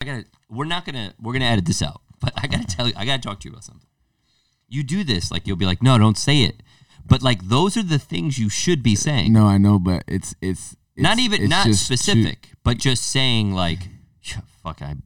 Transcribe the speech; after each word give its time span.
I 0.00 0.04
gotta. 0.04 0.24
We're 0.48 0.64
not 0.64 0.84
gonna. 0.84 1.12
We're 1.20 1.32
gonna 1.32 1.44
edit 1.44 1.66
this 1.66 1.82
out. 1.82 2.00
But 2.20 2.32
I 2.36 2.46
gotta 2.46 2.66
tell 2.66 2.86
you. 2.86 2.94
I 2.96 3.04
gotta 3.04 3.22
talk 3.22 3.40
to 3.40 3.48
you 3.48 3.52
about 3.52 3.64
something. 3.64 3.86
You 4.68 4.82
do 4.82 5.04
this 5.04 5.30
like 5.30 5.46
you'll 5.46 5.56
be 5.56 5.66
like, 5.66 5.82
no, 5.82 5.98
don't 5.98 6.18
say 6.18 6.42
it. 6.42 6.62
But 7.04 7.22
like 7.22 7.48
those 7.48 7.76
are 7.76 7.82
the 7.82 7.98
things 7.98 8.38
you 8.38 8.48
should 8.48 8.82
be 8.82 8.94
saying. 8.94 9.32
No, 9.32 9.46
I 9.46 9.58
know, 9.58 9.78
but 9.78 10.04
it's 10.06 10.34
it's, 10.40 10.76
it's 10.94 11.02
not 11.02 11.18
even 11.18 11.42
it's 11.42 11.50
not 11.50 11.66
just 11.66 11.88
too- 11.88 11.96
specific, 11.96 12.50
but 12.62 12.78
just 12.78 13.02
saying 13.10 13.52
like, 13.52 13.88
fuck, 14.62 14.82
I 14.82 14.96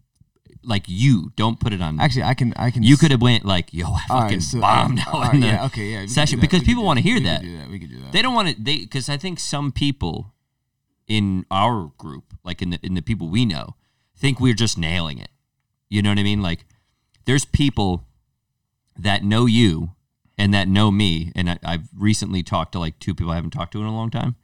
like 0.62 0.84
you. 0.86 1.32
Don't 1.36 1.58
put 1.60 1.72
it 1.72 1.80
on. 1.80 2.00
actually, 2.00 2.24
I 2.24 2.34
can 2.34 2.52
I 2.56 2.70
can. 2.70 2.82
you 2.82 2.96
could 2.96 3.10
have 3.10 3.22
went 3.22 3.44
like, 3.44 3.72
yo, 3.72 3.86
I 3.86 4.00
fucking 4.08 4.38
right, 4.38 4.42
so, 4.42 4.60
bombed 4.60 4.98
out 5.00 5.14
right, 5.14 5.34
in 5.34 5.40
the 5.40 5.46
yeah, 5.46 5.66
okay, 5.66 5.84
yeah, 5.86 5.96
we 5.96 6.02
could 6.02 6.08
do 6.08 6.14
session 6.14 6.40
because 6.40 6.60
we 6.60 6.66
people 6.66 6.84
want 6.84 6.98
to 6.98 7.02
hear 7.02 7.20
that. 7.20 7.42
do 7.42 7.58
that, 7.58 7.70
We 7.70 7.78
could 7.78 7.90
do 7.90 8.00
that. 8.00 8.12
They 8.12 8.22
don't 8.22 8.34
want 8.34 8.48
to. 8.48 8.62
They 8.62 8.78
because 8.78 9.08
I 9.08 9.16
think 9.16 9.38
some 9.40 9.72
people 9.72 10.34
in 11.06 11.46
our 11.50 11.92
group, 11.96 12.34
like 12.44 12.60
in 12.60 12.70
the 12.70 12.78
in 12.82 12.94
the 12.94 13.02
people 13.02 13.28
we 13.28 13.46
know, 13.46 13.76
think 14.16 14.40
we're 14.40 14.54
just 14.54 14.78
nailing 14.78 15.18
it. 15.18 15.28
You 15.88 16.02
know 16.02 16.10
what 16.10 16.18
I 16.18 16.22
mean? 16.22 16.42
Like, 16.42 16.64
there's 17.24 17.44
people 17.44 18.06
that 18.96 19.22
know 19.24 19.46
you 19.46 19.90
and 20.38 20.52
that 20.54 20.68
know 20.68 20.90
me, 20.90 21.32
and 21.36 21.50
I, 21.50 21.58
I've 21.64 21.88
recently 21.96 22.42
talked 22.42 22.72
to 22.72 22.78
like 22.78 22.98
two 22.98 23.14
people 23.14 23.32
I 23.32 23.36
haven't 23.36 23.50
talked 23.52 23.72
to 23.72 23.80
in 23.80 23.86
a 23.86 23.94
long 23.94 24.10
time. 24.10 24.36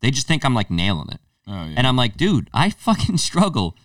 They 0.00 0.10
just 0.10 0.26
think 0.26 0.44
I'm 0.44 0.54
like 0.54 0.70
nailing 0.70 1.08
it, 1.10 1.20
Oh, 1.46 1.52
yeah. 1.52 1.74
and 1.76 1.86
I'm 1.86 1.96
like, 1.96 2.16
dude, 2.16 2.48
I 2.52 2.70
fucking 2.70 3.18
struggle 3.28 3.76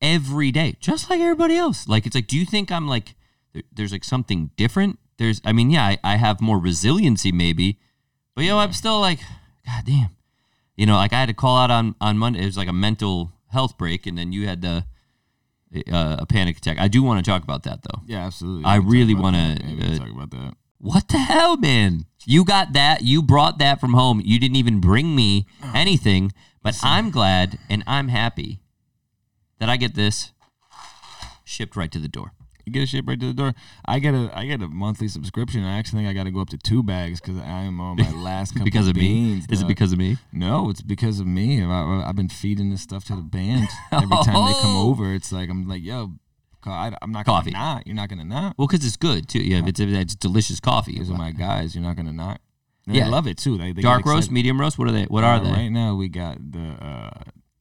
every 0.00 0.50
day, 0.50 0.74
just 0.80 1.08
like 1.10 1.20
everybody 1.20 1.56
else. 1.56 1.86
Like, 1.86 2.06
it's 2.06 2.14
like, 2.14 2.26
do 2.26 2.38
you 2.38 2.44
think 2.46 2.72
I'm 2.72 2.88
like, 2.88 3.14
there's 3.72 3.92
like 3.92 4.04
something 4.04 4.50
different? 4.56 4.98
There's, 5.18 5.40
I 5.44 5.52
mean, 5.52 5.70
yeah, 5.70 5.84
I, 5.84 5.98
I 6.02 6.16
have 6.16 6.40
more 6.40 6.58
resiliency 6.58 7.30
maybe, 7.32 7.78
but 8.34 8.44
yo, 8.44 8.58
I'm 8.58 8.72
still 8.72 8.98
like, 9.00 9.20
god 9.66 9.84
damn, 9.84 10.10
you 10.76 10.86
know, 10.86 10.96
like 10.96 11.12
I 11.12 11.20
had 11.20 11.28
to 11.28 11.34
call 11.34 11.58
out 11.58 11.70
on 11.70 11.94
on 12.00 12.16
Monday. 12.18 12.40
It 12.42 12.46
was 12.46 12.56
like 12.56 12.68
a 12.68 12.72
mental 12.72 13.30
health 13.52 13.78
break, 13.78 14.06
and 14.06 14.16
then 14.18 14.32
you 14.32 14.46
had 14.46 14.62
the 14.62 14.84
uh, 15.90 16.16
a 16.18 16.26
panic 16.26 16.58
attack. 16.58 16.78
I 16.78 16.88
do 16.88 17.02
want 17.02 17.24
to 17.24 17.30
talk 17.30 17.42
about 17.42 17.62
that 17.62 17.82
though. 17.82 18.02
yeah, 18.06 18.26
absolutely. 18.26 18.64
I 18.64 18.78
We 18.78 18.82
can 18.82 18.84
talk 18.84 18.92
really 18.92 19.14
wanna, 19.14 19.56
that. 19.58 19.64
Yeah, 19.64 19.74
we 19.74 19.80
can 19.80 19.92
uh, 19.92 19.98
talk 19.98 20.10
about 20.10 20.30
that. 20.30 20.54
What 20.78 21.08
the 21.08 21.18
hell, 21.18 21.56
man? 21.56 22.06
You 22.26 22.44
got 22.44 22.72
that. 22.72 23.02
You 23.02 23.22
brought 23.22 23.58
that 23.58 23.80
from 23.80 23.94
home. 23.94 24.20
You 24.24 24.38
didn't 24.38 24.56
even 24.56 24.80
bring 24.80 25.14
me 25.14 25.46
anything, 25.74 26.32
but 26.62 26.76
I'm 26.82 27.10
glad 27.10 27.58
and 27.70 27.82
I'm 27.86 28.08
happy 28.08 28.60
that 29.58 29.68
I 29.68 29.76
get 29.76 29.94
this 29.94 30.32
shipped 31.44 31.76
right 31.76 31.90
to 31.92 31.98
the 32.00 32.08
door. 32.08 32.32
You 32.64 32.72
get 32.72 32.82
a 32.82 32.86
ship 32.86 33.04
right 33.08 33.18
to 33.18 33.26
the 33.26 33.32
door. 33.34 33.54
I 33.84 33.98
get 33.98 34.14
a 34.14 34.30
I 34.36 34.46
get 34.46 34.62
a 34.62 34.68
monthly 34.68 35.08
subscription. 35.08 35.64
I 35.64 35.78
actually 35.78 36.00
think 36.04 36.10
I 36.10 36.12
got 36.12 36.24
to 36.24 36.30
go 36.30 36.40
up 36.40 36.48
to 36.50 36.58
two 36.58 36.82
bags 36.82 37.20
because 37.20 37.36
I 37.38 37.62
am 37.62 37.80
on 37.80 37.96
my 37.96 38.10
last 38.22 38.52
couple 38.52 38.64
because 38.66 38.88
of 38.88 38.94
beans, 38.94 39.48
me? 39.48 39.52
Is 39.54 39.62
it 39.62 39.66
because 39.68 39.92
of 39.92 39.98
me? 39.98 40.18
No, 40.32 40.70
it's 40.70 40.82
because 40.82 41.18
of 41.20 41.26
me. 41.26 41.62
I, 41.62 42.06
have 42.06 42.16
been 42.16 42.28
feeding 42.28 42.70
this 42.70 42.82
stuff 42.82 43.04
to 43.06 43.16
the 43.16 43.22
band 43.22 43.68
every 43.92 44.08
time 44.24 44.46
they 44.46 44.60
come 44.60 44.76
Oh. 44.76 44.90
over. 44.90 45.12
It's 45.14 45.32
like 45.32 45.50
I'm 45.50 45.66
like, 45.68 45.82
yo, 45.82 46.12
I, 46.64 46.96
am 47.02 47.10
not 47.10 47.24
Coffee. 47.26 47.50
gonna 47.50 47.64
not. 47.74 47.86
You're 47.86 47.96
not 47.96 48.08
gonna 48.08 48.24
not. 48.24 48.54
Well, 48.56 48.68
because 48.68 48.86
it's 48.86 48.96
good 48.96 49.28
too. 49.28 49.40
Yeah, 49.42 49.62
it's 49.66 49.80
it's 49.80 50.14
delicious 50.14 50.60
coffee. 50.60 50.98
These 50.98 51.10
are 51.10 51.14
my 51.18 51.32
guys. 51.32 51.74
You're 51.74 51.82
not 51.84 51.96
gonna 51.96 52.12
not. 52.12 52.40
And 52.86 52.94
Yeah. 52.96 53.06
I 53.06 53.08
love 53.08 53.26
it 53.26 53.38
too. 53.38 53.58
They, 53.58 53.72
they 53.72 53.82
Dark 53.82 54.04
roast, 54.06 54.30
medium 54.30 54.60
roast. 54.60 54.78
What 54.78 54.86
are 54.88 54.92
they? 54.92 55.04
What 55.04 55.24
are 55.24 55.36
Uh, 55.36 55.40
they? 55.40 55.50
Right 55.50 55.68
now 55.68 55.94
we 55.96 56.08
got 56.08 56.38
the 56.52 56.76
uh, 56.84 57.10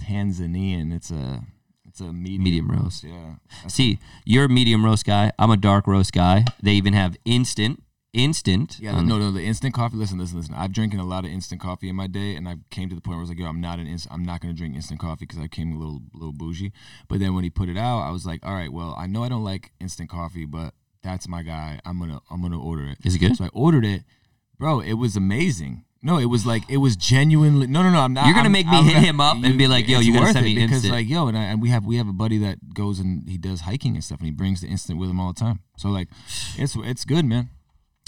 Tanzanian. 0.01 0.93
It's 0.93 1.09
a 1.11 1.43
it's 1.91 1.99
a 1.99 2.13
medium, 2.13 2.43
Medium 2.43 2.71
roast. 2.71 3.03
Yeah. 3.03 3.35
See, 3.67 3.99
you're 4.25 4.45
a 4.45 4.49
medium 4.49 4.85
roast 4.85 5.05
guy. 5.05 5.33
I'm 5.37 5.51
a 5.51 5.57
dark 5.57 5.87
roast 5.87 6.13
guy. 6.13 6.45
They 6.63 6.71
even 6.71 6.93
have 6.93 7.17
instant, 7.25 7.83
instant. 8.13 8.77
Yeah, 8.79 8.93
on- 8.93 9.07
no, 9.07 9.19
no, 9.19 9.29
the 9.29 9.43
instant 9.43 9.73
coffee. 9.73 9.97
Listen, 9.97 10.17
listen, 10.17 10.37
listen. 10.37 10.55
I've 10.55 10.71
drinking 10.71 11.01
a 11.01 11.05
lot 11.05 11.25
of 11.25 11.31
instant 11.31 11.59
coffee 11.59 11.89
in 11.89 11.97
my 11.97 12.07
day, 12.07 12.37
and 12.37 12.47
I 12.47 12.55
came 12.69 12.87
to 12.87 12.95
the 12.95 13.01
point 13.01 13.15
where 13.15 13.19
I 13.19 13.27
was 13.27 13.29
like, 13.29 13.39
"Yo, 13.39 13.45
I'm 13.45 13.59
not 13.59 13.77
an 13.79 13.97
I'm 14.09 14.23
not 14.23 14.39
gonna 14.39 14.53
drink 14.53 14.73
instant 14.73 15.01
coffee 15.01 15.25
because 15.25 15.39
I 15.39 15.49
came 15.49 15.73
a 15.73 15.77
little, 15.77 16.01
little 16.13 16.31
bougie." 16.31 16.71
But 17.09 17.19
then 17.19 17.35
when 17.35 17.43
he 17.43 17.49
put 17.49 17.67
it 17.67 17.77
out, 17.77 17.99
I 17.99 18.11
was 18.11 18.25
like, 18.25 18.39
"All 18.45 18.53
right, 18.53 18.71
well, 18.71 18.95
I 18.97 19.07
know 19.07 19.23
I 19.25 19.29
don't 19.29 19.43
like 19.43 19.73
instant 19.81 20.09
coffee, 20.09 20.45
but 20.45 20.73
that's 21.03 21.27
my 21.27 21.43
guy. 21.43 21.81
I'm 21.83 21.99
gonna, 21.99 22.21
I'm 22.29 22.41
gonna 22.41 22.61
order 22.61 22.85
it." 22.87 22.99
Is 23.03 23.15
it 23.15 23.19
good? 23.19 23.35
So 23.35 23.43
I 23.43 23.49
ordered 23.51 23.83
it, 23.83 24.03
bro. 24.57 24.79
It 24.79 24.93
was 24.93 25.17
amazing. 25.17 25.83
No, 26.03 26.17
it 26.17 26.25
was 26.25 26.45
like 26.45 26.63
it 26.69 26.77
was 26.77 26.95
genuinely. 26.95 27.67
No, 27.67 27.83
no, 27.83 27.91
no. 27.91 27.99
I'm 27.99 28.13
not. 28.13 28.25
You're 28.25 28.33
gonna 28.33 28.45
I'm- 28.45 28.51
make 28.51 28.65
me 28.65 28.77
I'm 28.77 28.85
hit 28.85 28.93
not- 28.95 29.03
him 29.03 29.21
up 29.21 29.37
and 29.43 29.57
be 29.57 29.67
like, 29.67 29.87
yo, 29.87 29.99
you 29.99 30.13
gotta 30.13 30.33
send 30.33 30.45
me 30.45 30.55
because 30.55 30.71
instant. 30.77 30.93
like 30.93 31.07
yo, 31.07 31.27
and, 31.27 31.37
I, 31.37 31.43
and 31.43 31.61
we 31.61 31.69
have 31.69 31.85
we 31.85 31.97
have 31.97 32.07
a 32.07 32.13
buddy 32.13 32.39
that 32.39 32.73
goes 32.73 32.99
and 32.99 33.27
he 33.29 33.37
does 33.37 33.61
hiking 33.61 33.93
and 33.95 34.03
stuff, 34.03 34.19
and 34.19 34.25
he 34.25 34.31
brings 34.31 34.61
the 34.61 34.67
instant 34.67 34.97
with 34.99 35.09
him 35.09 35.19
all 35.19 35.31
the 35.31 35.39
time. 35.39 35.59
So 35.77 35.89
like, 35.89 36.07
it's 36.57 36.75
it's 36.75 37.05
good, 37.05 37.25
man. 37.25 37.49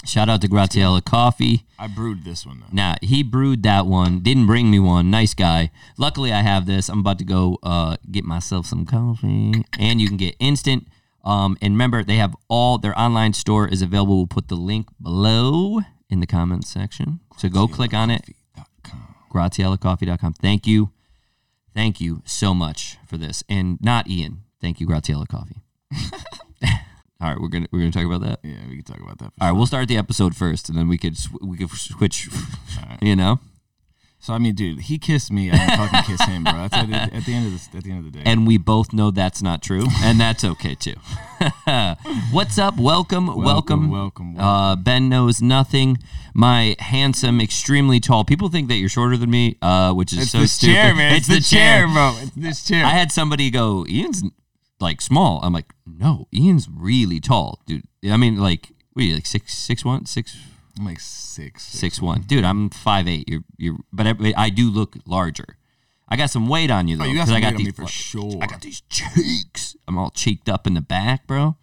Shout 0.04 0.28
out 0.28 0.42
to 0.42 0.48
Graziella 0.48 1.00
Coffee. 1.02 1.64
I 1.78 1.86
brewed 1.86 2.24
this 2.24 2.44
one 2.44 2.60
though. 2.60 2.66
Nah, 2.72 2.96
he 3.00 3.22
brewed 3.22 3.62
that 3.62 3.86
one. 3.86 4.20
Didn't 4.20 4.46
bring 4.46 4.70
me 4.70 4.78
one. 4.78 5.10
Nice 5.10 5.32
guy. 5.32 5.70
Luckily, 5.96 6.30
I 6.32 6.42
have 6.42 6.66
this. 6.66 6.88
I'm 6.90 6.98
about 6.98 7.18
to 7.20 7.24
go 7.24 7.58
uh, 7.62 7.96
get 8.10 8.24
myself 8.24 8.66
some 8.66 8.84
coffee, 8.84 9.64
and 9.78 10.00
you 10.00 10.08
can 10.08 10.16
get 10.18 10.34
instant. 10.40 10.88
Um, 11.24 11.56
and 11.62 11.72
remember, 11.72 12.04
they 12.04 12.16
have 12.16 12.36
all 12.48 12.76
their 12.76 12.98
online 12.98 13.32
store 13.32 13.66
is 13.66 13.80
available. 13.80 14.16
We'll 14.18 14.26
put 14.26 14.48
the 14.48 14.56
link 14.56 14.88
below 15.00 15.80
in 16.14 16.20
the 16.20 16.26
comments 16.26 16.70
section. 16.70 17.18
So 17.36 17.48
go 17.48 17.66
click 17.66 17.92
on 17.92 18.08
it. 18.08 18.24
GraziellaCoffee.com. 19.32 20.34
Thank 20.34 20.64
you, 20.64 20.92
thank 21.74 22.00
you 22.00 22.22
so 22.24 22.54
much 22.54 22.98
for 23.04 23.18
this, 23.18 23.42
and 23.48 23.78
not 23.82 24.08
Ian. 24.08 24.42
Thank 24.60 24.80
you, 24.80 24.86
Graziella 24.86 25.26
Coffee. 25.26 25.56
all 27.20 27.30
right, 27.32 27.40
we're 27.40 27.48
gonna 27.48 27.66
we're 27.72 27.80
gonna 27.80 27.90
talk 27.90 28.06
about 28.06 28.20
that. 28.20 28.38
Yeah, 28.44 28.54
we 28.68 28.76
can 28.76 28.84
talk 28.84 29.00
about 29.00 29.18
that. 29.18 29.32
All 29.40 29.48
right, 29.48 29.52
we'll 29.52 29.66
start 29.66 29.88
the 29.88 29.96
episode 29.96 30.36
first, 30.36 30.68
and 30.68 30.78
then 30.78 30.88
we 30.88 30.96
could 30.96 31.16
sw- 31.18 31.42
we 31.42 31.58
could 31.58 31.70
switch. 31.70 32.28
You 33.02 33.16
know. 33.16 33.40
So 34.24 34.32
I 34.32 34.38
mean, 34.38 34.54
dude, 34.54 34.80
he 34.80 34.96
kissed 34.96 35.30
me. 35.30 35.50
I 35.50 35.58
didn't 35.58 35.76
fucking 35.76 36.16
kiss 36.16 36.26
him, 36.26 36.44
bro. 36.44 36.54
That's 36.54 36.74
at, 36.74 36.88
the- 36.88 37.14
at 37.14 37.26
the 37.26 37.34
end 37.34 37.46
of 37.46 37.52
the 37.70 37.76
at 37.76 37.84
the 37.84 37.90
end 37.90 38.06
of 38.06 38.10
the 38.10 38.18
day. 38.20 38.22
and 38.24 38.46
we 38.46 38.56
both 38.56 38.94
know 38.94 39.10
that's 39.10 39.42
not 39.42 39.62
true, 39.62 39.84
and 40.02 40.18
that's 40.18 40.42
okay 40.42 40.74
too. 40.74 40.94
What's 42.32 42.58
up? 42.58 42.78
Welcome, 42.78 43.26
welcome, 43.26 43.90
welcome, 43.90 43.90
welcome. 43.90 44.38
Uh, 44.40 44.76
ben 44.76 45.10
knows 45.10 45.42
nothing. 45.42 45.98
My 46.32 46.74
handsome, 46.78 47.38
extremely 47.38 48.00
tall. 48.00 48.24
People 48.24 48.48
think 48.48 48.68
that 48.68 48.76
you're 48.76 48.88
shorter 48.88 49.18
than 49.18 49.30
me, 49.30 49.58
uh, 49.60 49.92
which 49.92 50.14
is 50.14 50.20
it's 50.20 50.30
so 50.30 50.38
this 50.38 50.52
stupid. 50.52 50.72
chair, 50.72 50.94
man. 50.94 51.14
It's, 51.16 51.28
the, 51.28 51.40
chair. 51.40 51.86
bro. 51.86 52.16
It's 52.22 52.30
this 52.34 52.64
chair. 52.64 52.82
I 52.82 52.92
had 53.00 53.12
somebody 53.12 53.50
go, 53.50 53.84
Ian's 53.86 54.22
like 54.80 55.02
small. 55.02 55.38
I'm 55.42 55.52
like, 55.52 55.74
no, 55.86 56.28
Ian's 56.34 56.66
really 56.74 57.20
tall, 57.20 57.60
dude. 57.66 57.84
I 58.10 58.16
mean, 58.16 58.38
like, 58.38 58.70
what 58.94 59.02
are 59.02 59.06
you 59.06 59.16
like 59.16 59.26
six, 59.26 59.52
six 59.52 59.84
one, 59.84 60.06
six, 60.06 60.34
I'm 60.78 60.84
like 60.86 61.00
six, 61.00 61.62
six 61.64 62.00
one, 62.02 62.22
dude. 62.22 62.44
I'm 62.44 62.68
five 62.70 63.06
eight. 63.08 63.28
You're, 63.28 63.44
you're, 63.56 63.76
but 63.92 64.06
I, 64.06 64.14
I 64.36 64.50
do 64.50 64.70
look 64.70 64.96
larger. 65.06 65.56
I 66.08 66.16
got 66.16 66.30
some 66.30 66.48
weight 66.48 66.70
on 66.70 66.88
you 66.88 66.96
though. 66.96 67.04
Oh, 67.04 67.06
you 67.06 67.14
got 67.14 67.20
'cause 67.22 67.28
some 67.28 67.36
I 67.36 67.40
got 67.40 67.56
these 67.56 67.74
for 67.74 67.86
sure. 67.86 68.38
I 68.42 68.46
got 68.46 68.60
these 68.60 68.80
cheeks. 68.90 69.76
I'm 69.88 69.96
all 69.98 70.10
cheeked 70.10 70.48
up 70.48 70.66
in 70.66 70.74
the 70.74 70.80
back, 70.80 71.26
bro. 71.26 71.56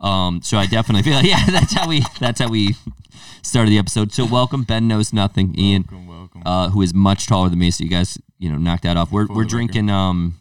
Um, 0.00 0.40
so 0.42 0.58
I 0.58 0.66
definitely 0.66 1.02
feel 1.02 1.14
like, 1.14 1.26
yeah, 1.28 1.44
that's 1.46 1.72
how 1.74 1.88
we 1.88 2.02
that's 2.20 2.40
how 2.40 2.48
we 2.48 2.74
started 3.42 3.70
the 3.70 3.78
episode. 3.78 4.12
So 4.12 4.24
welcome, 4.24 4.62
Ben 4.62 4.86
knows 4.88 5.12
nothing, 5.12 5.58
Ian, 5.58 5.82
Welcome, 5.90 6.06
welcome. 6.08 6.42
uh, 6.46 6.68
who 6.70 6.82
is 6.82 6.94
much 6.94 7.26
taller 7.26 7.48
than 7.48 7.58
me. 7.58 7.70
So 7.70 7.84
you 7.84 7.90
guys, 7.90 8.18
you 8.38 8.48
know, 8.50 8.56
knocked 8.58 8.84
that 8.84 8.96
off. 8.96 9.10
We're 9.10 9.26
we're 9.26 9.44
drinking 9.44 9.90
um 9.90 10.38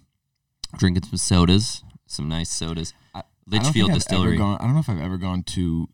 drinking 0.77 1.03
some 1.03 1.17
sodas, 1.17 1.83
some 2.05 2.27
nice 2.29 2.49
sodas. 2.49 2.93
I 3.13 3.23
Litchfield 3.47 3.89
I've 3.91 3.95
Distillery. 3.97 4.37
Gone, 4.37 4.57
I 4.59 4.63
don't 4.65 4.73
know 4.73 4.79
if 4.79 4.89
I've 4.89 5.01
ever 5.01 5.17
gone 5.17 5.43
to 5.43 5.87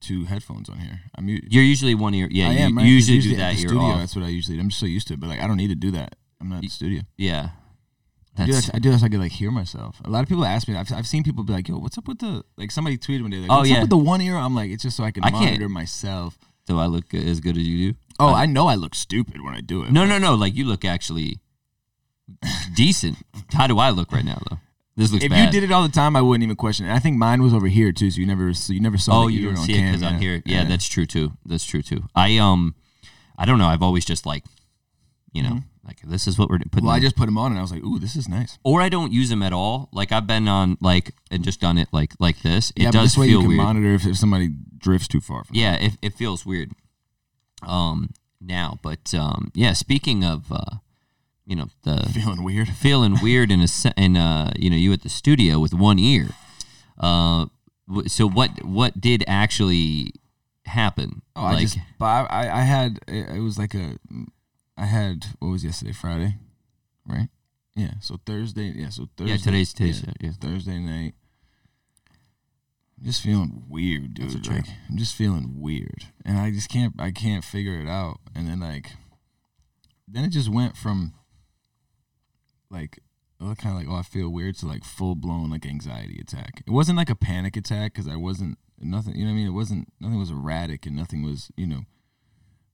to 0.00 0.24
headphones 0.26 0.68
on 0.68 0.78
here. 0.78 1.00
I'm 1.16 1.28
u- 1.28 1.42
You're 1.48 1.64
usually 1.64 1.94
one 1.94 2.14
ear. 2.14 2.28
Yeah, 2.30 2.48
I 2.48 2.52
you, 2.52 2.58
am, 2.60 2.76
right? 2.78 2.86
you 2.86 2.98
'Cause 2.98 3.08
usually, 3.08 3.34
do 3.36 3.40
at 3.42 3.46
that. 3.50 3.54
the 3.56 3.60
studio. 3.68 3.80
off. 3.82 3.98
That's 3.98 4.16
what 4.16 4.24
I 4.24 4.28
usually. 4.28 4.58
I'm 4.60 4.68
just 4.68 4.80
so 4.80 4.86
used 4.86 5.08
to 5.08 5.14
it, 5.14 5.20
but 5.20 5.28
like 5.28 5.40
I 5.40 5.46
don't 5.46 5.56
need 5.56 5.68
to 5.68 5.74
do 5.74 5.90
that. 5.92 6.16
I'm 6.40 6.48
not 6.48 6.56
at 6.56 6.62
the 6.62 6.68
studio. 6.68 7.02
Yeah. 7.16 7.50
I 8.40 8.46
do, 8.46 8.52
that, 8.52 8.70
I 8.74 8.78
do 8.78 8.92
that 8.92 9.00
so 9.00 9.06
I 9.06 9.08
can 9.08 9.18
like 9.18 9.32
hear 9.32 9.50
myself. 9.50 10.00
A 10.04 10.10
lot 10.10 10.22
of 10.22 10.28
people 10.28 10.44
ask 10.44 10.68
me. 10.68 10.76
I've, 10.76 10.92
I've 10.92 11.08
seen 11.08 11.24
people 11.24 11.42
be 11.42 11.52
like, 11.52 11.68
"Yo, 11.68 11.76
what's 11.78 11.98
up 11.98 12.06
with 12.06 12.20
the 12.20 12.44
like?" 12.56 12.70
Somebody 12.70 12.96
tweeted 12.96 13.22
one 13.22 13.32
day, 13.32 13.38
like, 13.38 13.50
Oh, 13.50 13.58
"What's 13.58 13.70
yeah. 13.70 13.76
up 13.78 13.82
with 13.82 13.90
the 13.90 13.96
one 13.98 14.20
ear?" 14.20 14.36
I'm 14.36 14.54
like, 14.54 14.70
"It's 14.70 14.84
just 14.84 14.96
so 14.96 15.02
I 15.02 15.10
can 15.10 15.24
I 15.24 15.30
can't- 15.30 15.44
monitor 15.44 15.68
myself." 15.68 16.38
do 16.66 16.78
I 16.78 16.84
look 16.86 17.14
as 17.14 17.40
good 17.40 17.56
as 17.56 17.66
you 17.66 17.92
do? 17.92 17.98
Oh, 18.20 18.34
I 18.34 18.44
know 18.44 18.66
I 18.68 18.74
look 18.74 18.94
stupid 18.94 19.40
when 19.42 19.54
I 19.54 19.60
do 19.62 19.82
it. 19.84 19.90
No, 19.90 20.04
no, 20.04 20.18
no. 20.18 20.34
Like 20.34 20.54
you 20.54 20.66
look 20.66 20.84
actually 20.84 21.38
decent. 22.74 23.16
How 23.54 23.66
do 23.66 23.78
I 23.78 23.90
look 23.90 24.12
right 24.12 24.24
now, 24.24 24.38
though? 24.50 24.58
This 24.98 25.12
looks 25.12 25.24
If 25.24 25.30
bad. 25.30 25.44
you 25.44 25.60
did 25.60 25.62
it 25.62 25.72
all 25.72 25.84
the 25.84 25.88
time, 25.94 26.16
I 26.16 26.22
wouldn't 26.22 26.42
even 26.42 26.56
question 26.56 26.86
it. 26.86 26.92
I 26.92 26.98
think 26.98 27.16
mine 27.16 27.40
was 27.40 27.54
over 27.54 27.68
here 27.68 27.92
too, 27.92 28.10
so 28.10 28.18
you 28.20 28.26
never, 28.26 28.52
so 28.52 28.72
you 28.72 28.80
never 28.80 28.98
saw. 28.98 29.22
oh, 29.22 29.26
you 29.28 29.42
didn't 29.42 29.58
see 29.58 29.74
it 29.78 29.86
because 29.86 30.02
I'm 30.02 30.18
here. 30.18 30.42
Yeah, 30.44 30.64
that's 30.64 30.88
true 30.88 31.06
too. 31.06 31.34
That's 31.46 31.64
true 31.64 31.82
too. 31.82 32.08
I 32.16 32.36
um, 32.38 32.74
I 33.38 33.44
don't 33.44 33.58
know. 33.58 33.68
I've 33.68 33.80
always 33.82 34.04
just 34.04 34.26
like, 34.26 34.42
you 35.32 35.40
know, 35.44 35.60
like 35.86 36.00
this 36.02 36.26
is 36.26 36.36
what 36.36 36.50
we're 36.50 36.58
putting. 36.58 36.70
Mm-hmm. 36.70 36.86
Well, 36.86 36.96
I 36.96 36.98
just 36.98 37.14
put 37.14 37.26
them 37.26 37.38
on 37.38 37.52
and 37.52 37.60
I 37.60 37.62
was 37.62 37.70
like, 37.70 37.84
"Ooh, 37.84 38.00
this 38.00 38.16
is 38.16 38.28
nice." 38.28 38.58
or 38.64 38.82
I 38.82 38.88
don't 38.88 39.12
use 39.12 39.28
them 39.28 39.44
at 39.44 39.52
all. 39.52 39.88
Like 39.92 40.10
I've 40.10 40.26
been 40.26 40.48
on 40.48 40.76
like 40.80 41.14
and 41.30 41.44
just 41.44 41.60
done 41.60 41.78
it 41.78 41.86
like 41.92 42.14
like 42.18 42.42
this. 42.42 42.70
It 42.74 42.82
yeah, 42.82 42.90
does 42.90 43.10
this 43.12 43.18
way 43.18 43.26
feel 43.28 43.34
you 43.34 43.40
can 43.42 43.48
weird. 43.50 43.62
monitor 43.62 43.94
if, 43.94 44.04
if 44.04 44.16
somebody 44.16 44.50
drifts 44.76 45.06
too 45.06 45.20
far. 45.20 45.44
From 45.44 45.54
yeah, 45.54 45.74
it, 45.76 45.92
it 46.02 46.14
feels 46.14 46.44
weird. 46.44 46.72
Um, 47.62 48.10
now, 48.40 48.80
but 48.82 49.14
um, 49.14 49.52
yeah. 49.54 49.74
Speaking 49.74 50.24
of, 50.24 50.50
uh, 50.50 50.78
you 51.48 51.56
know, 51.56 51.68
the 51.82 52.08
feeling 52.12 52.44
weird. 52.44 52.68
feeling 52.68 53.16
weird 53.22 53.50
in 53.50 53.60
a 53.60 53.68
in 53.96 54.16
uh 54.16 54.52
you 54.54 54.68
know 54.68 54.76
you 54.76 54.92
at 54.92 55.02
the 55.02 55.08
studio 55.08 55.58
with 55.58 55.72
one 55.72 55.98
ear. 55.98 56.28
Uh, 56.98 57.46
so 58.06 58.28
what 58.28 58.64
what 58.64 59.00
did 59.00 59.24
actually 59.26 60.12
happen? 60.66 61.22
Oh, 61.34 61.44
I 61.44 61.60
just, 61.62 61.78
but 61.98 62.06
I, 62.30 62.50
I, 62.50 62.60
had, 62.60 62.98
it, 63.08 63.40
was 63.40 63.58
like 63.58 63.74
a, 63.74 63.96
I 64.76 64.86
had, 64.86 65.24
what 65.38 65.48
was 65.48 65.64
yesterday, 65.64 65.92
Friday, 65.92 66.34
right? 67.06 67.28
Yeah, 67.74 67.92
so 68.00 68.18
Thursday. 68.26 68.72
Yeah, 68.74 68.90
so 68.90 69.08
Thursday. 69.16 69.32
Yeah, 69.32 69.38
today's 69.38 69.72
today's 69.72 70.02
yeah, 70.02 70.12
yeah. 70.20 70.30
Thursday 70.40 70.78
night. 70.78 71.14
I'm 72.98 73.04
just 73.04 73.22
feeling 73.22 73.64
weird, 73.68 74.14
dude. 74.14 74.46
Like 74.48 74.66
I'm 74.90 74.96
just 74.98 75.14
feeling 75.14 75.60
weird, 75.60 76.06
and 76.24 76.36
I 76.36 76.50
just 76.50 76.68
can't. 76.68 76.94
I 76.98 77.12
can't 77.12 77.44
figure 77.44 77.80
it 77.80 77.88
out. 77.88 78.18
And 78.34 78.48
then 78.48 78.58
like, 78.58 78.90
then 80.08 80.24
it 80.24 80.30
just 80.30 80.48
went 80.48 80.76
from 80.76 81.14
like 82.70 83.00
kind 83.40 83.56
of 83.66 83.74
like 83.76 83.86
oh 83.88 83.94
I 83.98 84.02
feel 84.02 84.28
weird 84.30 84.56
to 84.58 84.66
like 84.66 84.84
full 84.84 85.14
blown 85.14 85.50
like 85.50 85.64
anxiety 85.66 86.18
attack. 86.20 86.62
It 86.66 86.70
wasn't 86.70 86.98
like 86.98 87.10
a 87.10 87.14
panic 87.14 87.56
attack 87.56 87.94
because 87.94 88.08
I 88.08 88.16
wasn't 88.16 88.58
nothing. 88.80 89.14
You 89.16 89.24
know 89.24 89.30
what 89.30 89.34
I 89.34 89.38
mean? 89.38 89.46
It 89.46 89.50
wasn't 89.50 89.92
nothing 90.00 90.18
was 90.18 90.30
erratic 90.30 90.86
and 90.86 90.96
nothing 90.96 91.22
was 91.22 91.50
you 91.56 91.66
know, 91.66 91.82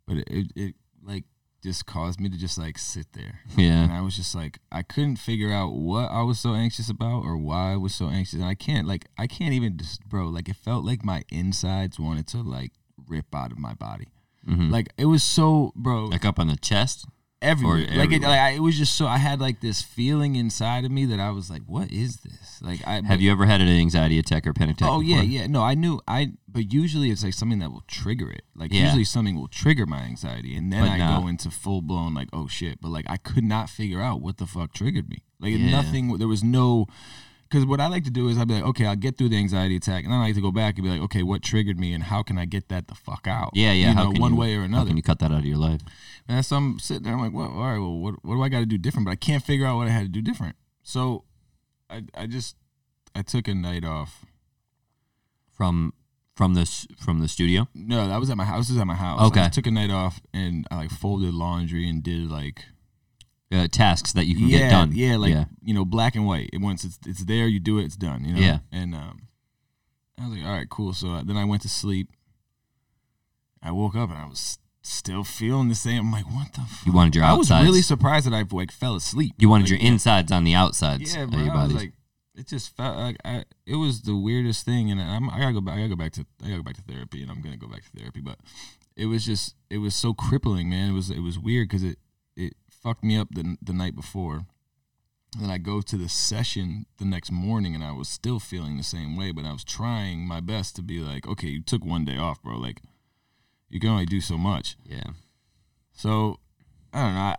but 0.06 0.16
it 0.18 0.28
it, 0.30 0.52
it 0.56 0.74
like 1.02 1.24
just 1.62 1.86
caused 1.86 2.20
me 2.20 2.28
to 2.28 2.36
just 2.36 2.58
like 2.58 2.76
sit 2.76 3.06
there 3.14 3.40
Yeah. 3.56 3.84
and 3.84 3.92
I 3.92 4.02
was 4.02 4.16
just 4.16 4.34
like 4.34 4.58
I 4.70 4.82
couldn't 4.82 5.16
figure 5.16 5.50
out 5.52 5.72
what 5.72 6.10
I 6.10 6.22
was 6.22 6.38
so 6.38 6.54
anxious 6.54 6.90
about 6.90 7.24
or 7.24 7.36
why 7.38 7.72
I 7.72 7.76
was 7.76 7.94
so 7.94 8.08
anxious 8.08 8.34
and 8.34 8.44
I 8.44 8.54
can't 8.54 8.86
like 8.86 9.06
I 9.16 9.26
can't 9.26 9.54
even 9.54 9.78
just 9.78 10.06
bro 10.06 10.26
like 10.28 10.48
it 10.48 10.56
felt 10.56 10.84
like 10.84 11.04
my 11.04 11.24
insides 11.30 11.98
wanted 11.98 12.26
to 12.28 12.42
like 12.42 12.72
rip 13.08 13.34
out 13.34 13.50
of 13.52 13.58
my 13.58 13.72
body 13.74 14.08
Mhm. 14.46 14.70
like 14.70 14.92
it 14.98 15.06
was 15.06 15.22
so 15.22 15.72
bro 15.74 16.04
Like 16.04 16.26
up 16.26 16.38
on 16.38 16.48
the 16.48 16.56
chest. 16.56 17.06
Everywhere 17.44 17.86
like 17.94 18.10
it, 18.12 18.22
like 18.22 18.40
I, 18.40 18.50
it 18.50 18.60
was 18.60 18.76
just 18.78 18.94
so 18.96 19.06
I 19.06 19.18
had 19.18 19.40
like 19.40 19.60
this 19.60 19.82
feeling 19.82 20.36
inside 20.36 20.84
of 20.84 20.90
me 20.90 21.04
that 21.06 21.20
I 21.20 21.30
was 21.30 21.50
like 21.50 21.62
what 21.66 21.90
is 21.92 22.16
this 22.18 22.60
like 22.62 22.80
I 22.86 23.02
Have 23.02 23.20
you 23.20 23.30
ever 23.30 23.46
had 23.46 23.60
an 23.60 23.68
anxiety 23.68 24.18
attack 24.18 24.46
or 24.46 24.52
panic 24.52 24.76
attack? 24.76 24.88
Oh 24.90 25.00
yeah, 25.00 25.20
before? 25.20 25.30
yeah. 25.30 25.46
No, 25.46 25.62
I 25.62 25.74
knew 25.74 26.00
I 26.08 26.32
but 26.48 26.72
usually 26.72 27.10
it's 27.10 27.22
like 27.24 27.34
something 27.34 27.58
that 27.58 27.70
will 27.70 27.84
trigger 27.88 28.30
it. 28.30 28.42
Like 28.56 28.72
Yeah. 28.72 28.84
usually 28.84 29.04
something 29.04 29.36
will 29.36 29.48
trigger 29.48 29.86
my 29.86 30.00
anxiety 30.02 30.56
and 30.56 30.72
then 30.72 30.82
But 30.82 30.90
I 30.90 31.20
go 31.20 31.26
into 31.28 31.50
full 31.50 31.82
blown 31.82 32.14
like 32.14 32.28
oh 32.32 32.48
shit, 32.48 32.80
but 32.80 32.88
like 32.90 33.06
I 33.08 33.16
could 33.18 33.44
not 33.44 33.68
figure 33.70 34.00
out 34.00 34.20
what 34.20 34.38
the 34.38 34.46
fuck 34.46 34.72
triggered 34.72 35.08
me. 35.08 35.18
Like 35.40 35.52
Yeah. 35.52 35.70
nothing 35.70 36.16
there 36.18 36.28
was 36.28 36.42
no 36.44 36.86
cuz 37.54 37.64
what 37.64 37.80
I 37.80 37.86
like 37.88 38.04
to 38.04 38.10
do 38.10 38.28
is 38.28 38.36
I'd 38.38 38.48
be 38.48 38.54
like 38.54 38.64
okay, 38.72 38.86
I'll 38.86 38.96
get 39.06 39.16
through 39.16 39.28
the 39.30 39.36
anxiety 39.38 39.76
attack 39.76 40.04
and 40.04 40.12
then 40.12 40.20
I 40.20 40.24
like 40.26 40.34
to 40.34 40.40
go 40.48 40.50
back 40.52 40.76
and 40.76 40.84
be 40.84 40.90
like 40.90 41.00
okay, 41.02 41.22
what 41.22 41.42
triggered 41.42 41.78
me 41.78 41.92
and 41.94 42.02
how 42.04 42.22
can 42.22 42.36
I 42.38 42.44
get 42.44 42.68
that 42.68 42.88
the 42.88 42.94
fuck 42.94 43.26
out? 43.26 43.50
Yeah, 43.54 43.72
yeah. 43.72 43.88
You 43.90 43.94
how 43.94 44.04
know, 44.04 44.12
can 44.12 44.20
one 44.20 44.32
you- 44.32 44.38
way 44.42 44.54
or 44.54 44.60
How 44.60 44.64
another. 44.66 44.88
can 44.88 44.96
you 44.96 45.02
cut 45.02 45.18
that 45.20 45.30
out 45.32 45.38
of 45.38 45.44
your 45.46 45.58
life? 45.68 45.80
And 46.28 46.44
so 46.44 46.56
I'm 46.56 46.78
sitting 46.78 47.04
there, 47.04 47.14
I'm 47.14 47.20
like, 47.20 47.32
well, 47.32 47.50
all 47.52 47.68
right, 47.72 47.78
well, 47.78 47.98
what, 47.98 48.14
what 48.24 48.34
do 48.36 48.42
I 48.42 48.48
got 48.48 48.60
to 48.60 48.66
do 48.66 48.78
different? 48.78 49.04
But 49.06 49.12
I 49.12 49.16
can't 49.28 49.42
figure 49.44 49.66
out 49.66 49.76
what 49.76 49.88
I 49.88 49.90
had 49.90 50.02
to 50.02 50.08
do 50.08 50.22
different. 50.22 50.56
So 50.82 51.24
I, 51.90 52.02
I 52.14 52.26
just, 52.26 52.56
I 53.14 53.22
took 53.22 53.46
a 53.48 53.54
night 53.54 53.84
off. 53.84 54.24
From 55.52 55.92
from 56.34 56.54
this 56.54 56.86
from 56.98 57.20
the 57.20 57.28
studio? 57.28 57.68
No, 57.74 58.08
that 58.08 58.18
was 58.18 58.28
at 58.28 58.36
my 58.36 58.44
house. 58.44 58.62
This 58.66 58.70
was 58.74 58.80
at 58.80 58.86
my 58.88 58.96
house. 58.96 59.20
Okay. 59.28 59.44
I 59.44 59.48
took 59.48 59.66
a 59.68 59.70
night 59.70 59.90
off 59.90 60.20
and 60.32 60.66
I 60.70 60.74
like 60.76 60.90
folded 60.90 61.32
laundry 61.32 61.88
and 61.88 62.02
did 62.02 62.28
like, 62.28 62.64
Uh, 63.52 63.68
tasks 63.70 64.12
that 64.14 64.26
you 64.26 64.34
can 64.34 64.48
yeah, 64.48 64.58
get 64.58 64.70
done. 64.70 64.92
yeah, 64.94 65.16
like 65.16 65.30
yeah. 65.30 65.44
you 65.62 65.72
know, 65.74 65.84
black 65.84 66.16
and 66.16 66.26
white. 66.26 66.50
It 66.52 66.60
once 66.60 66.82
it's 66.82 66.98
it's 67.06 67.24
there, 67.24 67.46
you 67.46 67.60
do 67.60 67.78
it, 67.78 67.84
it's 67.84 67.96
done. 67.96 68.24
You 68.24 68.34
know. 68.34 68.40
Yeah. 68.40 68.58
And 68.72 68.94
um, 68.94 69.28
I 70.18 70.26
was 70.28 70.36
like, 70.36 70.46
all 70.46 70.52
right, 70.52 70.68
cool. 70.68 70.92
So 70.92 71.10
uh, 71.10 71.22
then 71.22 71.36
I 71.36 71.44
went 71.44 71.62
to 71.62 71.68
sleep. 71.68 72.08
I 73.62 73.70
woke 73.70 73.94
up 73.94 74.10
and 74.10 74.18
I 74.18 74.26
was 74.26 74.58
still 74.82 75.24
feeling 75.24 75.68
the 75.68 75.74
same. 75.74 76.06
I'm 76.06 76.12
like, 76.12 76.26
what 76.26 76.52
the? 76.52 76.62
Fuck? 76.62 76.86
You 76.86 76.92
wanted 76.92 77.14
your 77.14 77.24
outsides. 77.24 77.50
I 77.52 77.60
was 77.60 77.66
really 77.68 77.82
surprised 77.82 78.26
that 78.26 78.34
I 78.34 78.44
like 78.50 78.72
fell 78.72 78.96
asleep. 78.96 79.34
You 79.38 79.48
wanted 79.48 79.64
Like, 79.64 79.70
your 79.70 79.78
yeah. 79.80 79.88
insides 79.88 80.32
on 80.32 80.44
the 80.44 80.54
outsides 80.54 81.14
Yeah, 81.14 81.22
of 81.24 81.32
your 81.32 81.40
I 81.42 81.44
was 81.64 81.72
body. 81.72 81.74
like, 81.74 81.92
it 82.36 82.48
just 82.48 82.74
felt 82.76 82.96
like 82.96 83.16
I. 83.24 83.44
It 83.66 83.76
was 83.76 84.02
the 84.02 84.16
weirdest 84.16 84.64
thing, 84.64 84.90
and 84.90 85.00
I'm, 85.00 85.30
I 85.30 85.38
gotta 85.38 85.52
go 85.52 85.60
back. 85.60 85.74
I 85.74 85.78
gotta 85.78 85.88
go 85.90 85.96
back 85.96 86.12
to. 86.12 86.26
I 86.42 86.46
gotta 86.48 86.56
go 86.56 86.62
back 86.64 86.76
to 86.76 86.82
therapy, 86.82 87.22
and 87.22 87.30
I'm 87.30 87.40
gonna 87.40 87.56
go 87.56 87.68
back 87.68 87.82
to 87.84 87.90
therapy. 87.96 88.20
But 88.20 88.38
it 88.96 89.06
was 89.06 89.24
just, 89.24 89.54
it 89.70 89.78
was 89.78 89.94
so 89.94 90.12
crippling, 90.14 90.68
man. 90.68 90.90
It 90.90 90.94
was, 90.94 91.10
it 91.10 91.20
was 91.20 91.38
weird 91.38 91.68
because 91.68 91.84
it 91.84 91.98
fucked 92.84 93.02
me 93.02 93.16
up 93.18 93.28
the 93.32 93.56
the 93.60 93.72
night 93.72 93.96
before. 93.96 94.46
Then 95.40 95.50
I 95.50 95.58
go 95.58 95.80
to 95.80 95.96
the 95.96 96.08
session 96.08 96.86
the 96.98 97.04
next 97.04 97.32
morning, 97.32 97.74
and 97.74 97.82
I 97.82 97.90
was 97.90 98.08
still 98.08 98.38
feeling 98.38 98.76
the 98.76 98.84
same 98.84 99.16
way. 99.16 99.32
But 99.32 99.44
I 99.44 99.52
was 99.52 99.64
trying 99.64 100.28
my 100.28 100.40
best 100.40 100.76
to 100.76 100.82
be 100.82 101.00
like, 101.00 101.26
okay, 101.26 101.48
you 101.48 101.60
took 101.62 101.84
one 101.84 102.04
day 102.04 102.16
off, 102.16 102.40
bro. 102.40 102.56
Like, 102.56 102.82
you 103.68 103.80
can 103.80 103.90
only 103.90 104.06
do 104.06 104.20
so 104.20 104.38
much. 104.38 104.76
yeah. 104.84 105.02
So 105.92 106.38
I 106.92 107.02
don't 107.02 107.14
know. 107.14 107.20
I, 107.20 107.34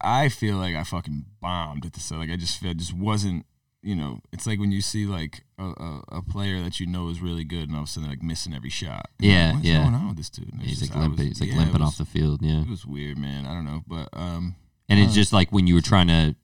I, 0.00 0.24
I 0.24 0.28
feel 0.28 0.56
like 0.56 0.76
I 0.76 0.84
fucking 0.84 1.24
bombed 1.40 1.84
at 1.86 1.92
the 1.94 2.00
set. 2.00 2.18
Like 2.18 2.30
I 2.30 2.36
just 2.36 2.64
I 2.64 2.72
just 2.72 2.92
wasn't. 2.94 3.46
You 3.82 3.96
know, 3.96 4.20
it's 4.30 4.46
like 4.46 4.60
when 4.60 4.72
you 4.72 4.82
see 4.82 5.06
like 5.06 5.42
a, 5.58 5.64
a, 5.64 6.02
a 6.18 6.22
player 6.22 6.62
that 6.62 6.80
you 6.80 6.86
know 6.86 7.08
is 7.08 7.22
really 7.22 7.44
good, 7.44 7.62
and 7.68 7.74
all 7.74 7.82
of 7.84 7.88
a 7.88 7.90
sudden 7.90 8.02
they're 8.08 8.12
like 8.16 8.22
missing 8.22 8.52
every 8.52 8.68
shot. 8.68 9.06
You're 9.18 9.32
Yeah, 9.32 9.46
like, 9.46 9.54
What's 9.54 9.66
yeah. 9.68 9.82
going 9.82 9.94
on 9.94 10.08
with 10.08 10.16
this 10.18 10.28
dude? 10.28 10.52
He's 10.60 10.80
just- 10.80 10.94
like 10.94 11.00
limping. 11.00 11.28
was- 11.30 11.38
He's 11.38 11.40
like 11.40 11.50
yeah, 11.52 11.58
limping 11.58 11.80
was- 11.80 11.88
off 11.88 11.96
the 11.98 12.04
field. 12.04 12.42
Yeah. 12.42 12.60
It 12.60 12.68
was 12.68 12.84
weird, 12.84 13.16
man. 13.16 13.46
I 13.46 13.54
don't 13.54 13.64
know, 13.64 13.80
but 13.86 14.08
um, 14.12 14.54
And 14.90 14.98
it's 15.00 15.12
Uh, 15.12 15.14
just 15.14 15.32
like 15.32 15.50
when 15.52 15.66
you 15.66 15.74
were 15.74 15.80
trying 15.80 16.08
to, 16.08 16.34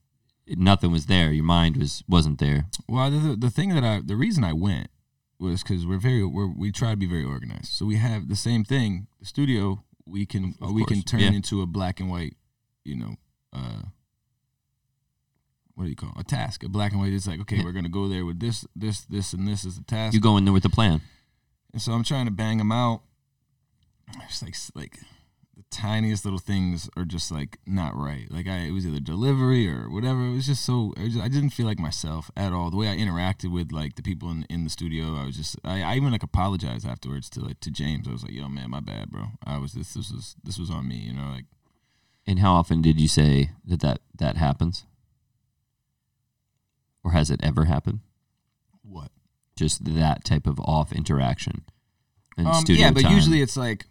nothing 0.46 0.93
was 0.93 1.06
there. 1.06 1.32
Your 1.32 1.44
mind 1.44 1.76
was 1.76 2.02
wasn't 2.08 2.38
there. 2.38 2.66
well, 2.88 3.10
the, 3.10 3.37
the, 3.37 3.50
thing 3.50 3.70
that 3.75 3.84
I, 3.84 4.00
the 4.00 4.16
reason 4.16 4.44
I 4.44 4.52
went 4.52 4.88
was 5.38 5.62
because 5.62 5.84
we're 5.84 5.98
very, 5.98 6.25
we're, 6.25 6.46
we 6.46 6.70
try 6.72 6.93
to 6.93 6.96
be 6.96 7.06
very 7.06 7.25
organized. 7.25 7.72
So 7.72 7.84
we 7.84 7.96
have 7.96 8.28
the 8.28 8.37
same 8.37 8.64
thing. 8.64 9.08
The 9.20 9.26
studio 9.26 9.82
we 10.06 10.25
can 10.25 10.54
we 10.60 10.84
can 10.84 11.02
turn 11.02 11.20
yeah. 11.20 11.32
into 11.32 11.60
a 11.60 11.66
black 11.66 11.98
and 12.00 12.08
white, 12.08 12.37
you 12.84 12.94
know, 12.94 13.16
uh, 13.52 13.82
what 15.75 15.84
do 15.84 15.90
you 15.90 15.96
call 15.96 16.12
it? 16.16 16.20
a 16.20 16.25
task? 16.25 16.62
A 16.62 16.69
black 16.69 16.93
and 16.93 17.00
white. 17.00 17.12
It's 17.12 17.26
like 17.26 17.40
okay, 17.40 17.56
Yeah. 17.56 17.64
we're 17.64 17.72
gonna 17.72 17.88
go 17.88 18.08
there 18.08 18.25
with 18.25 18.38
this, 18.40 18.64
this, 18.76 19.00
this, 19.00 19.32
and 19.32 19.46
this 19.46 19.64
is 19.64 19.76
the 19.76 19.84
task. 19.84 20.14
You 20.14 20.20
go 20.20 20.37
in 20.37 20.44
there 20.44 20.54
with 20.54 20.62
the 20.62 20.70
plan. 20.70 21.00
and 21.72 21.82
so 21.82 21.93
I'm 21.93 22.04
trying 22.04 22.26
to 22.26 22.31
bang 22.32 22.58
them 22.58 22.70
out. 22.72 23.02
It's 24.28 24.43
like 24.43 24.54
like 24.75 25.00
the 25.56 25.64
tiniest 25.70 26.25
little 26.25 26.38
things 26.38 26.91
are 26.99 27.05
just 27.06 27.32
like 27.32 27.58
not 27.67 27.97
right. 27.97 28.31
Like 28.31 28.47
I, 28.47 28.58
it 28.58 28.73
was 28.73 28.87
either 28.87 29.00
delivery 29.00 29.69
or 29.69 29.88
whatever. 29.88 30.26
It 30.26 30.35
was 30.35 30.47
just 30.47 30.64
so 30.64 30.93
was 30.99 31.14
just, 31.14 31.25
I 31.25 31.29
didn't 31.29 31.50
feel 31.50 31.64
like 31.67 31.79
myself 31.79 32.31
at 32.37 32.53
all. 32.53 32.70
The 32.70 32.76
way 32.76 32.88
I 32.88 32.97
interacted 32.97 33.50
with 33.50 33.73
like 33.73 33.94
the 33.94 34.03
people 34.03 34.31
in, 34.31 34.47
in 34.50 34.64
the 34.64 34.70
studio, 34.70 35.17
I 35.17 35.25
was 35.25 35.37
just 35.37 35.56
I, 35.64 35.82
I 35.82 35.97
even 35.97 36.12
like 36.12 36.23
apologized 36.23 36.87
afterwards 36.87 37.31
to 37.31 37.41
like 37.41 37.61
to 37.61 37.70
James. 37.70 38.06
I 38.06 38.12
was 38.12 38.23
like, 38.23 38.32
"Yo, 38.32 38.49
man, 38.49 38.70
my 38.70 38.81
bad, 38.81 39.11
bro. 39.11 39.29
I 39.44 39.56
was 39.58 39.73
this 39.73 39.94
this 39.94 40.12
was 40.12 40.37
this 40.44 40.58
was 40.58 40.70
on 40.70 40.87
me." 40.87 40.97
You 40.97 41.14
know, 41.14 41.31
like 41.35 41.47
And 42.26 42.38
how 42.41 42.53
often 42.55 42.82
did 42.82 43.00
you 43.00 43.08
say 43.08 43.50
that 43.64 43.81
that, 43.81 44.00
that 44.19 44.37
happens? 44.37 44.85
Or 47.03 47.12
has 47.12 47.31
it 47.31 47.41
ever 47.43 47.64
happened? 47.64 48.00
what? 48.82 49.11
Just 49.56 49.85
that 49.94 50.25
type 50.25 50.47
of 50.47 50.61
off 50.61 50.93
interaction. 50.93 51.64
in 52.37 52.47
Um, 52.47 52.62
yeah, 52.69 52.91
but 52.91 53.05
time? 53.05 53.14
usually 53.14 53.41
it's 53.41 53.56
like 53.56 53.87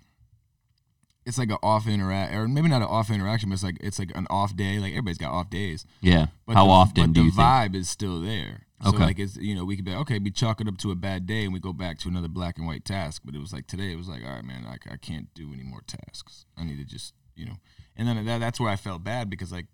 it's 1.25 1.37
like 1.37 1.49
an 1.49 1.57
off 1.63 1.87
interact 1.87 2.33
or 2.33 2.47
maybe 2.47 2.67
not 2.69 2.81
an 2.81 2.87
off 2.87 3.09
interaction, 3.09 3.49
but 3.49 3.55
it's 3.55 3.63
like 3.63 3.77
it's 3.81 3.97
like 3.99 4.11
an 4.15 4.27
off 4.29 4.55
day. 4.55 4.77
Like 4.79 4.91
everybody's 4.91 5.17
got 5.17 5.31
off 5.31 5.49
days. 5.49 5.85
Yeah. 6.01 6.27
But 6.45 6.55
how 6.55 6.65
the, 6.65 6.71
often 6.71 7.07
but 7.07 7.13
do 7.13 7.19
the 7.21 7.25
you 7.25 7.31
think? 7.31 7.41
vibe 7.47 7.75
is 7.75 7.89
still 7.89 8.21
there? 8.21 8.61
So 8.83 8.89
Okay. 8.89 8.99
like 9.05 9.19
it's 9.19 9.37
you 9.37 9.55
know 9.55 9.65
we 9.65 9.75
could 9.75 9.85
be 9.85 9.91
like, 9.91 10.01
okay, 10.01 10.19
we 10.19 10.29
chalk 10.31 10.61
it 10.61 10.67
up 10.67 10.77
to 10.79 10.91
a 10.91 10.95
bad 10.95 11.25
day 11.25 11.45
and 11.45 11.53
we 11.53 11.59
go 11.59 11.73
back 11.73 11.97
to 11.99 12.09
another 12.09 12.27
black 12.27 12.57
and 12.57 12.67
white 12.67 12.85
task. 12.85 13.21
But 13.25 13.33
it 13.33 13.39
was 13.39 13.51
like 13.53 13.65
today 13.67 13.91
it 13.91 13.95
was 13.95 14.07
like 14.07 14.23
all 14.23 14.33
right, 14.35 14.43
man, 14.43 14.65
I, 14.67 14.93
I 14.93 14.97
can't 14.97 15.33
do 15.33 15.51
any 15.53 15.63
more 15.63 15.81
tasks. 15.87 16.45
I 16.57 16.63
need 16.63 16.77
to 16.77 16.85
just 16.85 17.13
you 17.35 17.45
know. 17.45 17.55
And 17.95 18.07
then 18.07 18.23
that, 18.25 18.39
that's 18.39 18.59
where 18.59 18.69
I 18.69 18.75
felt 18.75 19.03
bad 19.03 19.29
because 19.29 19.51
like 19.51 19.65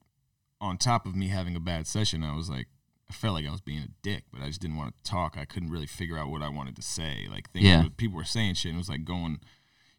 on 0.62 0.78
top 0.78 1.06
of 1.08 1.16
me 1.16 1.28
having 1.30 1.56
a 1.56 1.60
bad 1.60 1.88
session, 1.88 2.24
I 2.24 2.36
was 2.36 2.50
like 2.50 2.68
I 3.10 3.14
felt 3.14 3.34
like 3.34 3.46
I 3.46 3.52
was 3.52 3.60
being 3.60 3.80
a 3.80 3.88
dick, 4.04 4.24
but 4.32 4.42
I 4.42 4.48
just 4.48 4.62
didn't 4.62 4.78
want 4.78 4.94
to 5.04 5.12
talk. 5.12 5.36
I 5.38 5.44
couldn't 5.44 5.72
really 5.72 5.88
figure 5.88 6.18
out 6.18 6.30
what 6.30 6.42
I 6.42 6.48
wanted 6.48 6.78
to 6.78 6.82
say. 6.82 7.28
Like 7.30 7.50
things 7.52 7.66
Yeah. 7.66 7.88
people 7.98 8.16
were 8.16 8.24
saying 8.24 8.54
shit 8.54 8.70
and 8.70 8.78
it 8.78 8.80
was 8.80 8.88
like 8.90 9.04
going. 9.04 9.42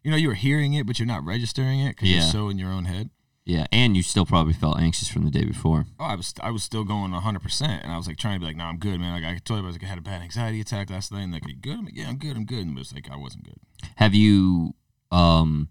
You 0.03 0.11
know, 0.11 0.17
you 0.17 0.27
were 0.27 0.33
hearing 0.33 0.73
it, 0.73 0.85
but 0.85 0.99
you're 0.99 1.05
not 1.07 1.23
registering 1.25 1.79
it 1.79 1.89
because 1.95 2.09
Yeah. 2.09 2.15
you're 2.21 2.31
so 2.31 2.49
in 2.49 2.57
your 2.59 2.71
own 2.71 2.85
head. 2.85 3.09
Yeah. 3.45 3.65
And 3.71 3.95
you 3.97 4.03
still 4.03 4.25
probably 4.25 4.53
felt 4.53 4.79
anxious 4.79 5.07
from 5.09 5.23
the 5.25 5.31
day 5.31 5.43
before. 5.45 5.85
Oh, 5.99 6.05
I 6.05 6.15
was 6.15 6.33
I 6.41 6.51
was 6.51 6.63
still 6.63 6.83
going 6.83 7.11
100, 7.11 7.39
percent 7.41 7.83
and 7.83 7.91
I 7.91 7.97
was 7.97 8.07
like 8.07 8.17
trying 8.17 8.35
to 8.35 8.39
be 8.39 8.45
like, 8.45 8.55
no, 8.55 8.65
I'm 8.65 8.77
good, 8.77 8.99
man. 8.99 9.13
Like 9.21 9.23
I 9.29 9.37
told 9.39 9.59
you, 9.59 9.63
I 9.65 9.67
was 9.67 9.75
like, 9.75 9.83
I 9.83 9.87
had 9.87 9.97
a 9.97 10.01
bad 10.01 10.21
anxiety 10.21 10.61
attack 10.61 10.89
last 10.89 11.11
night, 11.11 11.23
and 11.23 11.33
like, 11.33 11.45
are 11.45 11.49
you 11.49 11.55
good? 11.57 11.77
I'm 11.79 11.85
like, 11.85 11.95
yeah, 11.95 12.07
I'm 12.09 12.17
good, 12.17 12.35
I'm 12.37 12.45
good. 12.45 12.59
And 12.65 12.77
it 12.77 12.79
was 12.79 12.93
like, 12.93 13.09
I 13.11 13.15
wasn't 13.17 13.45
good. 13.45 13.57
Have 13.95 14.13
you 14.13 14.75
um 15.11 15.69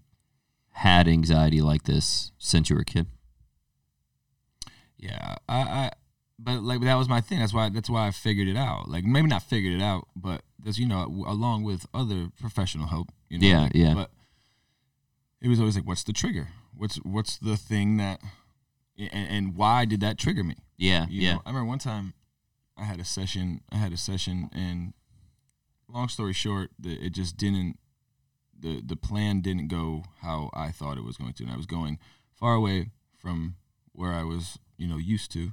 had 0.71 1.07
anxiety 1.07 1.61
like 1.61 1.83
this 1.83 2.31
since 2.37 2.69
you 2.69 2.75
were 2.75 2.81
a 2.81 2.85
kid? 2.85 3.07
Yeah, 4.97 5.35
I, 5.49 5.57
I, 5.61 5.91
but 6.39 6.63
like 6.63 6.81
that 6.81 6.95
was 6.95 7.09
my 7.09 7.21
thing. 7.21 7.39
That's 7.39 7.53
why 7.53 7.69
that's 7.69 7.89
why 7.89 8.07
I 8.07 8.11
figured 8.11 8.47
it 8.47 8.55
out. 8.57 8.87
Like 8.89 9.03
maybe 9.03 9.27
not 9.27 9.43
figured 9.43 9.73
it 9.73 9.81
out, 9.83 10.07
but 10.15 10.43
that's 10.63 10.77
you 10.79 10.87
know 10.87 11.23
along 11.27 11.63
with 11.63 11.85
other 11.93 12.29
professional 12.39 12.87
help. 12.87 13.09
You 13.29 13.39
know, 13.39 13.47
Yeah, 13.47 13.61
like, 13.63 13.71
yeah. 13.75 13.93
But 13.93 14.11
it 15.43 15.49
was 15.49 15.59
always 15.59 15.75
like, 15.75 15.85
what's 15.85 16.03
the 16.03 16.13
trigger? 16.13 16.47
What's 16.75 16.95
what's 16.97 17.37
the 17.37 17.57
thing 17.57 17.97
that, 17.97 18.21
and, 18.97 19.09
and 19.29 19.55
why 19.55 19.85
did 19.85 19.99
that 19.99 20.17
trigger 20.17 20.43
me? 20.43 20.55
Yeah. 20.77 21.05
You 21.09 21.21
yeah. 21.21 21.33
know, 21.33 21.41
I 21.45 21.49
remember 21.49 21.67
one 21.67 21.79
time 21.79 22.13
I 22.77 22.85
had 22.85 22.99
a 22.99 23.05
session. 23.05 23.61
I 23.69 23.75
had 23.75 23.91
a 23.91 23.97
session, 23.97 24.49
and 24.53 24.93
long 25.87 26.07
story 26.07 26.33
short, 26.33 26.71
the, 26.79 26.93
it 26.93 27.11
just 27.11 27.37
didn't. 27.37 27.77
the 28.57 28.81
The 28.83 28.95
plan 28.95 29.41
didn't 29.41 29.67
go 29.67 30.05
how 30.21 30.49
I 30.53 30.71
thought 30.71 30.97
it 30.97 31.03
was 31.03 31.17
going 31.17 31.33
to, 31.33 31.43
and 31.43 31.51
I 31.51 31.57
was 31.57 31.67
going 31.67 31.99
far 32.33 32.55
away 32.55 32.91
from 33.17 33.55
where 33.91 34.13
I 34.13 34.23
was, 34.23 34.57
you 34.77 34.87
know, 34.87 34.97
used 34.97 35.31
to. 35.33 35.51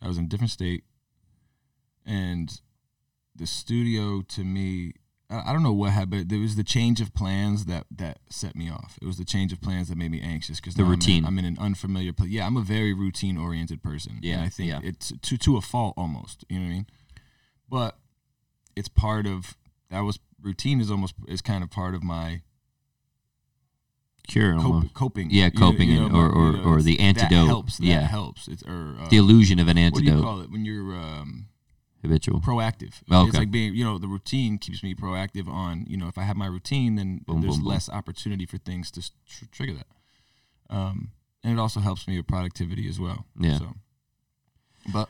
I 0.00 0.08
was 0.08 0.16
in 0.16 0.24
a 0.24 0.28
different 0.28 0.52
state, 0.52 0.84
and 2.06 2.60
the 3.34 3.46
studio 3.46 4.22
to 4.22 4.44
me, 4.44 4.94
I 5.46 5.52
don't 5.52 5.62
know 5.62 5.72
what 5.72 5.92
happened. 5.92 6.28
There 6.28 6.38
was 6.38 6.56
the 6.56 6.64
change 6.64 7.00
of 7.00 7.14
plans 7.14 7.64
that 7.66 7.86
that 7.96 8.18
set 8.28 8.54
me 8.54 8.70
off. 8.70 8.98
It 9.00 9.06
was 9.06 9.16
the 9.16 9.24
change 9.24 9.52
of 9.52 9.60
plans 9.60 9.88
that 9.88 9.96
made 9.96 10.10
me 10.10 10.20
anxious 10.20 10.60
because 10.60 10.74
The 10.74 10.84
routine. 10.84 11.24
I'm 11.24 11.38
in, 11.38 11.44
I'm 11.44 11.52
in 11.52 11.56
an 11.56 11.58
unfamiliar 11.58 12.12
place. 12.12 12.30
Yeah, 12.30 12.46
I'm 12.46 12.56
a 12.56 12.62
very 12.62 12.92
routine 12.92 13.36
oriented 13.38 13.82
person. 13.82 14.18
Yeah, 14.22 14.34
and 14.34 14.42
I 14.44 14.48
think 14.48 14.68
yeah. 14.68 14.80
it's 14.82 15.12
to 15.22 15.38
to 15.38 15.56
a 15.56 15.60
fault 15.60 15.94
almost. 15.96 16.44
You 16.48 16.58
know 16.58 16.64
what 16.66 16.70
I 16.70 16.74
mean? 16.74 16.86
But 17.68 17.98
it's 18.76 18.88
part 18.88 19.26
of 19.26 19.56
that 19.90 20.00
was 20.00 20.18
routine 20.42 20.80
is 20.80 20.90
almost 20.90 21.14
is 21.26 21.40
kind 21.40 21.62
of 21.64 21.70
part 21.70 21.94
of 21.94 22.02
my 22.02 22.42
Cure 24.28 24.56
coping. 24.94 25.30
Yeah, 25.30 25.46
You 25.46 25.50
know- 25.50 25.58
coping 25.58 25.90
you 25.90 26.08
know, 26.08 26.16
or- 26.16 26.30
or- 26.30 26.52
you 26.52 26.58
know, 26.58 26.62
or 26.64 26.82
the 26.82 27.00
antidote. 27.00 27.30
That 27.30 27.46
helps. 27.46 27.78
That 27.78 27.86
Yeah. 27.86 28.00
helps. 28.06 28.46
It's 28.48 28.62
or 28.62 28.96
uh, 29.00 29.08
the 29.08 29.16
illusion 29.16 29.58
of 29.58 29.66
an 29.68 29.76
what 29.76 29.94
do 29.94 30.04
you 30.04 30.10
antidote. 30.10 30.22
call 30.24 30.40
it 30.42 30.50
when 30.50 30.64
you're 30.64 30.94
um, 30.96 31.48
Habitual. 32.02 32.40
proactive. 32.40 32.94
Oh, 33.10 33.26
It's 33.28 33.36
like 33.36 33.50
being, 33.50 33.74
you 33.74 33.84
know, 33.84 33.96
the 33.96 34.08
routine 34.08 34.58
keeps 34.58 34.82
me 34.82 34.94
proactive 34.94 35.48
on, 35.48 35.84
you 35.88 35.96
know, 35.96 36.08
if 36.08 36.18
I 36.18 36.22
have 36.24 36.36
my 36.36 36.46
routine, 36.46 36.96
then 36.96 37.20
Boom, 37.26 37.40
there's 37.40 37.54
boom, 37.54 37.62
boom. 37.64 37.72
less 37.72 37.88
opportunity 37.88 38.44
for 38.44 38.58
things 38.58 38.90
to 38.92 39.00
tr- 39.02 39.44
trigger 39.52 39.74
that. 39.74 39.86
Um, 40.68 41.12
and 41.44 41.52
it 41.56 41.60
also 41.60 41.80
helps 41.80 42.08
me 42.08 42.16
with 42.16 42.26
productivity 42.26 42.88
as 42.88 42.98
well. 42.98 43.26
Yeah. 43.38 43.58
So, 43.58 43.74
but 44.92 45.08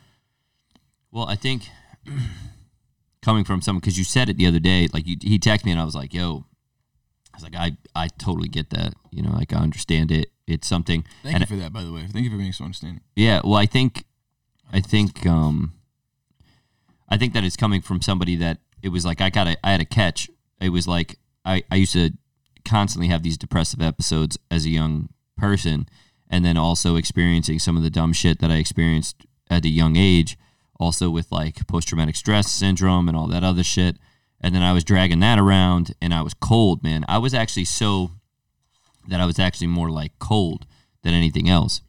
Well, 1.11 1.27
I 1.27 1.35
think 1.37 1.69
coming 3.23 3.45
from 3.45 3.63
someone 3.63 3.81
because 3.81 3.99
you 3.99 4.05
said 4.05 4.29
it 4.29 4.37
the 4.37 4.47
other 4.47 4.59
day, 4.59 4.89
like 4.93 5.07
you, 5.07 5.17
he 5.21 5.39
texted 5.39 5.65
me 5.65 5.73
and 5.73 5.81
I 5.81 5.85
was 5.85 5.95
like, 5.95 6.13
"Yo," 6.13 6.45
I 7.33 7.37
was 7.37 7.43
like, 7.43 7.55
"I 7.57 7.77
I 7.95 8.09
totally 8.09 8.49
get 8.49 8.71
that. 8.71 8.95
You 9.11 9.23
know, 9.23 9.31
like 9.31 9.53
I 9.53 9.59
understand 9.59 10.11
it. 10.11 10.29
It's 10.47 10.67
something." 10.67 11.05
thank 11.23 11.35
and 11.37 11.41
you 11.43 11.47
for 11.47 11.57
that, 11.63 11.73
by 11.73 11.83
the 11.85 11.93
way. 11.93 12.07
Thank 12.11 12.25
you 12.25 12.31
for 12.31 12.37
being 12.39 12.53
so 12.53 12.65
understanding. 12.65 13.01
Yeah, 13.17 13.41
well, 13.45 13.55
I 13.55 13.67
think, 13.67 14.05
I 14.73 14.81
think, 14.81 15.27
um, 15.27 15.75
I 17.13 17.19
think 17.19 17.35
that 17.35 17.45
it's 17.45 17.57
coming 17.57 17.83
from 17.83 18.01
somebody 18.01 18.37
that 18.37 18.57
it 18.83 18.89
was 18.89 19.05
like 19.05 19.21
I 19.21 19.29
got 19.29 19.47
a, 19.47 19.59
I 19.63 19.73
had 19.73 19.83
a 19.83 19.85
catch. 19.85 20.31
It 20.63 20.71
was 20.71 20.89
like 20.89 21.19
I, 21.45 21.63
I 21.71 21.75
used 21.75 21.93
to 21.93 22.13
constantly 22.65 23.09
have 23.09 23.23
these 23.23 23.37
depressive 23.37 23.83
episodes 23.83 24.39
as 24.51 24.65
a 24.65 24.71
young 24.71 25.11
person, 25.37 25.91
and 26.31 26.43
then 26.43 26.57
also 26.57 26.97
experiencing 26.97 27.59
some 27.59 27.77
of 27.77 27.83
the 27.83 27.91
dumb 27.91 28.15
shit 28.15 28.39
that 28.39 28.51
I 28.51 28.57
experienced 28.57 29.27
at 29.51 29.67
a 29.67 29.69
young 29.69 29.97
age, 29.97 30.39
also 30.81 31.11
with 31.11 31.31
like 31.31 31.67
post 31.67 31.89
traumatic 31.89 32.17
stress 32.17 32.51
syndrome 32.51 33.09
and 33.09 33.17
all 33.17 33.27
that 33.27 33.45
other 33.45 33.63
shit. 33.63 33.99
And 34.41 34.55
then 34.55 34.63
I 34.63 34.73
was 34.73 34.83
dragging 34.83 35.21
that 35.21 35.39
around, 35.39 35.93
and 36.01 36.15
I 36.15 36.23
was 36.23 36.33
cold, 36.33 36.83
man. 36.83 37.05
I 37.09 37.19
was 37.19 37.35
actually 37.35 37.67
so 37.67 38.13
that 39.07 39.21
I 39.21 39.27
was 39.27 39.39
actually 39.39 39.67
more 39.67 39.91
like 39.91 40.19
cold 40.19 40.65
than 41.03 41.13
anything 41.13 41.47
else. 41.47 41.83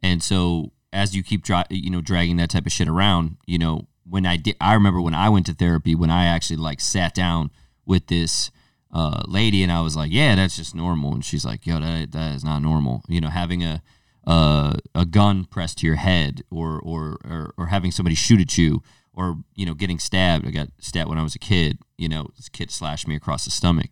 And 0.00 0.22
so 0.22 0.70
as 0.92 1.16
you 1.16 1.24
keep 1.24 1.42
dra- 1.42 1.66
you 1.70 1.90
know 1.90 2.00
dragging 2.00 2.36
that 2.36 2.50
type 2.50 2.66
of 2.66 2.72
shit 2.72 2.86
around, 2.86 3.36
you 3.46 3.58
know, 3.58 3.88
when 4.08 4.26
I 4.26 4.36
did 4.36 4.56
I 4.60 4.74
remember 4.74 5.00
when 5.00 5.14
I 5.14 5.28
went 5.28 5.46
to 5.46 5.54
therapy 5.54 5.94
when 5.94 6.10
I 6.10 6.26
actually 6.26 6.56
like 6.56 6.80
sat 6.80 7.14
down 7.14 7.50
with 7.86 8.06
this 8.06 8.50
uh, 8.92 9.22
lady 9.26 9.62
and 9.62 9.72
I 9.72 9.80
was 9.80 9.96
like, 9.96 10.12
"Yeah, 10.12 10.36
that's 10.36 10.56
just 10.56 10.74
normal." 10.74 11.14
And 11.14 11.24
she's 11.24 11.44
like, 11.44 11.66
"Yo, 11.66 11.80
that 11.80 12.12
that 12.12 12.34
is 12.34 12.44
not 12.44 12.60
normal." 12.60 13.02
You 13.08 13.20
know, 13.20 13.28
having 13.28 13.64
a 13.64 13.82
uh, 14.26 14.74
a 14.94 15.04
gun 15.04 15.44
pressed 15.44 15.78
to 15.78 15.86
your 15.86 15.96
head 15.96 16.42
or, 16.50 16.80
or 16.80 17.18
or 17.24 17.54
or 17.56 17.66
having 17.66 17.90
somebody 17.90 18.14
shoot 18.14 18.40
at 18.40 18.56
you 18.56 18.82
or 19.12 19.38
you 19.54 19.66
know 19.66 19.74
getting 19.74 19.98
stabbed. 19.98 20.46
I 20.46 20.50
got 20.50 20.68
stabbed 20.78 21.08
when 21.08 21.18
I 21.18 21.22
was 21.24 21.34
a 21.34 21.40
kid. 21.40 21.78
You 21.98 22.08
know, 22.08 22.28
this 22.36 22.48
kid 22.48 22.70
slashed 22.70 23.08
me 23.08 23.16
across 23.16 23.44
the 23.44 23.50
stomach. 23.50 23.90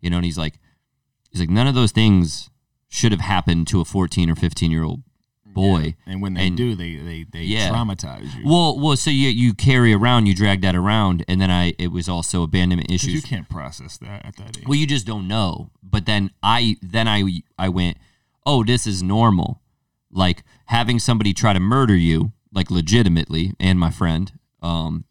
You 0.00 0.10
know, 0.10 0.16
and 0.16 0.24
he's 0.24 0.38
like, 0.38 0.60
he's 1.30 1.40
like, 1.40 1.50
none 1.50 1.66
of 1.66 1.74
those 1.74 1.92
things 1.92 2.50
should 2.88 3.12
have 3.12 3.22
happened 3.22 3.66
to 3.68 3.80
a 3.80 3.84
14 3.84 4.30
or 4.30 4.36
15 4.36 4.70
year 4.70 4.84
old 4.84 5.02
boy. 5.54 5.94
And 6.06 6.20
when 6.20 6.34
they 6.34 6.48
And- 6.48 6.56
do, 6.56 6.74
they 6.74 6.96
they, 6.96 7.24
they 7.30 7.44
Yeah. 7.44 7.70
traumatize 7.70 8.34
you. 8.36 8.42
Well, 8.44 8.78
well, 8.78 8.96
so 8.96 9.10
you 9.10 9.28
you 9.28 9.54
carry 9.54 9.92
around, 9.92 10.26
you 10.26 10.34
drag 10.34 10.60
that 10.62 10.74
around, 10.76 11.24
and 11.28 11.40
then 11.40 11.50
I 11.50 11.74
it 11.78 11.88
was 11.92 12.08
also 12.08 12.42
abandonment 12.42 12.90
issues. 12.90 13.14
you 13.14 13.22
can't 13.22 13.48
process 13.48 13.96
that 13.98 14.24
at 14.26 14.36
that 14.36 14.58
age. 14.58 14.64
Well, 14.66 14.78
you 14.78 14.86
just 14.86 15.06
don't 15.06 15.26
know. 15.28 15.70
But 15.82 16.06
then 16.06 16.30
I 16.42 16.76
then 16.82 17.06
I 17.08 17.42
I 17.58 17.68
went, 17.68 17.96
oh, 18.44 18.64
this 18.64 18.86
is 18.86 19.02
normal. 19.02 19.60
Like 20.10 20.42
having 20.66 20.98
somebody 20.98 21.32
try 21.32 21.52
to 21.52 21.60
murder 21.60 21.96
you, 21.96 22.32
like 22.52 22.70
legitimately, 22.70 23.54
and 23.58 23.78
my 23.78 23.90
friend, 23.90 24.32
um, 24.62 25.04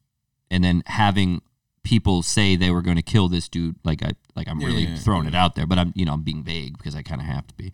and 0.52 0.64
then 0.64 0.84
having 0.86 1.42
people 1.84 2.24
say 2.24 2.56
they 2.56 2.72
were 2.72 2.82
going 2.82 2.96
to 2.96 3.02
kill 3.04 3.28
this 3.28 3.50
dude. 3.50 3.76
Like 3.84 4.02
I 4.04 4.12
like 4.36 4.48
I'm 4.48 4.60
Yeah, 4.62 4.68
really 4.68 4.84
yeah, 4.86 4.96
throwing 4.96 5.28
it 5.28 5.36
out 5.36 5.56
there, 5.56 5.66
but 5.66 5.78
I'm 5.78 5.92
you 5.96 6.06
know 6.06 6.14
I'm 6.14 6.22
being 6.24 6.44
vague 6.44 6.78
because 6.78 6.96
I 6.96 7.02
kind 7.02 7.20
of 7.20 7.28
have 7.28 7.46
to 7.48 7.54
be. 7.56 7.74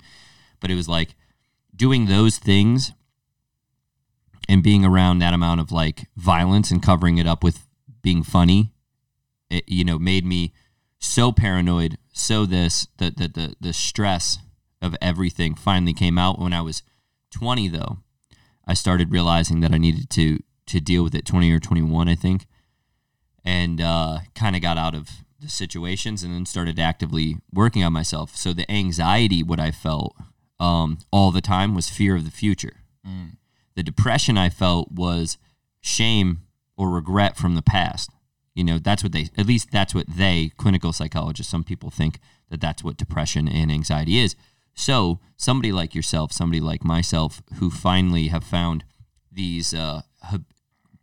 But 0.59 0.71
it 0.71 0.75
was 0.75 0.89
like 0.89 1.15
doing 1.79 2.05
those 2.05 2.38
things 2.38 2.91
and 4.50 4.62
being 4.62 4.83
around 4.83 5.19
that 5.19 5.33
amount 5.33 5.62
of 5.62 5.71
like 5.71 6.07
violence 6.17 6.69
and 6.69 6.83
covering 6.83 7.17
it 7.17 7.25
up 7.25 7.43
with 7.43 7.65
being 8.01 8.21
funny 8.21 8.74
it, 9.50 9.63
you 9.67 9.86
know 9.86 9.98
made 9.98 10.25
me 10.25 10.53
so 11.00 11.31
paranoid 11.31 11.98
so 12.12 12.45
this 12.45 12.88
the, 12.98 13.09
the 13.09 13.27
the 13.27 13.55
the 13.62 13.74
stress 13.74 14.39
of 14.81 14.95
everything 15.01 15.55
finally 15.55 15.93
came 15.93 16.17
out. 16.17 16.39
When 16.39 16.53
i 16.53 16.62
was 16.62 16.83
20 17.31 17.69
though 17.69 18.00
i 18.67 18.74
started 18.74 19.12
realizing 19.12 19.62
that 19.62 19.74
i 19.74 19.77
needed 19.77 20.09
to 20.09 20.39
to 20.67 20.79
deal 20.81 21.03
with 21.03 21.15
it 21.15 21.25
20 21.25 21.51
or 21.51 21.59
21 21.59 22.09
i 22.09 22.15
think 22.15 22.45
and 23.45 23.79
uh, 23.79 24.19
kind 24.36 24.55
of 24.55 24.62
got 24.62 24.77
out 24.77 24.93
of 24.93 25.09
the 25.39 25.50
situations 25.50 26.24
and 26.24 26.33
then 26.33 26.45
started 26.45 26.77
actively 26.77 27.38
working 27.53 27.83
on 27.86 27.93
myself. 27.93 28.36
So 28.36 28.51
the 28.51 28.69
anxiety 28.69 29.41
what 29.41 29.59
i 29.59 29.71
felt 29.71 30.15
um, 30.59 30.97
all 31.11 31.31
the 31.31 31.41
time 31.41 31.73
was 31.75 31.89
fear 31.89 32.15
of 32.15 32.25
the 32.25 32.31
future 32.31 32.73
Mm. 33.07 33.37
the 33.75 33.83
depression 33.83 34.37
I 34.37 34.49
felt 34.49 34.91
was 34.91 35.37
shame 35.79 36.41
or 36.75 36.89
regret 36.89 37.37
from 37.37 37.55
the 37.55 37.61
past. 37.61 38.11
You 38.53 38.65
know, 38.65 38.77
that's 38.77 39.03
what 39.03 39.13
they, 39.13 39.29
at 39.37 39.45
least 39.45 39.71
that's 39.71 39.95
what 39.95 40.05
they, 40.07 40.51
clinical 40.57 40.91
psychologists, 40.91 41.49
some 41.49 41.63
people 41.63 41.89
think 41.89 42.19
that 42.49 42.59
that's 42.59 42.83
what 42.83 42.97
depression 42.97 43.47
and 43.47 43.71
anxiety 43.71 44.19
is. 44.19 44.35
So, 44.73 45.19
somebody 45.37 45.71
like 45.71 45.95
yourself, 45.95 46.33
somebody 46.33 46.59
like 46.59 46.83
myself, 46.83 47.41
who 47.55 47.69
finally 47.69 48.27
have 48.27 48.43
found 48.43 48.83
these 49.31 49.73
uh, 49.73 50.01
hab- 50.23 50.45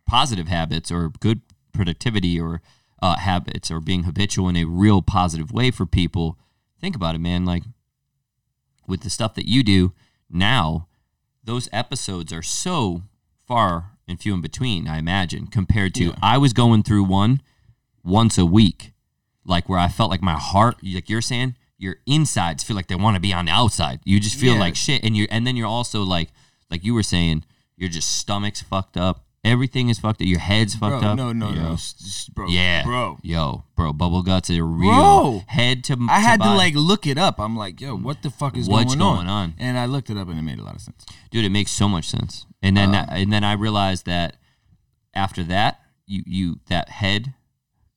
positive 0.05 0.47
habits 0.47 0.91
or 0.91 1.09
good 1.19 1.41
productivity 1.73 2.39
or 2.39 2.61
uh, 3.01 3.17
habits 3.17 3.71
or 3.71 3.79
being 3.79 4.03
habitual 4.03 4.49
in 4.49 4.55
a 4.55 4.65
real 4.65 5.01
positive 5.01 5.51
way 5.51 5.71
for 5.71 5.85
people, 5.87 6.37
think 6.79 6.95
about 6.95 7.15
it, 7.15 7.19
man. 7.21 7.43
Like, 7.43 7.63
with 8.87 9.01
the 9.01 9.09
stuff 9.09 9.35
that 9.35 9.47
you 9.47 9.63
do 9.63 9.93
now, 10.29 10.87
those 11.43 11.69
episodes 11.71 12.33
are 12.33 12.41
so 12.41 13.03
far 13.45 13.91
and 14.07 14.19
few 14.19 14.33
in 14.33 14.41
between, 14.41 14.87
I 14.87 14.97
imagine, 14.99 15.47
compared 15.47 15.93
to 15.95 16.05
Yeah. 16.05 16.15
I 16.21 16.37
was 16.37 16.53
going 16.53 16.83
through 16.83 17.03
one 17.03 17.41
once 18.03 18.37
a 18.37 18.45
week, 18.45 18.91
like 19.45 19.67
where 19.69 19.79
I 19.79 19.89
felt 19.89 20.09
like 20.09 20.21
my 20.21 20.37
heart, 20.39 20.77
like 20.83 21.09
you're 21.09 21.21
saying, 21.21 21.55
your 21.77 21.97
insides 22.05 22.63
feel 22.63 22.75
like 22.75 22.87
they 22.87 22.95
want 22.95 23.15
to 23.15 23.19
be 23.21 23.33
on 23.33 23.45
the 23.45 23.51
outside. 23.51 23.99
You 24.03 24.19
just 24.19 24.37
feel 24.37 24.53
Yeah. 24.55 24.59
like 24.61 24.75
shit, 24.75 25.03
and 25.03 25.15
you 25.15 25.27
and 25.29 25.45
then 25.45 25.55
you're 25.55 25.67
also 25.67 26.03
like, 26.03 26.29
like 26.71 26.83
you 26.83 26.93
were 26.93 27.03
saying, 27.03 27.43
your 27.75 27.89
just 27.89 28.17
stomach's 28.17 28.61
fucked 28.61 28.97
up, 28.97 29.25
everything 29.47 29.89
is 29.89 29.99
fucked 29.99 30.21
up, 30.21 30.27
your 30.27 30.39
head's 30.39 30.75
fucked 30.75 31.01
bro, 31.01 31.09
up. 31.11 31.17
no, 31.17 31.33
no, 31.33 31.49
Yo. 31.49 31.61
no, 31.61 31.73
s- 31.73 31.95
s- 32.01 32.29
bro, 32.33 32.47
Yeah, 32.47 32.83
bro. 32.83 33.17
yo, 33.21 33.63
bro, 33.75 33.93
bubble 33.93 34.21
guts 34.23 34.49
are 34.49 34.65
real. 34.65 34.91
Bro. 34.91 35.43
head 35.47 35.83
to 35.85 35.97
I 36.09 36.19
had 36.19 36.33
to 36.41 36.45
body. 36.45 36.57
like 36.57 36.75
look 36.75 37.07
it 37.07 37.17
up. 37.17 37.39
I'm 37.39 37.55
like, 37.57 37.79
yo, 37.81 37.95
what 37.97 38.21
the 38.23 38.29
fuck 38.29 38.55
is 38.57 38.67
What's 38.67 38.95
going, 38.95 39.15
going 39.15 39.27
on? 39.27 39.53
And 39.57 39.77
I 39.77 39.85
looked 39.85 40.09
it 40.09 40.17
up, 40.17 40.27
and 40.29 40.37
it 40.37 40.43
made 40.43 40.59
a 40.59 40.63
lot 40.63 40.75
of 40.75 40.81
sense. 40.81 41.05
dude 41.31 41.45
it 41.45 41.49
makes 41.51 41.71
so 41.71 41.87
much 41.89 42.05
sense 42.05 42.45
and 42.61 42.75
then 42.77 42.95
Um, 42.95 43.05
and 43.09 43.31
then 43.31 43.43
i 43.43 43.53
realized 43.53 44.05
that 44.07 44.37
after 45.13 45.43
that 45.43 45.79
you 46.07 46.23
you 46.25 46.59
that 46.69 46.89
head 46.89 47.33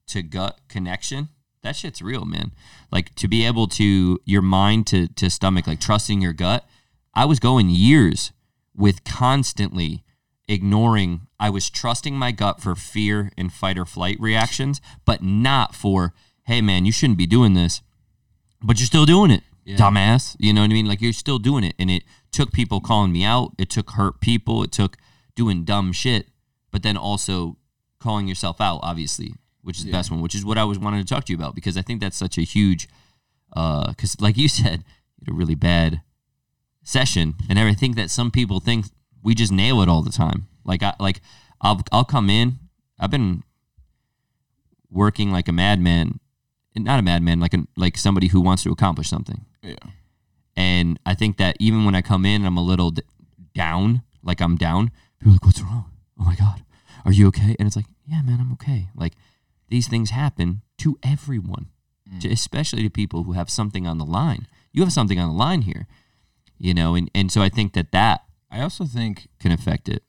to 0.08 0.22
gut 0.22 0.60
connection 0.68 1.28
that 1.62 1.76
shit's 1.76 2.02
real 2.02 2.24
man 2.24 2.52
like 2.92 3.14
to 3.14 3.26
be 3.28 3.46
able 3.46 3.66
to 3.68 4.18
your 4.24 4.42
mind 4.42 4.86
to 4.88 5.06
to 5.08 5.30
stomach 5.30 5.66
like 5.66 5.80
trusting 5.80 6.20
your 6.20 6.32
gut 6.34 6.66
i 7.14 7.24
was 7.24 7.38
going 7.40 7.70
years 7.70 8.32
with 8.74 9.02
constantly 9.04 10.02
ignoring 10.50 11.20
i 11.38 11.48
was 11.48 11.70
trusting 11.70 12.14
my 12.16 12.32
gut 12.32 12.60
for 12.60 12.74
fear 12.74 13.30
and 13.38 13.52
fight 13.52 13.78
or 13.78 13.84
flight 13.84 14.16
reactions 14.18 14.80
but 15.04 15.22
not 15.22 15.74
for 15.74 16.12
hey 16.44 16.60
man 16.60 16.84
you 16.84 16.92
shouldn't 16.92 17.18
be 17.18 17.26
doing 17.26 17.54
this 17.54 17.82
but 18.62 18.78
you're 18.78 18.86
still 18.86 19.06
doing 19.06 19.30
it, 19.30 19.42
Yeah. 19.64 19.76
dumbass. 19.78 20.36
You 20.38 20.52
know 20.52 20.60
what 20.60 20.70
I 20.70 20.74
mean? 20.74 20.84
Like 20.86 21.00
you're 21.00 21.14
still 21.14 21.38
doing 21.38 21.64
it, 21.64 21.74
and 21.78 21.90
it 21.90 22.02
took 22.30 22.52
people 22.52 22.78
calling 22.82 23.10
me 23.10 23.24
out. 23.24 23.52
It 23.56 23.70
took 23.70 23.92
hurt 23.92 24.20
people. 24.20 24.62
It 24.62 24.70
took 24.70 24.98
doing 25.34 25.64
dumb 25.64 25.92
shit, 25.94 26.28
but 26.70 26.82
then 26.82 26.94
also 26.98 27.56
calling 28.00 28.28
yourself 28.28 28.60
out, 28.60 28.80
obviously, 28.82 29.32
which 29.62 29.78
is 29.78 29.86
the 29.86 29.92
best 29.92 30.10
one. 30.10 30.20
Which 30.20 30.34
is 30.34 30.44
what 30.44 30.58
I 30.58 30.64
was 30.64 30.78
wanting 30.78 31.00
to 31.02 31.06
talk 31.08 31.24
to 31.24 31.32
you 31.32 31.38
about 31.38 31.54
because 31.54 31.78
I 31.78 31.82
think 31.82 32.02
that's 32.02 32.18
such 32.18 32.36
a 32.36 32.42
huge, 32.42 32.86
uh, 33.56 33.88
because 33.88 34.20
like 34.20 34.36
you 34.36 34.48
said, 34.48 34.84
you 35.18 35.24
had 35.24 35.32
a 35.32 35.34
really 35.34 35.54
bad 35.54 36.02
session, 36.82 37.34
and 37.48 37.58
I 37.58 37.72
think 37.72 37.96
that 37.96 38.10
some 38.10 38.30
people 38.30 38.60
think 38.60 38.86
we 39.22 39.34
just 39.34 39.52
nail 39.52 39.80
it 39.82 39.88
all 39.88 40.02
the 40.02 40.10
time. 40.12 40.46
Like 40.64 40.82
I 40.82 40.94
like 41.00 41.20
I'll 41.60 41.80
I'll 41.92 42.04
come 42.04 42.30
in. 42.30 42.58
I've 42.98 43.10
been 43.10 43.42
working 44.90 45.30
like 45.32 45.48
a 45.48 45.52
madman 45.52 46.20
not 46.76 47.00
a 47.00 47.02
madman, 47.02 47.40
like 47.40 47.52
a, 47.52 47.58
like 47.76 47.98
somebody 47.98 48.28
who 48.28 48.40
wants 48.40 48.62
to 48.62 48.70
accomplish 48.70 49.08
something. 49.08 49.44
Yeah. 49.60 49.74
And 50.56 50.98
I 51.04 51.14
think 51.14 51.36
that 51.38 51.56
even 51.58 51.84
when 51.84 51.94
I 51.96 52.00
come 52.00 52.24
in 52.24 52.46
I'm 52.46 52.56
a 52.56 52.62
little 52.62 52.90
d- 52.92 53.02
down, 53.54 54.02
like 54.22 54.40
I'm 54.40 54.56
down, 54.56 54.90
people 55.18 55.32
are 55.32 55.34
like, 55.34 55.44
"What's 55.44 55.60
wrong? 55.60 55.90
Oh 56.18 56.24
my 56.24 56.36
god, 56.36 56.62
are 57.04 57.12
you 57.12 57.26
okay?" 57.28 57.56
And 57.58 57.66
it's 57.66 57.76
like, 57.76 57.86
"Yeah, 58.06 58.22
man, 58.22 58.38
I'm 58.40 58.52
okay." 58.52 58.88
Like 58.94 59.14
these 59.68 59.88
things 59.88 60.10
happen 60.10 60.62
to 60.78 60.96
everyone, 61.02 61.66
Mm. 62.08 62.20
to, 62.20 62.30
especially 62.30 62.82
to 62.84 62.90
people 62.90 63.24
who 63.24 63.32
have 63.32 63.50
something 63.50 63.86
on 63.86 63.98
the 63.98 64.06
line. 64.06 64.46
You 64.72 64.82
have 64.82 64.92
something 64.92 65.18
on 65.18 65.28
the 65.28 65.36
line 65.36 65.62
here, 65.62 65.86
you 66.56 66.72
know, 66.72 66.94
and, 66.94 67.10
and 67.14 67.30
so 67.32 67.42
I 67.42 67.48
think 67.48 67.72
that 67.74 67.90
that 67.92 68.22
I 68.50 68.60
also 68.62 68.84
think 68.84 69.28
can 69.38 69.52
affect 69.52 69.88
it. 69.88 70.02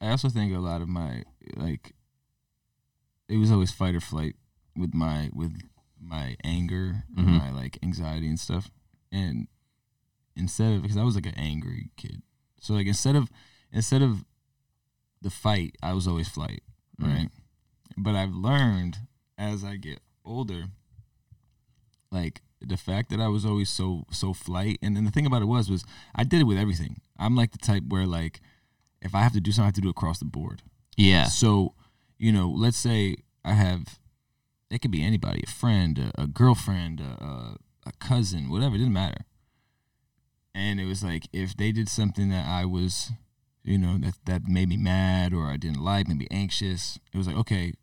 I 0.00 0.10
also 0.10 0.28
think 0.28 0.54
a 0.54 0.58
lot 0.58 0.82
of 0.82 0.88
my 0.88 1.22
like 1.56 1.94
it 3.28 3.36
was 3.38 3.50
always 3.50 3.70
fight 3.70 3.94
or 3.94 4.00
flight 4.00 4.36
with 4.76 4.94
my 4.94 5.30
with 5.32 5.52
my 6.00 6.36
anger 6.44 7.04
and 7.16 7.26
Mhm. 7.28 7.38
my 7.38 7.50
like 7.50 7.78
anxiety 7.82 8.28
and 8.28 8.38
stuff. 8.38 8.70
And 9.10 9.48
instead 10.36 10.72
of 10.74 10.82
because 10.82 10.96
I 10.96 11.04
was 11.04 11.14
like 11.14 11.26
an 11.26 11.34
angry 11.36 11.90
kid. 11.96 12.22
So 12.60 12.74
like 12.74 12.86
instead 12.86 13.16
of 13.16 13.30
instead 13.72 14.02
of 14.02 14.24
the 15.22 15.30
fight, 15.30 15.76
I 15.82 15.92
was 15.94 16.06
always 16.06 16.28
flight, 16.28 16.62
Mhm. 17.00 17.06
right? 17.14 17.30
But 17.96 18.14
I've 18.16 18.34
learned 18.34 18.98
as 19.38 19.64
I 19.64 19.76
get 19.76 20.00
older 20.24 20.66
like 22.10 22.42
the 22.68 22.76
fact 22.76 23.10
that 23.10 23.20
I 23.20 23.28
was 23.28 23.44
always 23.44 23.70
so 23.70 24.04
so 24.10 24.32
flight 24.32 24.78
and 24.82 24.96
then 24.96 25.04
the 25.04 25.10
thing 25.10 25.26
about 25.26 25.42
it 25.42 25.46
was 25.46 25.70
was 25.70 25.84
I 26.14 26.24
did 26.24 26.40
it 26.40 26.44
with 26.44 26.58
everything. 26.58 27.00
I'm 27.18 27.36
like 27.36 27.52
the 27.52 27.58
type 27.58 27.84
where 27.88 28.06
like 28.06 28.40
if 29.02 29.14
I 29.14 29.20
have 29.20 29.32
to 29.32 29.40
do 29.40 29.52
something 29.52 29.64
I 29.64 29.68
have 29.68 29.74
to 29.74 29.80
do 29.80 29.88
it 29.88 29.92
across 29.92 30.18
the 30.18 30.24
board. 30.24 30.62
Yeah. 30.96 31.24
So, 31.24 31.74
you 32.18 32.32
know, 32.32 32.48
let's 32.48 32.76
say 32.76 33.16
I 33.44 33.52
have, 33.52 33.98
it 34.70 34.80
could 34.80 34.90
be 34.90 35.04
anybody, 35.04 35.42
a 35.46 35.50
friend, 35.50 35.98
a, 35.98 36.22
a 36.22 36.26
girlfriend, 36.26 37.00
a, 37.00 37.56
a, 37.86 37.92
cousin, 38.00 38.50
whatever, 38.50 38.74
it 38.74 38.78
didn't 38.78 38.92
matter. 38.92 39.24
And 40.54 40.80
it 40.80 40.86
was 40.86 41.02
like, 41.02 41.28
if 41.32 41.56
they 41.56 41.72
did 41.72 41.88
something 41.88 42.30
that 42.30 42.46
I 42.46 42.64
was, 42.64 43.10
you 43.62 43.76
know, 43.76 43.98
that, 43.98 44.14
that 44.24 44.46
made 44.46 44.68
me 44.68 44.76
mad 44.76 45.34
or 45.34 45.46
I 45.46 45.56
didn't 45.56 45.82
like, 45.82 46.08
made 46.08 46.18
me 46.18 46.28
anxious, 46.30 46.98
it 47.12 47.18
was 47.18 47.26
like, 47.26 47.36
okay, 47.36 47.74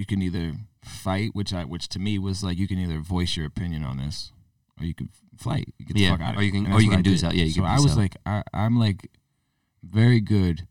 you 0.00 0.06
can 0.06 0.20
either 0.22 0.54
fight, 0.82 1.30
which 1.34 1.52
I, 1.52 1.62
which 1.64 1.86
to 1.90 1.98
me 1.98 2.18
was 2.18 2.42
like, 2.42 2.56
you 2.58 2.66
can 2.66 2.78
either 2.78 3.00
voice 3.00 3.36
your 3.36 3.46
opinion 3.46 3.84
on 3.84 3.98
this 3.98 4.32
or 4.78 4.86
you 4.86 4.94
could 4.94 5.10
fight. 5.36 5.66
You 5.78 5.84
get 5.86 5.94
the 5.94 6.00
Yeah, 6.04 6.10
fuck 6.12 6.20
out 6.26 6.36
or 6.38 6.42
you 6.42 6.52
can- 6.52 6.72
or 6.72 6.80
you 6.80 6.90
can 6.90 7.02
do 7.02 7.16
so- 7.16 7.30
yeah, 7.38 7.44
you 7.44 7.52
so 7.52 7.64
I 7.64 7.78
was 7.80 7.92
so. 7.92 7.98
like, 7.98 8.16
I, 8.24 8.42
I'm 8.54 8.78
like 8.78 9.10
very 9.82 10.20
good 10.20 10.66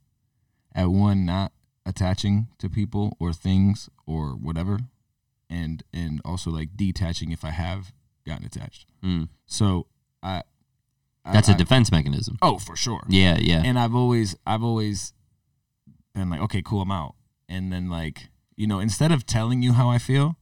at 0.73 0.87
one 0.89 1.25
not 1.25 1.51
attaching 1.85 2.47
to 2.57 2.69
people 2.69 3.15
or 3.19 3.33
things 3.33 3.89
or 4.05 4.31
whatever 4.31 4.79
and 5.49 5.83
and 5.93 6.21
also 6.23 6.51
like 6.51 6.69
detaching 6.75 7.31
if 7.31 7.43
i 7.43 7.49
have 7.49 7.91
gotten 8.27 8.45
attached 8.45 8.85
Mm. 9.03 9.29
so 9.47 9.87
i 10.21 10.43
I- 11.25 11.33
That's 11.33 11.49
a 11.49 11.53
I- 11.53 11.57
defense 11.57 11.91
mechanism. 11.91 12.37
oh 12.43 12.59
for 12.59 12.75
sure 12.75 13.01
Yeah, 13.09 13.37
yeah. 13.39 13.63
and 13.65 13.79
i've 13.79 13.95
always 13.95 14.35
i've 14.45 14.63
always 14.63 15.13
been 16.13 16.29
like 16.29 16.41
okay 16.41 16.61
cool 16.61 16.81
i'm 16.81 16.91
out 16.91 17.15
and 17.47 17.73
then 17.73 17.89
like 17.89 18.29
you 18.59 18.67
know 18.67 18.79
instead 18.79 19.11
of 19.11 19.25
telling 19.25 19.61
you 19.63 19.73
how 19.73 19.89
i 19.89 19.97
feel 19.97 20.35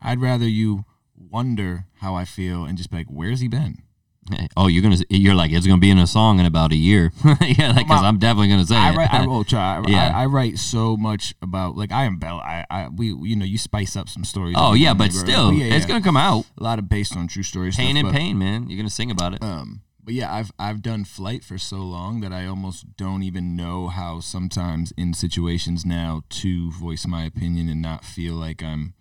i'd 0.00 0.20
rather 0.20 0.46
you 0.46 0.84
wonder 1.16 1.86
how 2.00 2.14
i 2.14 2.24
feel 2.24 2.64
and 2.64 2.76
just 2.76 2.90
be 2.90 2.98
like 2.98 3.06
where's 3.06 3.40
he 3.40 3.48
been 3.48 3.82
Oh, 4.56 4.66
you're 4.66 4.82
gonna. 4.82 4.98
You're 5.08 5.34
like 5.34 5.50
it's 5.50 5.66
gonna 5.66 5.80
be 5.80 5.90
in 5.90 5.98
a 5.98 6.06
song 6.06 6.38
in 6.38 6.46
about 6.46 6.72
a 6.72 6.76
year. 6.76 7.12
yeah, 7.24 7.72
like 7.72 7.86
because 7.86 8.02
I'm 8.02 8.18
definitely 8.18 8.48
gonna 8.48 8.66
say 8.66 8.76
I 8.76 8.92
it. 8.92 8.96
write. 8.96 9.12
I, 9.12 9.26
oh, 9.28 9.42
try. 9.42 9.78
I, 9.78 9.82
Yeah. 9.88 10.12
I, 10.14 10.22
I 10.22 10.26
write 10.26 10.58
so 10.58 10.96
much 10.96 11.34
about 11.42 11.76
like 11.76 11.90
I 11.90 12.06
embell. 12.06 12.40
I, 12.40 12.64
I 12.70 12.88
we 12.88 13.06
you 13.06 13.36
know 13.36 13.44
you 13.44 13.58
spice 13.58 13.96
up 13.96 14.08
some 14.08 14.24
stories. 14.24 14.54
oh 14.56 14.74
yeah, 14.74 14.86
now 14.86 14.90
and 14.90 14.98
but 14.98 15.12
then, 15.12 15.26
still, 15.26 15.52
yeah, 15.52 15.74
it's 15.74 15.84
yeah. 15.84 15.88
gonna 15.88 16.04
come 16.04 16.16
out. 16.16 16.44
a 16.58 16.62
lot 16.62 16.78
of 16.78 16.88
based 16.88 17.16
on 17.16 17.26
true 17.28 17.42
stories. 17.42 17.76
Pain 17.76 17.96
stuff, 17.96 18.04
and 18.04 18.12
but, 18.12 18.18
pain, 18.18 18.38
man. 18.38 18.68
You're 18.68 18.76
gonna 18.76 18.90
sing 18.90 19.10
about 19.10 19.34
it. 19.34 19.42
Um, 19.42 19.82
but 20.02 20.14
yeah, 20.14 20.32
I've 20.32 20.52
I've 20.58 20.82
done 20.82 21.04
flight 21.04 21.44
for 21.44 21.58
so 21.58 21.76
long 21.76 22.20
that 22.20 22.32
I 22.32 22.46
almost 22.46 22.96
don't 22.96 23.22
even 23.22 23.56
know 23.56 23.88
how 23.88 24.20
sometimes 24.20 24.92
in 24.96 25.14
situations 25.14 25.84
now 25.86 26.22
to 26.30 26.70
voice 26.72 27.06
my 27.06 27.24
opinion 27.24 27.68
and 27.68 27.80
not 27.80 28.04
feel 28.04 28.34
like 28.34 28.62
I'm 28.62 28.94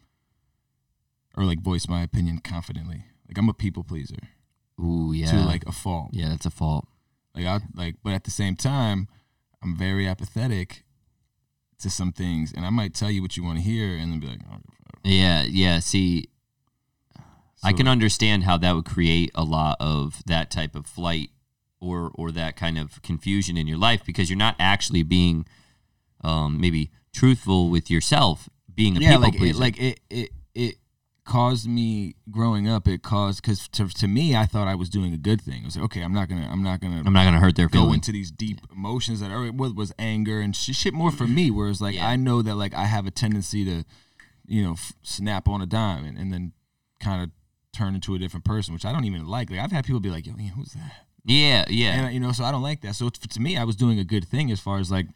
or 1.35 1.43
like 1.43 1.61
voice 1.61 1.87
my 1.87 2.03
opinion 2.03 2.39
confidently. 2.39 3.05
Like 3.27 3.37
I'm 3.37 3.49
a 3.49 3.53
people 3.53 3.83
pleaser 3.83 4.29
Ooh, 4.79 5.11
yeah. 5.13 5.31
to 5.31 5.39
like 5.41 5.63
a 5.65 5.71
fault. 5.71 6.09
yeah, 6.11 6.29
that's 6.29 6.45
a 6.45 6.51
fault. 6.51 6.87
Like 7.35 7.45
I 7.45 7.59
like, 7.73 7.95
but 8.03 8.13
at 8.13 8.25
the 8.25 8.31
same 8.31 8.55
time, 8.55 9.07
I'm 9.63 9.75
very 9.77 10.07
apathetic 10.07 10.83
to 11.79 11.89
some 11.89 12.11
things, 12.11 12.53
and 12.55 12.65
I 12.65 12.69
might 12.69 12.93
tell 12.93 13.09
you 13.09 13.21
what 13.21 13.37
you 13.37 13.43
want 13.43 13.57
to 13.57 13.63
hear, 13.63 13.95
and 13.95 14.11
then 14.11 14.19
be 14.19 14.27
like, 14.27 14.41
oh. 14.51 14.57
Yeah, 15.03 15.43
yeah. 15.43 15.79
See, 15.79 16.29
I 17.63 17.73
can 17.73 17.87
understand 17.87 18.43
how 18.43 18.57
that 18.57 18.73
would 18.75 18.85
create 18.85 19.31
a 19.35 19.43
lot 19.43 19.77
of 19.79 20.23
that 20.25 20.49
type 20.49 20.75
of 20.75 20.85
flight 20.87 21.29
or 21.79 22.11
or 22.15 22.31
that 22.31 22.55
kind 22.55 22.77
of 22.77 23.01
confusion 23.01 23.57
in 23.57 23.67
your 23.67 23.77
life 23.77 24.03
because 24.05 24.29
you're 24.29 24.37
not 24.37 24.55
actually 24.59 25.03
being 25.03 25.45
um, 26.23 26.59
maybe 26.59 26.91
truthful 27.13 27.69
with 27.69 27.89
yourself, 27.89 28.49
being 28.73 28.97
a 28.97 28.99
yeah, 28.99 29.09
people 29.09 29.21
like 29.23 29.33
it, 29.35 29.37
pleaser. 29.39 29.59
like 29.59 29.79
it, 29.81 29.99
it, 30.09 30.29
it 30.55 30.75
caused 31.25 31.67
me 31.67 32.15
growing 32.29 32.67
up. 32.67 32.87
It 32.87 33.01
caused 33.03 33.41
because 33.41 33.67
to, 33.69 33.87
to 33.87 34.07
me, 34.07 34.35
I 34.35 34.45
thought 34.45 34.67
I 34.67 34.75
was 34.75 34.89
doing 34.89 35.13
a 35.13 35.17
good 35.17 35.41
thing. 35.41 35.61
I 35.63 35.65
was 35.65 35.75
like, 35.75 35.85
okay, 35.85 36.01
I'm 36.01 36.13
not 36.13 36.29
gonna, 36.29 36.47
I'm 36.51 36.63
not 36.63 36.81
gonna 36.81 37.03
I'm 37.05 37.13
not 37.13 37.23
gonna 37.25 37.39
hurt 37.39 37.55
their 37.55 37.67
go 37.67 37.79
feelings. 37.81 37.95
into 37.95 38.11
these 38.11 38.31
deep 38.31 38.59
emotions 38.71 39.19
that 39.19 39.31
are 39.31 39.47
what 39.47 39.75
was 39.75 39.93
anger 39.99 40.39
and 40.41 40.55
sh- 40.55 40.75
shit 40.75 40.93
more 40.93 41.11
for 41.11 41.27
me. 41.27 41.51
Whereas 41.51 41.81
like 41.81 41.95
Yeah. 41.95 42.07
I 42.07 42.15
know 42.15 42.41
that 42.41 42.55
like 42.55 42.73
I 42.73 42.85
have 42.85 43.05
a 43.07 43.11
tendency 43.11 43.63
to, 43.65 43.83
you 44.47 44.63
know, 44.63 44.73
f- 44.73 44.93
snap 45.03 45.47
on 45.47 45.61
a 45.61 45.65
dime 45.65 46.05
and, 46.05 46.17
and 46.17 46.31
then 46.33 46.53
kind 46.99 47.23
of 47.23 47.29
turn 47.73 47.95
into 47.95 48.15
a 48.15 48.19
different 48.19 48.45
person, 48.45 48.73
which 48.73 48.85
I 48.85 48.91
don't 48.91 49.05
even 49.05 49.25
like. 49.25 49.49
Like 49.49 49.59
I've 49.59 49.71
had 49.71 49.85
people 49.85 49.99
be 49.99 50.09
like, 50.09 50.25
yo, 50.25 50.33
man, 50.33 50.47
who's 50.49 50.73
that? 50.73 51.05
yeah, 51.25 51.65
yeah. 51.69 51.93
And 51.93 52.05
uh, 52.07 52.09
you 52.09 52.19
know, 52.19 52.31
so 52.31 52.43
I 52.43 52.51
don't 52.51 52.61
like 52.61 52.81
that. 52.81 52.95
So 52.95 53.09
to 53.09 53.39
me, 53.39 53.57
I 53.57 53.63
was 53.63 53.75
doing 53.75 53.99
a 53.99 54.03
good 54.03 54.27
thing 54.27 54.51
as 54.51 54.59
far 54.59 54.79
as 54.79 54.91
like, 54.91 55.07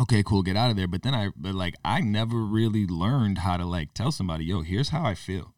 okay, 0.00 0.22
cool, 0.22 0.42
get 0.42 0.56
out 0.56 0.70
of 0.70 0.76
there. 0.76 0.88
But 0.88 1.02
then 1.02 1.14
I, 1.14 1.30
but 1.36 1.54
like, 1.54 1.74
I 1.84 2.00
never 2.00 2.38
really 2.38 2.86
learned 2.86 3.38
how 3.38 3.56
to 3.56 3.64
like 3.64 3.94
tell 3.94 4.12
somebody, 4.12 4.44
yo, 4.44 4.62
here's 4.62 4.90
how 4.90 5.04
I 5.04 5.14
feel. 5.14 5.54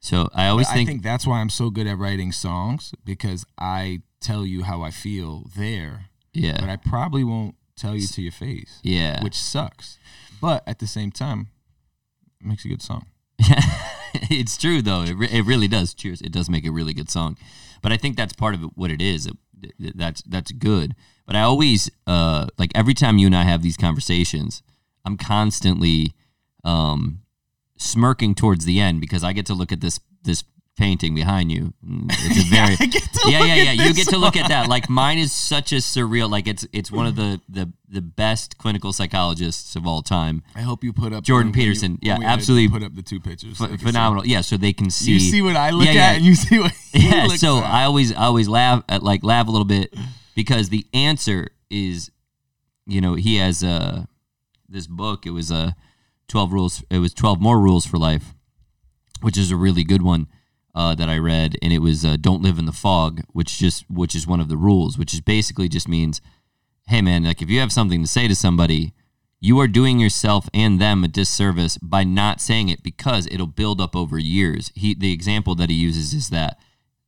so 0.00 0.28
I 0.34 0.48
always 0.48 0.68
think, 0.68 0.88
I 0.88 0.92
think 0.92 1.02
that's 1.02 1.26
why 1.26 1.40
I'm 1.40 1.50
so 1.50 1.70
good 1.70 1.86
at 1.86 1.98
writing 1.98 2.32
songs 2.32 2.94
because 3.04 3.44
I 3.58 4.02
tell 4.20 4.46
you 4.46 4.62
how 4.62 4.82
I 4.82 4.90
feel 4.90 5.48
there, 5.56 6.06
yeah, 6.32 6.56
but 6.60 6.68
I 6.68 6.76
probably 6.76 7.24
won't 7.24 7.56
tell 7.76 7.96
you 7.96 8.06
to 8.06 8.22
your 8.22 8.32
face, 8.32 8.80
yeah. 8.82 9.22
which 9.22 9.34
sucks. 9.34 9.98
But 10.40 10.62
at 10.66 10.78
the 10.78 10.86
same 10.86 11.10
time, 11.10 11.48
it 12.40 12.46
makes 12.46 12.64
a 12.64 12.68
good 12.68 12.82
song. 12.82 13.06
it's 14.30 14.56
true 14.56 14.82
though. 14.82 15.02
It, 15.02 15.14
re- 15.14 15.30
it 15.30 15.44
really 15.44 15.68
does. 15.68 15.94
Cheers. 15.94 16.20
It 16.20 16.32
does 16.32 16.50
make 16.50 16.66
a 16.66 16.70
really 16.70 16.94
good 16.94 17.10
song, 17.10 17.36
but 17.82 17.92
I 17.92 17.96
think 17.96 18.16
that's 18.16 18.32
part 18.32 18.54
of 18.54 18.62
what 18.74 18.90
it 18.90 19.00
is. 19.00 19.28
That's 19.78 20.22
that's 20.22 20.52
good. 20.52 20.94
But 21.26 21.36
I 21.36 21.42
always 21.42 21.90
uh, 22.06 22.46
like 22.58 22.72
every 22.74 22.94
time 22.94 23.18
you 23.18 23.26
and 23.26 23.36
I 23.36 23.44
have 23.44 23.62
these 23.62 23.76
conversations, 23.76 24.62
I'm 25.04 25.16
constantly 25.16 26.14
um, 26.64 27.22
smirking 27.76 28.34
towards 28.34 28.64
the 28.64 28.80
end 28.80 29.00
because 29.00 29.24
I 29.24 29.32
get 29.32 29.46
to 29.46 29.54
look 29.54 29.72
at 29.72 29.80
this 29.80 30.00
this 30.22 30.44
painting 30.76 31.14
behind 31.14 31.52
you. 31.52 31.72
Mm, 31.86 32.06
It's 32.10 32.46
a 32.46 32.50
very 32.50 32.76
I 32.80 32.86
get 32.86 33.02
to 33.02 33.30
yeah, 33.30 33.44
yeah, 33.44 33.52
at 33.70 33.76
yeah. 33.76 33.84
You 33.84 33.94
get 33.94 34.08
to 34.08 34.18
look 34.18 34.36
at 34.36 34.48
that. 34.48 34.68
Like 34.68 34.88
mine 34.88 35.18
is 35.18 35.32
such 35.32 35.72
a 35.72 35.76
surreal. 35.76 36.30
Like 36.30 36.46
it's 36.48 36.66
it's 36.72 36.90
one 36.90 37.06
of 37.06 37.14
the 37.16 37.40
the 37.48 37.72
the 37.88 38.00
best 38.00 38.56
clinical 38.58 38.92
psychologists 38.92 39.76
of 39.76 39.86
all 39.86 40.02
time. 40.02 40.42
I 40.54 40.62
hope 40.62 40.82
you 40.82 40.92
put 40.92 41.12
up 41.12 41.24
Jordan 41.24 41.48
you- 41.48 41.54
Peterson. 41.54 41.98
when 42.02 42.20
Yeah, 42.22 42.26
absolutely 42.26 42.68
Put 42.68 42.82
up 42.82 42.94
the 42.94 43.02
two 43.02 43.20
pictures. 43.20 43.58
so 43.58 43.66
Ph 43.66 43.70
they 43.70 43.76
can 43.76 43.78
see. 43.78 43.86
phenomenal. 43.92 44.26
Yeah, 44.26 44.40
so 44.40 44.56
they 44.56 44.72
can 44.72 44.90
see. 44.90 45.12
You 45.12 45.20
see 45.20 45.42
what 45.42 45.56
I 45.56 45.70
look 45.70 45.86
Yeah, 45.86 45.92
yeah. 45.92 46.06
at, 46.10 46.16
and 46.16 46.24
you 46.24 46.34
see 46.34 46.58
what 46.58 46.72
he 46.92 47.08
yeah. 47.08 47.28
So 47.28 47.58
at. 47.58 47.64
I 47.64 47.84
always 47.84 48.12
I 48.12 48.24
always 48.24 48.48
laugh 48.48 48.82
at 48.88 49.02
like 49.02 49.22
laugh 49.22 49.46
a 49.48 49.50
little 49.50 49.66
bit 49.66 49.94
because 50.34 50.70
the 50.70 50.86
answer 50.94 51.48
is, 51.70 52.10
you 52.86 53.00
know, 53.00 53.14
he 53.14 53.36
has 53.36 53.62
uh 53.62 54.04
this 54.68 54.86
book. 54.86 55.26
It 55.26 55.30
was 55.32 55.50
a 55.50 55.54
uh, 55.56 55.70
twelve 56.28 56.50
rules. 56.52 56.82
It 56.90 56.98
was 56.98 57.12
twelve 57.12 57.40
more 57.42 57.60
rules 57.60 57.84
for 57.84 57.98
life, 57.98 58.32
which 59.20 59.36
is 59.36 59.50
a 59.50 59.56
really 59.56 59.84
good 59.84 60.00
one. 60.02 60.28
Uh, 60.74 60.94
that 60.94 61.10
I 61.10 61.18
read, 61.18 61.58
and 61.60 61.70
it 61.70 61.80
was 61.80 62.02
uh, 62.02 62.16
"Don't 62.18 62.40
live 62.40 62.58
in 62.58 62.64
the 62.64 62.72
fog," 62.72 63.22
which 63.28 63.58
just 63.58 63.84
which 63.90 64.14
is 64.14 64.26
one 64.26 64.40
of 64.40 64.48
the 64.48 64.56
rules, 64.56 64.96
which 64.96 65.12
is 65.12 65.20
basically 65.20 65.68
just 65.68 65.86
means, 65.86 66.22
hey 66.86 67.02
man, 67.02 67.24
like 67.24 67.42
if 67.42 67.50
you 67.50 67.60
have 67.60 67.72
something 67.72 68.02
to 68.02 68.08
say 68.08 68.28
to 68.28 68.34
somebody, 68.34 68.94
you 69.40 69.58
are 69.58 69.68
doing 69.68 69.98
yourself 69.98 70.48
and 70.54 70.80
them 70.80 71.02
a 71.02 71.08
disservice 71.08 71.76
by 71.78 72.04
not 72.04 72.40
saying 72.40 72.68
it 72.68 72.82
because 72.82 73.26
it'll 73.26 73.46
build 73.46 73.80
up 73.80 73.96
over 73.96 74.18
years. 74.18 74.70
He 74.74 74.94
the 74.94 75.12
example 75.12 75.54
that 75.56 75.68
he 75.68 75.76
uses 75.76 76.14
is 76.14 76.30
that 76.30 76.58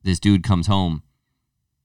this 0.02 0.18
dude 0.18 0.42
comes 0.42 0.66
home, 0.66 1.02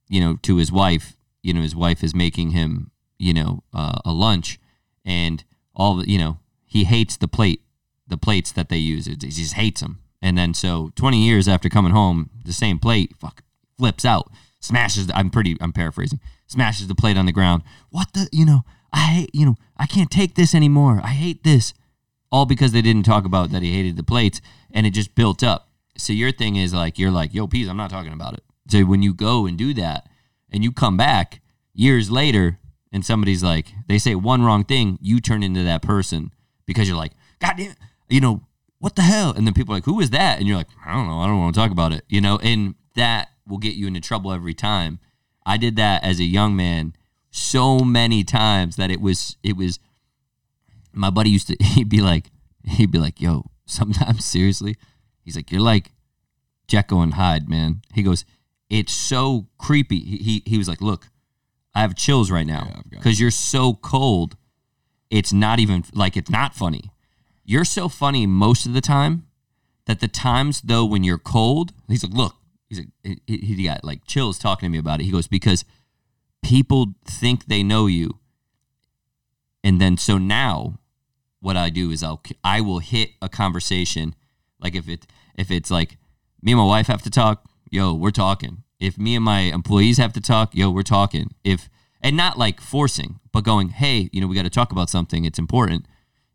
you 0.07 0.19
know, 0.19 0.37
to 0.41 0.57
his 0.57 0.71
wife. 0.71 1.15
You 1.43 1.53
know, 1.53 1.61
his 1.61 1.75
wife 1.75 2.03
is 2.03 2.13
making 2.13 2.51
him, 2.51 2.91
you 3.17 3.33
know, 3.33 3.63
uh, 3.73 3.99
a 4.03 4.11
lunch, 4.11 4.59
and 5.05 5.43
all 5.75 6.03
you 6.03 6.17
know, 6.17 6.39
he 6.65 6.83
hates 6.83 7.15
the 7.15 7.27
plate, 7.27 7.61
the 8.07 8.17
plates 8.17 8.51
that 8.51 8.69
they 8.69 8.77
use. 8.77 9.05
He 9.05 9.15
just 9.15 9.53
hates 9.53 9.81
them. 9.81 9.99
And 10.21 10.37
then 10.37 10.53
so 10.53 10.91
20 10.95 11.23
years 11.23 11.47
after 11.47 11.69
coming 11.69 11.91
home, 11.91 12.29
the 12.43 12.53
same 12.53 12.79
plate 12.79 13.15
fuck 13.17 13.43
flips 13.77 14.05
out, 14.05 14.29
smashes. 14.59 15.07
The, 15.07 15.17
I'm 15.17 15.29
pretty. 15.29 15.57
I'm 15.61 15.73
paraphrasing. 15.73 16.19
Smashes 16.47 16.87
the 16.87 16.95
plate 16.95 17.17
on 17.17 17.25
the 17.25 17.31
ground. 17.31 17.63
What 17.89 18.13
the? 18.13 18.27
You 18.31 18.45
know, 18.45 18.65
I 18.91 18.99
hate. 18.99 19.29
You 19.33 19.45
know, 19.45 19.55
I 19.77 19.85
can't 19.85 20.11
take 20.11 20.35
this 20.35 20.53
anymore. 20.53 20.99
I 21.03 21.09
hate 21.09 21.43
this. 21.43 21.73
All 22.31 22.45
because 22.45 22.73
they 22.73 22.81
didn't 22.81 23.05
talk 23.05 23.25
about 23.25 23.49
that 23.51 23.63
he 23.63 23.73
hated 23.73 23.97
the 23.97 24.03
plates, 24.03 24.41
and 24.71 24.85
it 24.85 24.91
just 24.91 25.15
built 25.15 25.41
up. 25.41 25.69
So 25.97 26.13
your 26.13 26.31
thing 26.31 26.57
is 26.57 26.73
like 26.73 26.99
you're 26.99 27.11
like, 27.11 27.33
yo, 27.33 27.47
peas. 27.47 27.67
I'm 27.67 27.77
not 27.77 27.89
talking 27.89 28.13
about 28.13 28.33
it. 28.33 28.43
So 28.67 28.81
when 28.81 29.01
you 29.01 29.13
go 29.13 29.45
and 29.45 29.57
do 29.57 29.73
that, 29.75 30.07
and 30.51 30.63
you 30.63 30.71
come 30.71 30.97
back 30.97 31.41
years 31.73 32.11
later, 32.11 32.59
and 32.91 33.05
somebody's 33.05 33.43
like, 33.43 33.73
they 33.87 33.97
say 33.97 34.15
one 34.15 34.43
wrong 34.43 34.63
thing, 34.63 34.97
you 35.01 35.19
turn 35.19 35.43
into 35.43 35.63
that 35.63 35.81
person 35.81 36.31
because 36.65 36.87
you're 36.87 36.97
like, 36.97 37.13
God 37.39 37.53
damn, 37.57 37.75
you 38.09 38.21
know, 38.21 38.41
what 38.79 38.95
the 38.95 39.01
hell? 39.01 39.33
And 39.33 39.45
then 39.45 39.53
people 39.53 39.73
are 39.73 39.77
like, 39.77 39.85
who 39.85 39.99
is 39.99 40.09
that? 40.11 40.39
And 40.39 40.47
you're 40.47 40.57
like, 40.57 40.69
I 40.85 40.93
don't 40.93 41.07
know. 41.07 41.19
I 41.19 41.27
don't 41.27 41.39
want 41.39 41.53
to 41.53 41.59
talk 41.59 41.71
about 41.71 41.93
it. 41.93 42.03
You 42.07 42.21
know, 42.21 42.39
and 42.41 42.75
that 42.95 43.29
will 43.47 43.57
get 43.57 43.75
you 43.75 43.87
into 43.87 44.01
trouble 44.01 44.31
every 44.31 44.53
time. 44.53 44.99
I 45.45 45.57
did 45.57 45.75
that 45.75 46.03
as 46.03 46.19
a 46.19 46.23
young 46.23 46.55
man 46.55 46.93
so 47.31 47.79
many 47.79 48.23
times 48.23 48.75
that 48.77 48.89
it 48.89 49.01
was 49.01 49.37
it 49.43 49.55
was 49.55 49.79
my 50.93 51.09
buddy 51.09 51.29
used 51.29 51.47
to 51.47 51.57
he'd 51.63 51.89
be 51.89 52.01
like 52.01 52.31
he'd 52.63 52.91
be 52.91 52.99
like, 52.99 53.21
yo, 53.21 53.45
sometimes 53.65 54.25
seriously, 54.35 54.75
he's 55.21 55.35
like, 55.35 55.51
you're 55.51 55.61
like 55.61 55.91
Jekyll 56.67 57.01
and 57.01 57.15
Hyde, 57.15 57.49
man. 57.49 57.81
He 57.93 58.03
goes, 58.03 58.25
it's 58.69 58.93
so 58.93 59.47
creepy. 59.57 59.99
He 59.99 60.17
he, 60.17 60.43
he 60.45 60.57
was 60.57 60.67
like, 60.67 60.81
look, 60.81 61.09
I 61.75 61.81
have 61.81 61.95
chills 61.95 62.31
right 62.31 62.47
now 62.47 62.67
Yeah, 62.69 62.81
because 62.89 63.19
you're 63.19 63.31
so 63.31 63.73
cold. 63.73 64.35
It's 65.09 65.33
not 65.33 65.59
even 65.59 65.83
like 65.93 66.15
it's 66.15 66.29
not 66.29 66.55
funny. 66.55 66.91
You're 67.49 67.65
so 67.65 67.89
funny 67.89 68.27
most 68.27 68.67
of 68.67 68.73
the 68.73 68.79
time 68.79 69.25
that 69.87 70.01
the 70.01 70.07
times 70.07 70.61
though 70.61 70.85
when 70.85 71.03
you're 71.03 71.17
cold, 71.17 71.73
he's 71.87 72.03
like, 72.03 72.13
look, 72.13 72.35
he's 72.69 72.77
like, 72.77 72.89
he, 73.25 73.37
he 73.37 73.63
got 73.63 73.83
like 73.83 74.05
chills 74.05 74.37
talking 74.37 74.67
to 74.67 74.71
me 74.71 74.77
about 74.77 74.99
it. 74.99 75.05
He 75.05 75.11
goes 75.11 75.27
because 75.27 75.65
people 76.43 76.93
think 77.05 77.45
they 77.45 77.63
know 77.63 77.87
you, 77.87 78.19
and 79.63 79.81
then 79.81 79.97
so 79.97 80.19
now 80.19 80.77
what 81.39 81.57
I 81.57 81.71
do 81.71 81.89
is 81.89 82.03
I'll 82.03 82.21
I 82.43 82.61
will 82.61 82.77
hit 82.77 83.13
a 83.19 83.27
conversation 83.27 84.13
like 84.59 84.75
if 84.75 84.87
it 84.87 85.07
if 85.33 85.49
it's 85.49 85.71
like 85.71 85.97
me 86.43 86.51
and 86.51 86.59
my 86.59 86.67
wife 86.67 86.85
have 86.85 87.01
to 87.01 87.09
talk, 87.09 87.45
yo, 87.71 87.95
we're 87.95 88.11
talking. 88.11 88.61
If 88.79 88.99
me 88.99 89.15
and 89.15 89.25
my 89.25 89.39
employees 89.39 89.97
have 89.97 90.13
to 90.13 90.21
talk, 90.21 90.53
yo, 90.53 90.69
we're 90.69 90.83
talking. 90.83 91.33
If 91.43 91.67
and 91.99 92.15
not 92.15 92.37
like 92.37 92.61
forcing, 92.61 93.19
but 93.33 93.43
going, 93.43 93.69
hey, 93.69 94.07
you 94.11 94.21
know, 94.21 94.27
we 94.27 94.35
got 94.35 94.43
to 94.43 94.51
talk 94.51 94.71
about 94.71 94.91
something. 94.91 95.25
It's 95.25 95.39
important. 95.39 95.87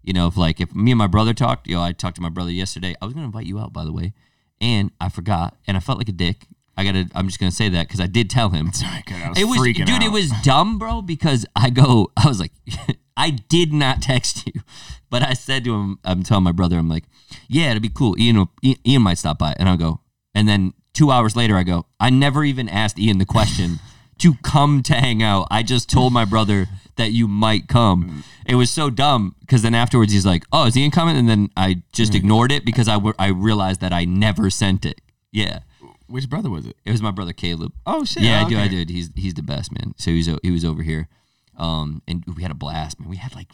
You 0.05 0.12
know, 0.12 0.27
if 0.27 0.37
like 0.37 0.61
if 0.61 0.75
me 0.75 0.93
and 0.93 0.99
my 0.99 1.07
brother 1.07 1.33
talked, 1.35 1.67
yo, 1.67 1.81
I 1.81 1.93
talked 1.93 2.17
to 2.17 2.23
my 2.23 2.29
brother 2.29 2.51
yesterday. 2.51 2.95
I 3.01 3.05
was 3.05 3.14
gonna 3.14 3.27
invite 3.27 3.47
you 3.47 3.59
out, 3.59 3.73
by 3.73 3.85
the 3.85 3.93
way, 3.93 4.12
and 4.61 4.90
I 5.01 5.09
forgot, 5.09 5.57
and 5.67 5.77
I 5.77 5.81
felt 5.81 5.99
like 5.99 6.09
a 6.09 6.12
dick. 6.12 6.47
I 6.77 6.85
gotta. 6.85 7.09
I'm 7.14 7.27
just 7.27 7.38
gonna 7.38 7.53
say 7.53 7.69
that 7.71 7.87
because 7.87 8.01
I 8.01 8.07
did 8.07 8.29
tell 8.29 8.51
him. 8.51 8.73
Sorry, 8.73 9.03
God, 9.07 9.23
I 9.23 9.29
was 9.31 9.40
It 9.40 9.45
was, 9.45 9.59
freaking 9.59 9.87
dude. 9.87 10.03
It 10.03 10.12
was 10.12 10.31
dumb, 10.43 10.79
bro. 10.79 11.03
Because 11.03 11.47
I 11.57 11.71
go, 11.71 12.11
I 12.17 12.29
was 12.29 12.40
like, 12.40 12.53
I 13.17 13.31
did 13.31 13.73
not 13.73 14.03
text 14.03 14.47
you, 14.47 14.61
but 15.11 15.23
I 15.23 15.33
said 15.33 15.64
to 15.64 15.75
him, 15.75 15.99
I'm 16.05 16.23
telling 16.23 16.45
my 16.45 16.53
brother, 16.53 16.77
I'm 16.77 16.88
like, 16.88 17.05
yeah, 17.49 17.71
it'd 17.71 17.83
be 17.83 17.88
cool. 17.88 18.19
Ian, 18.19 18.49
Ian 18.62 19.03
might 19.03 19.19
stop 19.19 19.38
by, 19.38 19.55
and 19.59 19.69
I'll 19.69 19.77
go. 19.77 20.01
And 20.35 20.49
then 20.49 20.75
two 20.93 21.11
hours 21.11 21.37
later, 21.37 21.57
I 21.57 21.62
go, 21.62 21.87
I 22.01 22.11
never 22.11 22.45
even 22.45 22.69
asked 22.69 22.99
Ian 22.99 23.19
the 23.19 23.25
question 23.25 23.79
to 24.18 24.35
come 24.42 24.83
to 24.85 24.94
hang 24.94 25.22
out. 25.22 25.46
I 25.50 25.62
just 25.62 25.90
told 25.90 26.12
my 26.12 26.24
brother 26.24 26.66
that 26.96 27.12
you 27.12 27.27
might 27.29 27.66
come. 27.68 28.22
It 28.46 28.55
was 28.55 28.70
so 28.70 28.90
dumb 28.90 29.35
because 29.40 29.62
then 29.62 29.74
afterwards 29.74 30.12
he's 30.12 30.27
like, 30.27 30.44
oh, 30.53 30.66
is 30.66 30.77
Ian 30.77 30.90
coming? 30.90 31.16
And 31.16 31.29
then 31.29 31.50
I 31.57 31.83
just 31.92 32.14
ignored 32.14 32.53
it 32.53 32.64
because 32.64 32.88
I 32.88 32.94
w- 32.94 33.14
I 33.18 33.29
realized 33.29 33.81
that 33.81 33.92
I 33.92 34.05
never 34.05 34.50
sent 34.50 34.85
it. 34.85 35.00
Yeah, 35.33 35.61
Which 36.07 36.29
brother 36.31 36.50
was 36.50 36.66
it? 36.66 36.77
it 36.85 36.92
was 36.92 37.03
my 37.03 37.11
brother 37.11 37.33
Caleb. 37.33 37.72
Oh 37.87 38.05
shit. 38.05 38.22
Yeah, 38.22 38.44
I 38.44 38.48
do. 38.48 38.57
I 38.57 38.61
okay. 38.66 38.68
did. 38.77 38.90
He's 38.90 39.11
he's 39.16 39.35
the 39.35 39.42
best 39.42 39.72
man. 39.72 39.94
So 39.96 40.11
he 40.12 40.18
was 40.18 40.29
o- 40.29 40.38
he 40.42 40.50
was 40.53 40.64
over 40.64 40.83
here, 40.83 41.09
um, 41.57 42.03
and 42.07 42.22
we 42.37 42.42
had 42.42 42.53
a 42.53 42.55
blast, 42.55 43.00
man. 43.00 43.09
We 43.09 43.16
had 43.16 43.35
like 43.35 43.48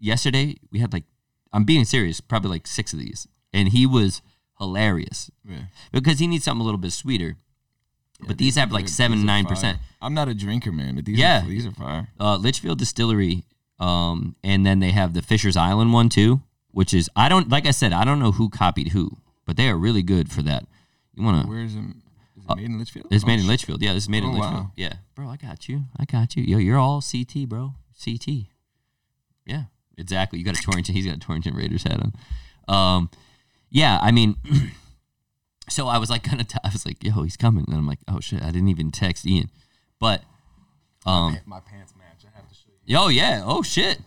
yesterday. 0.00 0.56
We 0.72 0.80
had 0.80 0.92
like 0.92 1.04
I'm 1.52 1.64
being 1.64 1.84
serious, 1.84 2.20
probably 2.20 2.50
like 2.50 2.66
six 2.66 2.92
of 2.92 2.98
these, 2.98 3.28
and 3.52 3.68
he 3.68 3.86
was 3.86 4.20
hilarious 4.58 5.30
Yeah. 5.48 5.66
because 5.92 6.18
he 6.18 6.26
needs 6.26 6.44
something 6.44 6.62
a 6.62 6.64
little 6.64 6.78
bit 6.80 6.92
sweeter. 6.92 7.36
But 8.26 8.38
these 8.38 8.56
have 8.56 8.72
like 8.72 8.88
seven 8.88 9.24
nine 9.26 9.44
percent. 9.46 9.78
I'm 10.00 10.14
not 10.14 10.28
a 10.28 10.34
drinker, 10.34 10.72
man, 10.72 10.94
but 10.96 11.04
these 11.04 11.18
Yeah. 11.18 11.44
are, 11.44 11.48
these 11.48 11.66
are 11.66 11.72
fire. 11.72 12.08
Uh, 12.20 12.36
Litchfield 12.36 12.78
Distillery, 12.78 13.44
um, 13.78 14.36
and 14.44 14.64
then 14.64 14.78
they 14.80 14.90
have 14.92 15.12
the 15.14 15.22
Fisher's 15.22 15.56
Island 15.56 15.92
one 15.92 16.08
too, 16.08 16.40
which 16.70 16.94
is 16.94 17.10
I 17.16 17.28
don't 17.28 17.48
like 17.48 17.66
I 17.66 17.70
said 17.72 17.92
I 17.92 18.04
don't 18.04 18.18
know 18.18 18.32
who 18.32 18.48
copied 18.48 18.88
who, 18.88 19.18
but 19.44 19.56
they 19.56 19.68
are 19.68 19.76
really 19.76 20.02
good 20.02 20.30
for 20.30 20.42
that. 20.42 20.64
You 21.14 21.22
wanna? 21.24 21.46
Where 21.46 21.60
is 21.60 21.74
it? 21.74 21.80
Is 22.38 22.44
it 22.48 22.56
made 22.56 22.66
in 22.66 22.78
Litchfield? 22.78 23.06
It's 23.10 23.24
Oh, 23.24 23.26
made 23.26 23.40
in. 23.40 23.46
Litchfield. 23.46 23.82
Yeah, 23.82 23.92
this 23.94 24.04
is 24.04 24.08
made 24.08 24.22
in 24.22 24.30
Oh, 24.30 24.32
Litchfield. 24.34 24.54
wow. 24.54 24.72
Yeah, 24.76 24.92
bro, 25.14 25.28
I 25.28 25.36
got 25.36 25.68
you. 25.68 25.84
I 25.98 26.04
got 26.04 26.36
you. 26.36 26.42
Yo, 26.44 26.58
you're 26.58 26.78
all 26.78 27.00
CT, 27.02 27.46
bro. 27.48 27.74
CT. 28.02 28.46
Yeah, 29.46 29.64
exactly. 29.96 30.38
You 30.38 30.44
got 30.44 30.58
a 30.58 30.62
Torrington. 30.62 30.94
He's 30.94 31.06
got 31.06 31.16
a 31.16 31.18
Torrington 31.18 31.54
Raiders 31.54 31.82
hat 31.84 32.00
on. 32.00 32.12
Um, 32.68 33.10
yeah, 33.70 33.98
I 34.02 34.10
mean, 34.12 34.36
so 35.68 35.86
I 35.88 35.98
was 35.98 36.10
like 36.10 36.22
gonna. 36.30 36.44
T- 36.44 36.58
I 36.64 36.70
was 36.72 36.86
like, 36.86 37.02
yo, 37.02 37.22
he's 37.22 37.36
coming, 37.36 37.64
and 37.68 37.76
I'm 37.76 37.86
like, 37.86 37.98
oh 38.08 38.20
shit, 38.20 38.42
I 38.42 38.46
didn't 38.46 38.68
even 38.68 38.90
text 38.90 39.26
Ian, 39.26 39.50
but 40.00 40.22
um, 41.04 41.38
My 41.46 41.60
pants 41.60 41.94
match. 41.96 42.24
I 42.26 42.36
have 42.36 42.48
to 42.48 42.54
show 42.54 42.70
you. 42.84 42.96
oh 42.96 43.08
yeah, 43.08 43.42
oh 43.44 43.62
shit. 43.62 43.98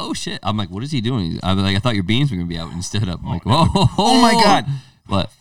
Oh 0.00 0.14
shit! 0.14 0.38
I'm 0.44 0.56
like, 0.56 0.70
what 0.70 0.84
is 0.84 0.92
he 0.92 1.00
doing? 1.00 1.40
I 1.42 1.54
was 1.54 1.64
like, 1.64 1.74
I 1.74 1.80
thought 1.80 1.94
your 1.96 2.04
beans 2.04 2.30
were 2.30 2.36
gonna 2.36 2.48
be 2.48 2.56
out 2.58 2.72
and 2.72 2.84
stood 2.84 3.08
up. 3.08 3.20
I'm 3.20 3.30
like, 3.30 3.44
whoa! 3.44 3.66
Oh 3.98 4.20
my 4.22 4.32
God. 4.32 4.64
What? 5.06 5.32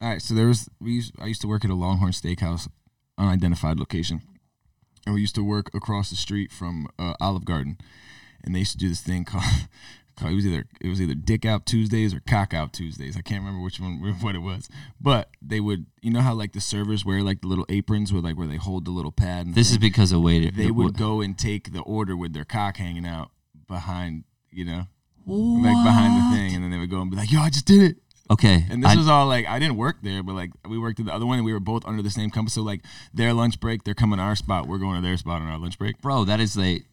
All 0.00 0.08
right, 0.08 0.20
so 0.20 0.34
there 0.34 0.48
was 0.48 0.68
we 0.80 0.92
used 0.92 1.12
I 1.20 1.26
used 1.26 1.42
to 1.42 1.48
work 1.48 1.64
at 1.64 1.70
a 1.70 1.74
Longhorn 1.74 2.10
Steakhouse, 2.12 2.68
unidentified 3.18 3.78
location, 3.78 4.22
and 5.06 5.14
we 5.14 5.20
used 5.20 5.36
to 5.36 5.44
work 5.44 5.70
across 5.74 6.10
the 6.10 6.16
street 6.16 6.50
from 6.50 6.88
uh, 6.98 7.14
Olive 7.20 7.44
Garden, 7.44 7.78
and 8.42 8.52
they 8.54 8.60
used 8.60 8.72
to 8.72 8.78
do 8.78 8.88
this 8.88 9.00
thing 9.00 9.24
called 9.26 9.44
Uh, 10.22 10.28
it 10.28 10.34
was 10.34 10.46
either 10.46 10.64
it 10.80 10.88
was 10.88 11.00
either 11.00 11.14
Dick 11.14 11.44
Out 11.44 11.66
Tuesdays 11.66 12.12
or 12.14 12.20
Cock 12.20 12.52
Out 12.54 12.72
Tuesdays. 12.72 13.16
I 13.16 13.20
can't 13.22 13.40
remember 13.42 13.62
which 13.64 13.80
one 13.80 13.98
what 14.20 14.34
it 14.34 14.40
was, 14.40 14.68
but 15.00 15.30
they 15.40 15.60
would 15.60 15.86
you 16.02 16.10
know 16.10 16.20
how 16.20 16.34
like 16.34 16.52
the 16.52 16.60
servers 16.60 17.04
wear 17.04 17.22
like 17.22 17.40
the 17.40 17.46
little 17.48 17.66
aprons 17.68 18.12
with 18.12 18.24
like 18.24 18.36
where 18.36 18.46
they 18.46 18.56
hold 18.56 18.84
the 18.84 18.90
little 18.90 19.12
pad. 19.12 19.46
And 19.46 19.54
This 19.54 19.70
is 19.70 19.78
because 19.78 20.12
of 20.12 20.22
waiter. 20.22 20.50
they 20.50 20.70
would 20.70 20.96
go 20.98 21.20
and 21.20 21.38
take 21.38 21.72
the 21.72 21.80
order 21.80 22.16
with 22.16 22.32
their 22.32 22.44
cock 22.44 22.76
hanging 22.76 23.06
out 23.06 23.30
behind 23.68 24.24
you 24.50 24.64
know 24.64 24.86
What? 25.24 25.62
like 25.62 25.84
behind 25.84 26.16
the 26.16 26.36
thing, 26.36 26.54
and 26.54 26.64
then 26.64 26.70
they 26.70 26.78
would 26.78 26.90
go 26.90 27.00
and 27.00 27.10
be 27.10 27.16
like, 27.16 27.30
"Yo, 27.30 27.40
I 27.40 27.50
just 27.50 27.66
did 27.66 27.82
it." 27.82 27.96
Okay. 28.30 28.64
And 28.70 28.82
this 28.84 28.92
I- 28.92 28.96
was 28.96 29.08
all 29.08 29.26
like 29.26 29.46
I 29.46 29.58
didn't 29.58 29.76
work 29.76 29.96
there, 30.02 30.22
but 30.22 30.34
like 30.34 30.50
we 30.68 30.78
worked 30.78 31.00
at 31.00 31.06
the 31.06 31.12
other 31.14 31.26
one, 31.26 31.38
and 31.38 31.44
we 31.44 31.52
were 31.52 31.60
both 31.60 31.84
under 31.86 32.02
the 32.02 32.10
same 32.10 32.30
company. 32.30 32.50
So 32.50 32.62
like 32.62 32.82
their 33.12 33.32
lunch 33.34 33.58
break, 33.60 33.84
they're 33.84 33.94
coming 33.94 34.18
to 34.18 34.22
our 34.22 34.36
spot, 34.36 34.66
we're 34.68 34.78
going 34.78 35.00
to 35.00 35.06
their 35.06 35.16
spot 35.16 35.42
on 35.42 35.48
our 35.48 35.58
lunch 35.58 35.78
break. 35.78 36.00
bro 36.00 36.24
that 36.24 36.40
is 36.40 36.56
like 36.56 36.84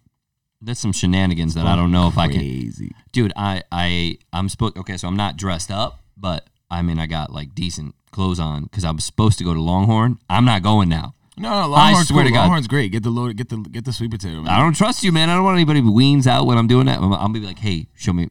that's 0.61 0.79
some 0.79 0.91
shenanigans 0.91 1.53
that 1.53 1.65
i 1.67 1.75
don't 1.75 1.91
know 1.91 2.07
if 2.07 2.17
i 2.17 2.27
can 2.27 2.39
Crazy. 2.39 2.91
dude 3.11 3.31
i 3.35 3.61
i 3.71 4.17
i'm 4.33 4.49
supposed 4.49 4.77
okay 4.77 4.97
so 4.97 5.07
i'm 5.07 5.15
not 5.15 5.37
dressed 5.37 5.69
up 5.71 5.99
but 6.17 6.47
i 6.71 6.81
mean 6.81 6.97
i 6.99 7.05
got 7.05 7.31
like 7.31 7.53
decent 7.53 7.93
clothes 8.11 8.39
on 8.39 8.63
because 8.63 8.83
i'm 8.83 8.99
supposed 8.99 9.37
to 9.37 9.43
go 9.43 9.53
to 9.53 9.61
longhorn 9.61 10.17
i'm 10.29 10.45
not 10.45 10.63
going 10.63 10.89
now 10.89 11.13
No, 11.37 11.49
no, 11.61 11.67
Longhorn's 11.69 12.07
swear 12.07 12.23
cool. 12.23 12.31
to 12.31 12.33
God. 12.33 12.41
Longhorn's 12.41 12.67
great. 12.67 12.91
Get 12.91 13.03
the 13.03 13.11
load, 13.11 13.35
get 13.37 13.49
the 13.49 13.57
get 13.57 13.85
the 13.85 13.93
sweet 13.93 14.09
potato. 14.09 14.41
Man. 14.41 14.47
i 14.47 14.57
don't 14.57 14.75
trust 14.75 15.03
you 15.03 15.11
man 15.11 15.29
i 15.29 15.35
don't 15.35 15.43
want 15.43 15.55
anybody 15.55 15.81
weens 15.81 16.25
out 16.25 16.47
when 16.47 16.57
i'm 16.57 16.65
doing 16.67 16.87
that 16.87 16.97
i'm, 16.97 17.13
I'm 17.13 17.19
gonna 17.31 17.39
be 17.39 17.45
like 17.45 17.59
hey 17.59 17.87
show 17.95 18.11
me 18.13 18.29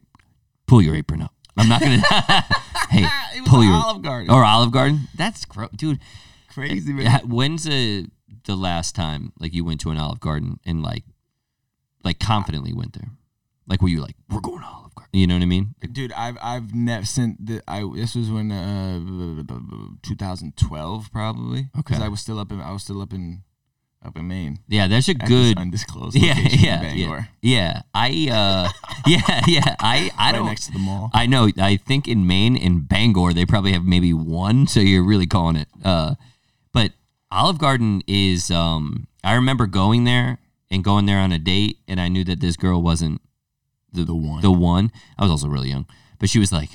pull 0.67 0.81
your 0.81 0.95
apron 0.95 1.21
up 1.21 1.31
i'm 1.55 1.69
not 1.69 1.79
gonna 1.79 2.01
hey 2.89 3.05
It 3.37 3.41
was 3.41 3.49
pull 3.49 3.63
your 3.63 3.73
Olive 3.73 4.01
Garden. 4.01 4.29
or 4.29 4.43
olive 4.43 4.71
garden 4.71 5.07
that's 5.15 5.45
gross 5.45 5.69
dude 5.75 5.99
Crazy 6.53 6.91
man. 6.91 7.19
When's 7.29 7.63
the 7.65 8.07
the 8.45 8.55
last 8.55 8.95
time 8.95 9.31
like 9.39 9.53
you 9.53 9.63
went 9.63 9.79
to 9.81 9.91
an 9.91 9.97
olive 9.97 10.19
garden 10.19 10.59
and 10.65 10.81
like 10.83 11.03
like 12.03 12.19
confidently 12.19 12.73
went 12.73 12.93
there 12.93 13.09
like 13.67 13.81
were 13.81 13.89
you 13.89 14.01
like 14.01 14.15
we're 14.29 14.39
going 14.39 14.59
to 14.59 14.65
olive 14.65 14.93
garden 14.95 15.09
you 15.13 15.27
know 15.27 15.35
what 15.35 15.43
i 15.43 15.45
mean 15.45 15.73
Dude, 15.91 16.11
I've 16.13 16.37
I've 16.41 16.73
never 16.75 17.05
sent 17.05 17.43
the 17.45 17.61
I 17.67 17.83
this 17.95 18.13
was 18.15 18.29
when 18.29 18.51
uh 18.51 18.99
2012 20.03 21.11
probably. 21.11 21.59
Okay. 21.59 21.69
Because 21.77 22.01
I 22.01 22.07
was 22.07 22.19
still 22.19 22.39
up 22.39 22.51
in 22.51 22.61
I 22.61 22.71
was 22.71 22.83
still 22.83 23.01
up 23.01 23.13
in 23.13 23.43
up 24.05 24.17
in 24.17 24.27
Maine. 24.27 24.59
yeah 24.67 24.87
there's 24.87 25.09
a 25.09 25.13
good 25.13 25.57
undisclosed 25.57 26.15
yeah, 26.15 26.37
yeah, 26.37 26.93
yeah, 26.93 27.23
yeah. 27.41 27.81
I, 27.93 28.09
uh, 28.31 28.69
yeah, 29.07 29.41
yeah. 29.47 29.75
I, 29.79 30.11
I 30.17 30.27
right 30.27 30.35
don't. 30.35 30.45
next 30.45 30.67
to 30.67 30.73
the 30.73 30.79
mall. 30.79 31.09
I 31.13 31.25
know. 31.25 31.49
I 31.57 31.77
think 31.77 32.07
in 32.07 32.27
Maine, 32.27 32.55
in 32.55 32.81
Bangor, 32.81 33.33
they 33.33 33.45
probably 33.45 33.73
have 33.73 33.83
maybe 33.85 34.13
one. 34.13 34.67
So 34.67 34.79
you're 34.79 35.03
really 35.03 35.25
calling 35.25 35.55
it. 35.55 35.67
Uh, 35.83 36.15
but 36.73 36.91
Olive 37.31 37.57
Garden 37.57 38.03
is. 38.07 38.51
Um, 38.51 39.07
I 39.23 39.33
remember 39.33 39.65
going 39.65 40.03
there 40.03 40.37
and 40.69 40.83
going 40.83 41.05
there 41.05 41.19
on 41.19 41.31
a 41.31 41.39
date, 41.39 41.77
and 41.87 41.99
I 41.99 42.07
knew 42.07 42.23
that 42.25 42.39
this 42.39 42.57
girl 42.57 42.81
wasn't 42.81 43.21
the 43.91 44.03
The 44.03 44.15
one. 44.15 44.41
The 44.41 44.51
one. 44.51 44.91
I 45.17 45.23
was 45.23 45.31
also 45.31 45.47
really 45.47 45.69
young, 45.69 45.85
but 46.19 46.29
she 46.29 46.39
was 46.39 46.51
like, 46.51 46.69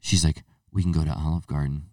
she's 0.00 0.24
like, 0.24 0.42
we 0.72 0.82
can 0.82 0.92
go 0.92 1.04
to 1.04 1.12
Olive 1.12 1.46
Garden, 1.46 1.84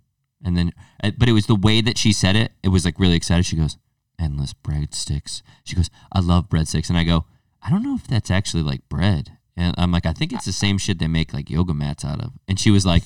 and 0.43 0.57
then, 0.57 0.73
uh, 1.03 1.11
but 1.17 1.29
it 1.29 1.33
was 1.33 1.45
the 1.45 1.55
way 1.55 1.81
that 1.81 1.97
she 1.97 2.11
said 2.13 2.35
it. 2.35 2.51
It 2.63 2.69
was 2.69 2.85
like 2.85 2.99
really 2.99 3.15
excited. 3.15 3.45
She 3.45 3.55
goes, 3.55 3.77
endless 4.19 4.53
breadsticks. 4.53 5.41
She 5.63 5.75
goes, 5.75 5.89
I 6.11 6.19
love 6.19 6.49
breadsticks, 6.49 6.89
and 6.89 6.97
I 6.97 7.03
go, 7.03 7.25
I 7.61 7.69
don't 7.69 7.83
know 7.83 7.95
if 7.95 8.07
that's 8.07 8.31
actually 8.31 8.63
like 8.63 8.87
bread. 8.89 9.37
And 9.57 9.73
I'm 9.77 9.91
like, 9.91 10.05
I 10.05 10.13
think 10.13 10.33
it's 10.33 10.45
the 10.45 10.51
same 10.51 10.77
shit 10.77 10.99
they 10.99 11.07
make 11.07 11.33
like 11.33 11.49
yoga 11.49 11.73
mats 11.73 12.03
out 12.03 12.21
of. 12.21 12.33
And 12.47 12.59
she 12.59 12.71
was 12.71 12.85
like, 12.85 13.03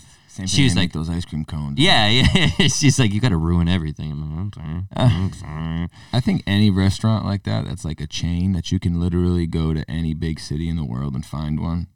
Same 0.48 0.58
she 0.58 0.64
was 0.64 0.76
like, 0.76 0.94
those 0.94 1.10
ice 1.10 1.26
cream 1.26 1.46
cones. 1.46 1.80
yeah, 1.80 2.08
yeah. 2.08 2.48
She's 2.68 3.00
like, 3.00 3.14
you 3.14 3.20
got 3.22 3.30
to 3.30 3.38
ruin 3.38 3.68
everything. 3.68 4.12
I'm, 4.12 4.22
like, 4.22 4.40
I'm 4.40 4.52
sorry. 4.54 4.84
I'm 4.96 5.34
sorry. 5.34 5.88
I 6.14 6.20
think 6.20 6.44
any 6.48 6.70
restaurant 6.70 7.26
like 7.26 7.44
that, 7.44 7.66
that's 7.66 7.84
like 7.86 8.00
a 8.02 8.08
chain 8.08 8.54
that 8.54 8.72
you 8.72 8.80
can 8.80 9.00
literally 9.00 9.48
go 9.48 9.74
to 9.74 9.90
any 9.90 10.14
big 10.14 10.40
city 10.40 10.70
in 10.70 10.76
the 10.76 10.86
world 10.86 11.14
and 11.16 11.26
find 11.26 11.60
one. 11.60 11.88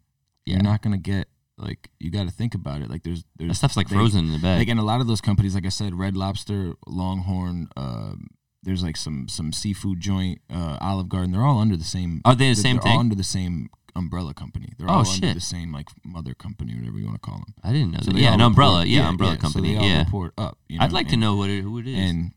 Yeah. 0.46 0.56
You're 0.56 0.64
not 0.64 0.82
gonna 0.82 0.98
get 0.98 1.28
like 1.58 1.90
you 2.00 2.12
got 2.12 2.26
to 2.28 2.32
think 2.32 2.54
about 2.56 2.82
it. 2.82 2.90
Like 2.90 3.04
there's 3.04 3.24
there's 3.38 3.50
That 3.52 3.56
stuff's 3.56 3.78
like 3.78 3.88
they- 3.90 3.96
frozen 3.96 4.26
in 4.26 4.32
the 4.32 4.40
bag. 4.40 4.60
Like 4.60 4.68
and 4.68 4.80
a 4.80 4.84
lot 4.84 5.00
of 5.02 5.08
those 5.08 5.22
companies, 5.22 5.56
like 5.56 5.66
I 5.66 5.70
said, 5.70 5.94
Red 5.96 6.18
Lobster, 6.18 6.74
Longhorn. 6.88 7.70
Um, 7.78 8.28
there's 8.64 8.84
like 8.84 8.98
some 8.98 9.28
some 9.28 9.52
seafood 9.54 10.00
joint, 10.00 10.40
uh, 10.54 10.78
Olive 10.82 11.10
Garden. 11.10 11.32
They're 11.32 11.42
all 11.46 11.60
under 11.60 11.78
the 11.78 11.84
same. 11.84 12.22
Are 12.26 12.36
they 12.36 12.50
the 12.50 12.56
same 12.56 12.78
they're 12.78 12.84
all 12.88 12.92
thing? 12.94 13.00
under 13.00 13.16
the 13.16 13.24
same 13.24 13.70
umbrella 13.96 14.34
company. 14.34 14.74
They're 14.78 14.90
Oh, 14.90 14.94
all 14.94 15.04
shit. 15.04 15.24
under 15.24 15.34
the 15.36 15.40
same 15.42 15.72
like 15.74 15.88
mother 16.04 16.34
company, 16.34 16.76
whatever 16.76 16.98
you 16.98 17.06
want 17.06 17.22
to 17.22 17.26
call 17.30 17.38
them. 17.38 17.54
I 17.64 17.72
didn't 17.72 17.92
know 17.92 18.00
So 18.02 18.12
that. 18.12 18.20
Yeah, 18.20 18.34
an 18.34 18.42
umbrella. 18.42 18.80
report- 18.80 18.88
yeah, 18.90 19.10
umbrella 19.10 19.36
so 19.36 19.42
company. 19.42 19.74
they 19.74 19.78
all 19.80 19.86
yeah. 19.88 20.04
report 20.04 20.34
up. 20.38 20.58
You 20.68 20.80
know, 20.80 20.86
I'd 20.86 20.92
like 20.92 21.08
to 21.10 21.18
know 21.18 21.36
what 21.36 21.50
it, 21.50 21.62
who 21.62 21.78
it 21.80 21.88
is. 21.88 21.98
And 21.98 22.32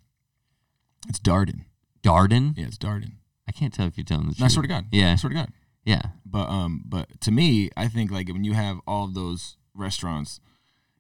it's 1.09 1.19
Darden. 1.19 1.65
Darden. 2.03 2.57
Yeah, 2.57 2.67
it's 2.67 2.79
Darden. 2.79 3.13
I 3.49 3.53
can't 3.53 3.73
tell 3.73 3.87
if 3.87 3.97
you're 3.97 4.05
telling 4.05 4.27
the 4.29 4.35
truth. 4.35 4.41
No, 4.41 4.47
I 4.47 4.49
swear 4.49 4.63
to 4.63 4.69
God. 4.69 4.87
Yeah. 4.93 5.13
I 5.13 5.17
swear 5.17 5.31
to 5.31 5.35
God. 5.37 5.53
Yeah. 5.85 6.03
But 6.25 6.49
um, 6.49 6.83
but 6.85 7.21
to 7.23 7.31
me, 7.31 7.71
I 7.77 7.87
think 7.89 8.11
like 8.11 8.29
when 8.29 8.45
you 8.45 8.55
have 8.55 8.81
all 8.87 9.05
of 9.05 9.15
those 9.15 9.57
restaurants 9.75 10.41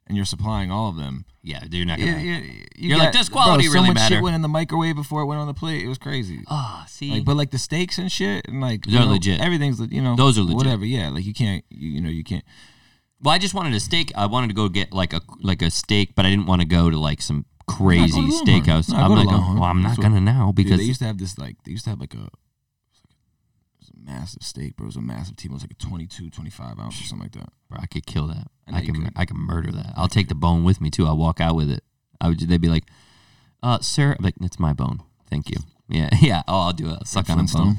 and 0.06 0.16
you're 0.16 0.24
supplying 0.26 0.70
all 0.70 0.88
of 0.88 0.96
them, 0.96 1.24
Yeah. 1.42 1.64
You're 1.70 1.86
not 1.86 1.98
gonna. 1.98 2.12
yeah, 2.12 2.38
you 2.38 2.66
You're 2.76 2.98
like, 2.98 3.12
does 3.12 3.28
quality 3.28 3.64
bro, 3.66 3.74
really 3.74 3.86
so 3.86 3.90
much 3.90 3.94
matter? 3.96 4.14
shit 4.16 4.22
went 4.22 4.34
in 4.36 4.42
the 4.42 4.48
microwave 4.48 4.94
before 4.96 5.22
it 5.22 5.26
went 5.26 5.40
on 5.40 5.46
the 5.46 5.54
plate. 5.54 5.82
It 5.84 5.88
was 5.88 5.98
crazy. 5.98 6.42
Oh, 6.48 6.84
see. 6.88 7.10
Like, 7.10 7.24
but 7.24 7.36
like 7.36 7.50
the 7.50 7.58
steaks 7.58 7.98
and 7.98 8.10
shit, 8.10 8.46
and 8.48 8.60
like 8.60 8.86
They're 8.86 9.00
know, 9.00 9.10
legit. 9.10 9.40
Everything's 9.40 9.80
you 9.80 10.02
know 10.02 10.14
Those 10.16 10.38
are 10.38 10.42
legit. 10.42 10.56
Whatever, 10.56 10.84
yeah. 10.84 11.08
Like 11.10 11.24
you 11.24 11.34
can't, 11.34 11.64
you, 11.70 11.90
you 11.90 12.00
know, 12.00 12.10
you 12.10 12.24
can't. 12.24 12.44
well, 13.20 13.34
I 13.34 13.38
just 13.38 13.54
wanted 13.54 13.74
a 13.74 13.80
steak. 13.80 14.12
I 14.16 14.26
wanted 14.26 14.48
to 14.48 14.54
go 14.54 14.68
get 14.68 14.92
like 14.92 15.12
a 15.12 15.20
like 15.40 15.62
a 15.62 15.70
steak, 15.70 16.14
but 16.14 16.24
I 16.26 16.30
didn't 16.30 16.46
want 16.46 16.62
to 16.62 16.66
go 16.68 16.90
to 16.90 16.98
like 16.98 17.20
some 17.22 17.44
crazy 17.66 18.20
Longhorn. 18.20 18.46
steakhouse. 18.46 18.90
No, 18.90 18.96
I'm 18.98 19.08
go 19.10 19.16
to 19.16 19.22
like, 19.22 19.36
oh, 19.36 19.54
well, 19.54 19.64
I'm 19.64 19.82
not 19.82 19.96
gonna 20.00 20.20
now 20.20 20.46
Dude, 20.48 20.56
because 20.56 20.78
they 20.78 20.84
used 20.84 21.00
to 21.00 21.06
have 21.06 21.18
this 21.18 21.36
like 21.38 21.56
they 21.64 21.72
used 21.72 21.84
to 21.84 21.90
have 21.90 22.00
like 22.00 22.14
a. 22.14 22.18
It 22.28 23.80
was 23.80 23.90
a 23.90 23.98
massive 24.10 24.42
steak, 24.42 24.76
bro. 24.76 24.84
It 24.84 24.88
was 24.88 24.96
a 24.96 25.00
massive 25.00 25.36
team. 25.36 25.50
It 25.52 25.54
was 25.54 25.62
like 25.62 25.72
a 25.72 25.74
22, 25.74 26.30
25 26.30 26.78
ounce 26.78 27.00
or 27.00 27.04
something 27.04 27.24
like 27.24 27.32
that. 27.32 27.52
Bro, 27.68 27.78
I 27.82 27.86
could 27.86 28.06
kill 28.06 28.26
that. 28.28 28.48
I 28.68 28.78
I, 28.78 28.80
can 28.84 29.04
could. 29.04 29.12
I 29.16 29.24
can 29.24 29.38
murder 29.38 29.70
that. 29.72 29.92
I'll 29.96 30.08
take 30.08 30.28
the 30.28 30.34
bone 30.34 30.64
with 30.64 30.80
me 30.80 30.90
too. 30.90 31.06
I'll 31.06 31.16
walk 31.16 31.40
out 31.40 31.56
with 31.56 31.70
it. 31.70 31.84
I 32.20 32.28
would. 32.28 32.40
They'd 32.40 32.60
be 32.60 32.68
like, 32.68 32.84
"Uh, 33.62 33.78
sir," 33.80 34.16
I'm 34.18 34.24
like 34.24 34.34
it's 34.40 34.58
my 34.58 34.72
bone. 34.72 35.02
Thank 35.30 35.50
you. 35.50 35.58
Yeah, 35.88 36.10
yeah. 36.20 36.42
Oh, 36.48 36.60
I'll 36.60 36.72
do 36.72 36.88
it. 36.88 36.94
I'll 36.94 37.04
suck 37.04 37.30
on 37.30 37.40
a 37.40 37.44
bone. 37.44 37.76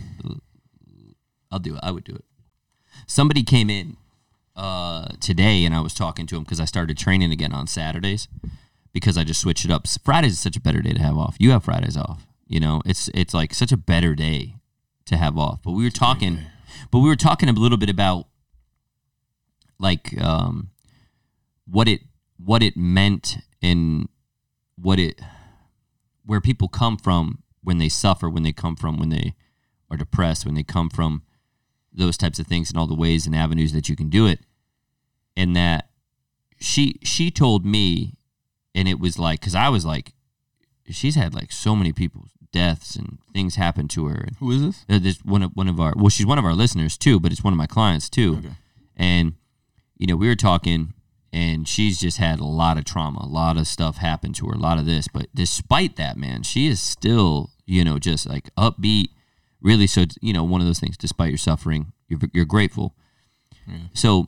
I'll 1.52 1.60
do 1.60 1.76
it. 1.76 1.80
I 1.84 1.92
would 1.92 2.04
do 2.04 2.16
it. 2.16 2.26
Somebody 3.06 3.44
came 3.44 3.70
in 3.70 3.98
uh, 4.56 5.10
today, 5.20 5.66
and 5.66 5.74
I 5.74 5.82
was 5.82 5.94
talking 5.94 6.26
to 6.28 6.38
him 6.38 6.44
because 6.44 6.60
I 6.60 6.66
started 6.66 6.98
training 6.98 7.32
again 7.32 7.54
on 7.54 7.68
Saturdays 7.68 8.28
because 8.92 9.18
I 9.18 9.24
just 9.24 9.42
switched 9.42 9.66
it 9.66 9.72
up. 9.72 9.88
Fridays 10.04 10.34
is 10.34 10.40
such 10.40 10.58
a 10.58 10.62
better 10.62 10.82
day 10.82 10.94
to 10.94 11.02
have 11.02 11.18
off. 11.18 11.36
You 11.40 11.52
have 11.52 11.64
Fridays 11.64 11.96
off. 11.98 12.26
You 12.48 12.60
know, 12.60 12.82
it's 12.86 13.10
it's 13.14 13.34
like 13.34 13.54
such 13.54 13.72
a 13.72 13.78
better 13.78 14.16
day 14.16 14.56
to 15.06 15.18
have 15.18 15.38
off. 15.38 15.62
But 15.64 15.72
we 15.72 15.84
were 15.84 15.90
talking, 15.90 16.40
but 16.92 17.00
we 17.00 17.10
were 17.10 17.16
talking 17.16 17.50
a 17.50 17.54
little 17.54 17.78
bit 17.78 17.90
about 17.90 18.28
like 19.80 20.20
um, 20.22 20.70
what 21.70 21.88
it 21.88 22.02
what 22.38 22.62
it 22.64 22.78
meant 22.78 23.38
and 23.62 24.08
what 24.80 25.00
it 25.00 25.20
where 26.26 26.42
people 26.42 26.68
come 26.68 26.98
from 26.98 27.44
when 27.64 27.78
they 27.78 27.90
suffer, 27.90 28.30
when 28.30 28.44
they 28.44 28.52
come 28.52 28.76
from 28.76 28.98
when 28.98 29.10
they 29.10 29.34
are 29.90 29.98
depressed, 29.98 30.46
when 30.46 30.56
they 30.56 30.64
come 30.64 30.90
from 30.90 31.22
those 31.94 32.18
types 32.18 32.38
of 32.40 32.46
things 32.48 32.70
and 32.70 32.78
all 32.78 32.88
the 32.88 32.94
ways 32.96 33.26
and 33.26 33.36
avenues 33.36 33.72
that 33.74 33.90
you 33.90 33.96
can 33.96 34.10
do 34.10 34.28
it. 34.28 34.40
And 35.36 35.56
that 35.56 35.90
she 36.60 37.00
she 37.04 37.30
told 37.32 37.66
me 37.66 38.16
and 38.74 38.88
it 38.88 39.00
was 39.00 39.18
like 39.20 39.42
cuz 39.42 39.56
I 39.56 39.70
was 39.70 39.86
like 39.86 40.14
she's 40.90 41.16
had 41.16 41.34
like 41.36 41.52
so 41.52 41.76
many 41.76 41.92
people's 41.94 42.32
deaths 42.52 42.96
and 42.96 43.20
things 43.34 43.56
happen 43.56 43.88
to 43.90 44.06
her 44.08 44.16
and 44.16 44.36
Who 44.38 44.52
is 44.52 44.62
this? 44.62 44.86
uh, 44.90 45.00
This 45.00 45.18
one 45.24 45.44
of 45.44 45.52
one 45.54 45.68
of 45.68 45.80
our 45.80 45.94
well, 45.96 46.10
she's 46.10 46.26
one 46.26 46.40
of 46.40 46.46
our 46.46 46.54
listeners 46.54 46.98
too, 46.98 47.20
but 47.20 47.32
it's 47.32 47.44
one 47.44 47.54
of 47.54 47.58
my 47.58 47.68
clients 47.68 48.10
too. 48.10 48.38
Okay. 48.38 48.56
And 48.96 49.34
you 49.98 50.08
know, 50.08 50.16
we 50.16 50.28
were 50.28 50.36
talking, 50.36 50.94
and 51.34 51.68
she's 51.68 52.00
just 52.00 52.18
had 52.18 52.40
a 52.40 52.46
lot 52.46 52.78
of 52.78 52.86
trauma, 52.86 53.20
a 53.24 53.28
lot 53.28 53.58
of 53.58 53.68
stuff 53.68 53.98
happen 53.98 54.34
to 54.34 54.48
her, 54.48 54.54
a 54.54 54.60
lot 54.60 54.78
of 54.78 54.86
this. 54.86 55.08
But 55.08 55.28
despite 55.34 55.96
that, 55.98 56.18
man, 56.18 56.44
she 56.44 56.68
is 56.68 56.82
still 56.82 57.52
you 57.66 57.84
know 57.84 58.00
just 58.00 58.28
like 58.28 58.54
upbeat, 58.56 59.10
really. 59.62 59.88
So 59.88 60.06
you 60.22 60.34
know, 60.34 60.44
one 60.44 60.62
of 60.62 60.68
those 60.68 60.80
things. 60.80 60.98
Despite 60.98 61.30
your 61.30 61.38
suffering, 61.38 61.94
you're 62.08 62.20
you're 62.34 62.46
grateful. 62.46 62.96
Yeah. 63.68 63.78
So 63.94 64.28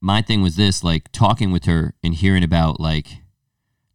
my 0.00 0.22
thing 0.22 0.42
was 0.42 0.56
this, 0.56 0.84
like 0.84 1.10
talking 1.12 1.50
with 1.50 1.64
her 1.64 1.94
and 2.02 2.14
hearing 2.14 2.44
about 2.44 2.80
like 2.80 3.22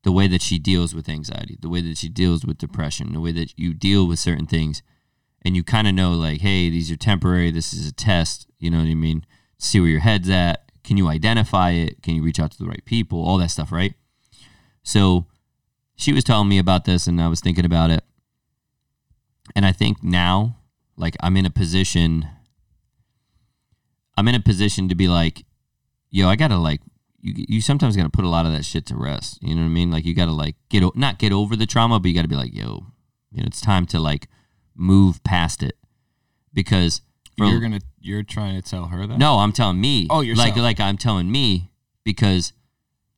the 0.04 0.12
way 0.12 0.28
that 0.28 0.42
she 0.42 0.58
deals 0.58 0.94
with 0.96 1.08
anxiety, 1.08 1.58
the 1.62 1.70
way 1.70 1.82
that 1.82 1.98
she 1.98 2.10
deals 2.10 2.46
with 2.46 2.58
depression, 2.58 3.14
the 3.14 3.20
way 3.20 3.32
that 3.32 3.58
you 3.58 3.74
deal 3.74 4.08
with 4.08 4.20
certain 4.20 4.48
things, 4.48 4.82
and 5.44 5.56
you 5.56 5.64
kind 5.64 5.88
of 5.88 5.94
know 5.94 6.12
like, 6.12 6.42
hey, 6.42 6.70
these 6.70 6.92
are 6.92 6.98
temporary. 6.98 7.52
This 7.52 7.74
is 7.74 7.88
a 7.88 7.94
test. 7.94 8.48
You 8.60 8.72
know 8.72 8.80
what 8.80 8.88
I 8.88 8.96
mean? 8.96 9.26
See 9.58 9.80
where 9.80 9.90
your 9.90 10.00
head's 10.00 10.30
at. 10.30 10.71
Can 10.84 10.98
you 10.98 11.08
identify 11.08 11.72
it? 11.72 12.02
Can 12.02 12.16
you 12.16 12.24
reach 12.24 12.40
out 12.40 12.52
to 12.52 12.58
the 12.58 12.68
right 12.68 12.84
people? 12.86 13.24
All 13.24 13.38
that 13.38 13.52
stuff, 13.52 13.72
right? 13.72 13.94
So 14.84 15.26
she 15.96 16.14
was 16.14 16.24
telling 16.24 16.50
me 16.50 16.58
about 16.58 16.86
this, 16.86 17.08
and 17.08 17.22
I 17.22 17.28
was 17.28 17.42
thinking 17.42 17.66
about 17.66 17.92
it, 17.92 18.04
and 19.56 19.66
I 19.66 19.72
think 19.72 20.04
now, 20.04 20.58
like, 20.98 21.16
I'm 21.20 21.38
in 21.38 21.46
a 21.46 21.52
position. 21.52 22.28
I'm 24.18 24.28
in 24.28 24.36
a 24.36 24.40
position 24.40 24.90
to 24.90 24.96
be 24.96 25.08
like, 25.08 25.46
yo, 26.10 26.28
I 26.28 26.36
gotta 26.36 26.58
like 26.58 26.82
you 27.22 27.46
you 27.48 27.62
sometimes 27.62 27.96
got 27.96 28.04
to 28.04 28.10
put 28.10 28.26
a 28.26 28.30
lot 28.30 28.46
of 28.46 28.52
that 28.52 28.66
shit 28.66 28.86
to 28.88 28.96
rest. 28.96 29.38
You 29.42 29.56
know 29.56 29.62
what 29.62 29.68
I 29.68 29.72
mean? 29.72 29.92
Like 29.92 30.06
you 30.06 30.14
got 30.14 30.26
to 30.26 30.32
like 30.32 30.56
get 30.70 30.84
not 30.96 31.20
get 31.20 31.32
over 31.32 31.56
the 31.56 31.66
trauma, 31.66 32.00
but 32.00 32.10
you 32.10 32.16
got 32.16 32.24
to 32.24 32.28
be 32.28 32.36
like, 32.36 32.54
yo, 32.54 32.88
you 33.32 33.42
know, 33.42 33.48
it's 33.48 33.62
time 33.62 33.86
to 33.88 34.00
like 34.00 34.28
move 34.76 35.24
past 35.24 35.64
it 35.64 35.78
because 36.54 37.02
You're 37.50 37.60
gonna 37.62 37.82
you're 38.00 38.24
trying 38.24 38.62
to 38.62 38.68
tell 38.68 38.86
her 38.86 39.08
that? 39.08 39.18
no, 39.18 39.40
I'm 39.40 39.52
telling 39.52 39.80
me. 39.82 40.08
Oh, 40.10 40.22
yourself. 40.22 40.50
like 40.50 40.58
like 40.58 40.80
I'm 40.80 40.98
telling 40.98 41.32
me 41.32 41.72
because 42.04 42.54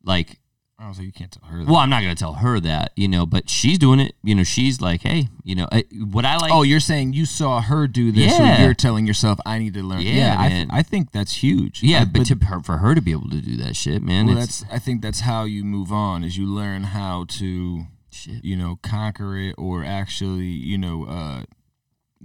like 0.04 0.40
I 0.80 0.90
was 0.90 0.98
like, 0.98 1.06
you 1.06 1.14
can't 1.14 1.32
tell 1.32 1.48
her 1.50 1.60
that. 1.60 1.68
well, 1.68 1.78
I'm 1.78 1.90
not 1.90 2.02
gonna 2.02 2.16
tell 2.16 2.34
her 2.34 2.60
that, 2.60 2.92
you 2.98 3.08
know, 3.08 3.26
but 3.26 3.50
she's 3.50 3.80
doing 3.80 4.02
it. 4.02 4.16
You 4.22 4.36
know, 4.36 4.44
she's 4.44 4.82
like, 4.82 5.02
hey, 5.02 5.30
you 5.44 5.56
know, 5.56 5.66
I, 5.72 5.86
what 6.12 6.26
I 6.26 6.36
like. 6.38 6.52
oh, 6.52 6.64
you're 6.64 6.82
saying 6.82 7.14
you 7.14 7.26
saw 7.26 7.62
her 7.62 7.88
do 7.88 8.12
this, 8.12 8.38
Yeah. 8.38 8.58
so 8.58 8.64
you're 8.64 8.74
telling 8.74 9.08
yourself, 9.08 9.40
I 9.46 9.60
need 9.60 9.76
to 9.76 9.84
learn. 9.84 10.02
Yeah, 10.02 10.36
I, 10.38 10.50
th- 10.50 10.68
I 10.72 10.84
think 10.84 11.12
that's 11.14 11.42
huge. 11.42 11.84
yeah, 11.84 12.02
I- 12.02 12.06
but, 12.06 12.26
to 12.26 12.36
her, 12.48 12.60
for 12.62 12.78
her 12.80 12.96
to 12.96 13.02
be 13.02 13.12
able 13.12 13.30
to 13.30 13.40
do 13.40 13.56
that 13.58 13.78
shit, 13.78 14.02
man, 14.02 14.26
well, 14.26 14.36
that's 14.36 14.66
I 14.70 14.80
think 14.80 15.02
that's 15.02 15.22
how 15.22 15.46
you 15.46 15.64
move 15.64 15.92
on 15.94 16.24
is 16.26 16.38
you 16.38 16.48
learn 16.48 16.84
how 16.86 17.26
to 17.30 17.86
shit. 18.12 18.44
you 18.44 18.58
know 18.58 18.78
conquer 18.82 19.38
it 19.38 19.56
or 19.58 19.86
actually 19.86 20.48
you 20.48 20.78
know 20.78 21.06
uh 21.06 21.44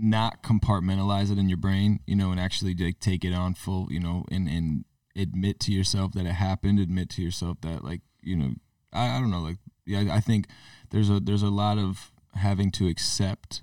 not 0.00 0.42
compartmentalize 0.42 1.30
it 1.30 1.38
in 1.38 1.48
your 1.48 1.58
brain 1.58 2.00
you 2.06 2.14
know 2.14 2.30
and 2.30 2.40
actually 2.40 2.74
like, 2.74 3.00
take 3.00 3.24
it 3.24 3.32
on 3.32 3.54
full 3.54 3.86
you 3.90 4.00
know 4.00 4.24
and 4.30 4.48
and 4.48 4.84
admit 5.16 5.58
to 5.58 5.72
yourself 5.72 6.12
that 6.12 6.26
it 6.26 6.32
happened 6.32 6.78
admit 6.78 7.10
to 7.10 7.22
yourself 7.22 7.56
that 7.62 7.82
like 7.82 8.00
you 8.22 8.36
know 8.36 8.50
I, 8.92 9.16
I 9.16 9.20
don't 9.20 9.30
know 9.30 9.40
like 9.40 9.58
yeah 9.84 10.04
I 10.14 10.20
think 10.20 10.46
there's 10.90 11.10
a 11.10 11.18
there's 11.20 11.42
a 11.42 11.50
lot 11.50 11.78
of 11.78 12.12
having 12.34 12.70
to 12.72 12.86
accept 12.88 13.62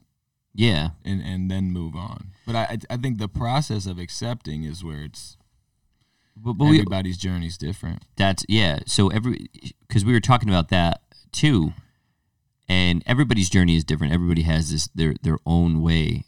Yeah, 0.53 0.89
and 1.05 1.21
and 1.21 1.49
then 1.49 1.71
move 1.71 1.95
on. 1.95 2.31
But 2.45 2.55
I 2.55 2.77
I- 2.89 2.97
think 2.97 3.17
the 3.19 3.27
process 3.29 3.85
of 3.85 3.97
accepting 3.99 4.63
is 4.63 4.83
where 4.83 5.03
it's 5.03 5.37
but, 6.35 6.53
but 6.53 6.65
we, 6.65 6.79
everybody's 6.79 7.17
journey's 7.17 7.57
different. 7.57 8.03
That's 8.17 8.43
yeah. 8.49 8.79
So 8.85 9.07
every 9.09 9.47
because 9.87 10.03
we 10.03 10.11
were 10.13 10.19
talking 10.19 10.49
about 10.49 10.69
that 10.69 11.01
too, 11.31 11.73
and 12.67 13.03
everybody's 13.05 13.49
journey 13.49 13.75
is 13.75 13.83
different. 13.83 14.13
Everybody 14.13 14.43
has 14.43 14.71
this 14.71 14.87
their 14.95 15.15
their 15.21 15.37
own 15.45 15.81
way 15.81 16.25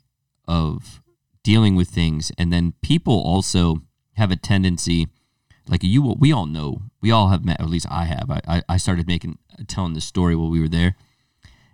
of 0.48 1.02
dealing 1.44 1.76
with 1.76 1.90
things, 1.90 2.32
and 2.38 2.52
then 2.52 2.74
people 2.82 3.22
also 3.22 3.78
have 4.14 4.32
a 4.32 4.36
tendency, 4.36 5.08
like 5.68 5.84
you, 5.84 6.16
we 6.20 6.32
all 6.32 6.46
know, 6.46 6.82
we 7.02 7.12
all 7.12 7.30
have 7.30 7.46
met. 7.46 7.62
At 7.62 7.70
least 7.70 7.88
I 7.90 8.06
have. 8.06 8.30
I 8.30 8.64
I, 8.68 8.78
started 8.78 9.08
making 9.08 9.38
telling 9.68 9.94
this 9.94 10.06
story 10.06 10.36
while 10.36 10.50
we 10.50 10.60
were 10.60 10.68
there, 10.68 10.96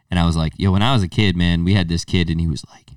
and 0.09 0.19
I 0.19 0.25
was 0.25 0.35
like, 0.35 0.53
yo, 0.57 0.71
when 0.71 0.81
I 0.81 0.93
was 0.93 1.03
a 1.03 1.07
kid, 1.07 1.35
man, 1.35 1.63
we 1.63 1.73
had 1.73 1.89
this 1.89 2.05
kid, 2.05 2.29
and 2.29 2.39
he 2.39 2.47
was 2.47 2.65
like, 2.69 2.91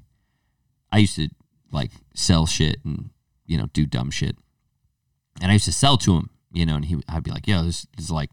I 0.90 0.98
used 0.98 1.16
to 1.16 1.28
like 1.72 1.90
sell 2.14 2.46
shit 2.46 2.78
and 2.84 3.10
you 3.44 3.58
know 3.58 3.66
do 3.72 3.86
dumb 3.86 4.10
shit 4.10 4.36
and 5.40 5.50
I 5.50 5.54
used 5.54 5.64
to 5.66 5.72
sell 5.72 5.96
to 5.98 6.16
him, 6.16 6.30
you 6.52 6.66
know, 6.66 6.76
and 6.76 6.84
he, 6.84 6.96
I'd 7.08 7.22
be 7.22 7.30
like, 7.30 7.46
"Yo, 7.46 7.62
this, 7.62 7.86
this 7.96 8.06
is 8.06 8.10
like 8.10 8.30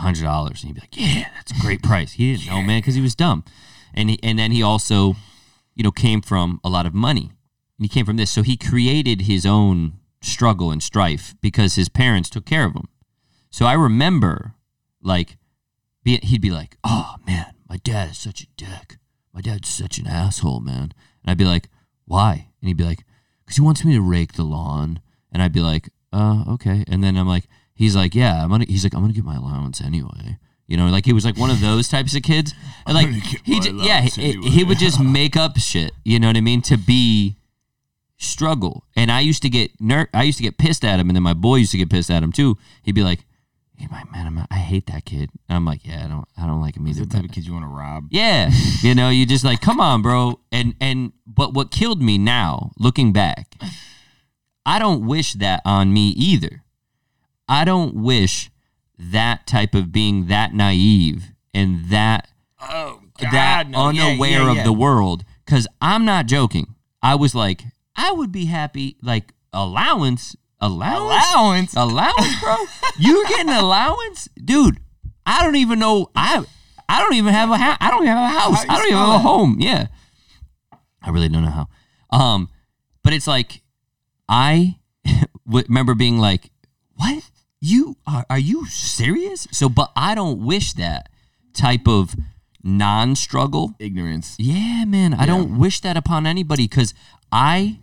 hundred 0.00 0.22
dollars," 0.22 0.62
and 0.62 0.68
he'd 0.68 0.74
be 0.74 0.80
like, 0.80 0.96
"Yeah, 0.96 1.28
that's 1.34 1.52
a 1.52 1.60
great 1.60 1.82
price." 1.90 2.12
He 2.12 2.34
didn't 2.34 2.50
know, 2.50 2.62
man, 2.62 2.80
because 2.80 2.94
he 2.94 3.00
was 3.00 3.14
dumb, 3.14 3.44
and 3.94 4.10
he, 4.10 4.18
and 4.22 4.38
then 4.38 4.52
he 4.52 4.62
also, 4.62 5.16
you 5.74 5.82
know, 5.82 5.90
came 5.90 6.22
from 6.22 6.60
a 6.64 6.68
lot 6.68 6.86
of 6.86 6.94
money, 6.94 7.32
and 7.78 7.84
he 7.84 7.88
came 7.88 8.06
from 8.06 8.16
this, 8.16 8.30
so 8.30 8.42
he 8.42 8.56
created 8.56 9.22
his 9.22 9.46
own 9.46 9.94
struggle 10.20 10.70
and 10.70 10.82
strife 10.82 11.34
because 11.40 11.74
his 11.74 11.88
parents 11.88 12.30
took 12.30 12.44
care 12.44 12.64
of 12.64 12.74
him. 12.74 12.88
So 13.50 13.66
I 13.66 13.74
remember, 13.74 14.54
like, 15.02 15.36
be, 16.04 16.18
he'd 16.18 16.40
be 16.40 16.50
like, 16.50 16.76
"Oh 16.84 17.16
man, 17.26 17.54
my 17.68 17.76
dad 17.78 18.10
is 18.10 18.18
such 18.18 18.42
a 18.42 18.46
dick. 18.56 18.98
My 19.32 19.40
dad's 19.40 19.68
such 19.68 19.98
an 19.98 20.06
asshole, 20.06 20.60
man," 20.60 20.94
and 21.22 21.30
I'd 21.30 21.38
be 21.38 21.44
like, 21.44 21.68
"Why?" 22.04 22.48
And 22.60 22.68
he'd 22.68 22.76
be 22.76 22.84
like, 22.84 23.04
"Cause 23.46 23.56
he 23.56 23.62
wants 23.62 23.84
me 23.84 23.94
to 23.94 24.00
rake 24.00 24.34
the 24.34 24.44
lawn," 24.44 25.00
and 25.30 25.42
I'd 25.42 25.52
be 25.52 25.60
like, 25.60 25.88
uh, 26.12 26.44
okay. 26.48 26.84
And 26.86 27.02
then 27.02 27.16
I'm 27.16 27.28
like, 27.28 27.48
he's 27.74 27.96
like, 27.96 28.14
yeah, 28.14 28.42
I'm 28.42 28.50
gonna. 28.50 28.66
He's 28.68 28.84
like, 28.84 28.94
I'm 28.94 29.00
gonna 29.00 29.12
get 29.12 29.24
my 29.24 29.36
allowance 29.36 29.80
anyway. 29.80 30.38
You 30.66 30.76
know, 30.76 30.86
like 30.86 31.04
he 31.04 31.12
was 31.12 31.24
like 31.24 31.36
one 31.38 31.50
of 31.50 31.60
those 31.68 31.88
types 31.88 32.14
of 32.14 32.22
kids. 32.22 32.54
And 32.86 32.94
like 32.94 33.08
he, 33.44 33.60
j- 33.60 33.72
yeah, 33.72 34.00
he, 34.00 34.22
anyway. 34.22 34.48
he 34.48 34.64
would 34.64 34.78
just 34.78 35.00
make 35.18 35.36
up 35.36 35.58
shit. 35.58 35.92
You 36.04 36.18
know 36.18 36.28
what 36.28 36.36
I 36.36 36.40
mean? 36.40 36.62
To 36.62 36.76
be 36.76 37.36
struggle. 38.16 38.84
And 38.96 39.10
I 39.10 39.20
used 39.20 39.42
to 39.42 39.48
get 39.48 39.72
ner- 39.80 40.08
I 40.14 40.22
used 40.22 40.38
to 40.38 40.44
get 40.44 40.58
pissed 40.58 40.84
at 40.84 41.00
him, 41.00 41.08
and 41.08 41.16
then 41.16 41.22
my 41.22 41.34
boy 41.34 41.56
used 41.56 41.72
to 41.72 41.78
get 41.78 41.90
pissed 41.90 42.10
at 42.10 42.22
him 42.22 42.32
too. 42.32 42.56
He'd 42.82 42.94
be 42.94 43.02
like, 43.02 43.24
"Hey, 43.76 43.88
my 43.90 44.04
man, 44.12 44.26
I'm, 44.26 44.46
I 44.50 44.58
hate 44.58 44.86
that 44.86 45.04
kid." 45.04 45.30
And 45.48 45.56
I'm 45.56 45.64
like, 45.64 45.84
"Yeah, 45.84 46.04
I 46.04 46.08
don't, 46.08 46.28
I 46.38 46.46
don't 46.46 46.60
like 46.60 46.76
him 46.76 46.86
either." 46.88 47.04
the 47.04 47.06
type 47.06 47.24
of 47.24 47.32
kid 47.32 47.44
you 47.46 47.52
want 47.52 47.64
to 47.64 47.68
rob 47.68 48.06
yeah, 48.10 48.50
you 48.82 48.94
know, 48.94 49.08
you 49.08 49.26
just 49.26 49.44
like, 49.44 49.60
come 49.60 49.80
on, 49.80 50.02
bro. 50.02 50.40
And 50.50 50.74
and 50.80 51.12
but 51.26 51.52
what 51.54 51.70
killed 51.70 52.00
me 52.00 52.16
now, 52.18 52.70
looking 52.78 53.12
back, 53.12 53.56
I 54.64 54.78
don't 54.78 55.06
wish 55.06 55.34
that 55.34 55.60
on 55.64 55.92
me 55.92 56.08
either. 56.10 56.61
I 57.48 57.64
don't 57.64 57.94
wish 57.96 58.50
that 58.98 59.46
type 59.46 59.74
of 59.74 59.92
being 59.92 60.26
that 60.26 60.54
naive 60.54 61.32
and 61.52 61.86
that 61.90 62.28
Oh 62.60 63.00
that 63.20 63.66
unaware 63.74 64.48
of 64.48 64.64
the 64.64 64.72
world. 64.72 65.24
Because 65.44 65.66
i'm 65.80 66.04
not 66.04 66.26
joking. 66.26 66.74
I 67.02 67.14
was 67.14 67.34
like 67.34 67.64
i 67.96 68.10
would 68.12 68.32
be 68.32 68.46
happy 68.46 68.96
like 69.02 69.34
allowance 69.52 70.36
allowance? 70.60 71.24
Allowance. 71.34 71.74
allowance 71.76 72.40
bro? 72.40 72.56
You 72.98 73.26
getting 73.28 73.50
an 73.50 73.56
allowance? 73.56 74.28
Dude 74.42 74.78
i 75.26 75.42
don't 75.42 75.56
even 75.56 75.78
know 75.78 76.10
i 76.16 76.44
i 76.88 77.00
don't 77.00 77.14
even 77.14 77.32
have 77.32 77.50
a 77.50 77.56
house 77.56 77.76
i 77.80 77.90
don't 77.90 78.02
even 78.02 78.16
have 78.16 78.34
a 78.34 78.38
house. 78.38 78.64
How 78.64 78.64
do 78.64 78.68
you 78.68 78.72
i 78.72 78.76
don't 78.76 78.86
even 78.88 78.98
have 78.98 79.14
a 79.14 79.18
home. 79.18 79.56
Yeah. 79.60 79.86
I 81.02 81.10
really 81.10 81.28
don't 81.28 81.42
know 81.42 81.50
how. 81.50 81.68
Um 82.10 82.48
but 83.02 83.12
it's 83.12 83.26
like 83.26 83.62
i 84.28 84.78
w- 85.46 85.64
remember 85.68 85.94
being 85.94 86.18
like 86.18 86.50
what 86.94 87.30
you 87.62 87.96
are 88.06 88.26
are 88.28 88.38
you 88.40 88.66
serious 88.66 89.46
so 89.52 89.68
but 89.68 89.92
i 89.96 90.14
don't 90.14 90.44
wish 90.44 90.72
that 90.72 91.08
type 91.54 91.86
of 91.86 92.14
non-struggle 92.64 93.74
Ignorance. 93.78 94.36
yeah 94.38 94.84
man 94.84 95.14
i 95.14 95.24
don't 95.24 95.58
wish 95.58 95.80
that 95.80 95.96
upon 95.96 96.26
anybody 96.26 96.64
because 96.64 96.92
i 97.30 97.78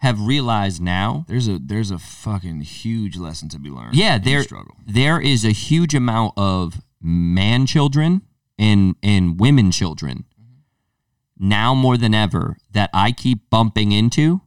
have 0.00 0.20
realized 0.20 0.82
now 0.82 1.24
There's 1.28 1.48
a 1.48 1.58
there's 1.58 1.90
a 1.90 1.98
fucking 1.98 2.60
huge 2.60 3.16
lesson 3.16 3.48
to 3.48 3.58
be 3.58 3.70
learned. 3.70 3.94
yeah 3.96 4.16
in 4.16 4.22
there 4.22 4.42
struggle. 4.42 4.76
there 4.86 5.18
is 5.20 5.44
a 5.44 5.50
huge 5.52 5.94
amount 5.94 6.34
of 6.36 6.82
man 7.00 7.66
children 7.66 8.20
and 8.58 8.96
and 9.02 9.40
women 9.40 9.70
children 9.70 10.26
now 11.38 11.74
more 11.74 11.96
than 11.96 12.12
ever 12.14 12.58
that 12.72 12.90
i 12.92 13.12
keep 13.12 13.48
bumping 13.48 13.92
into 13.92 14.42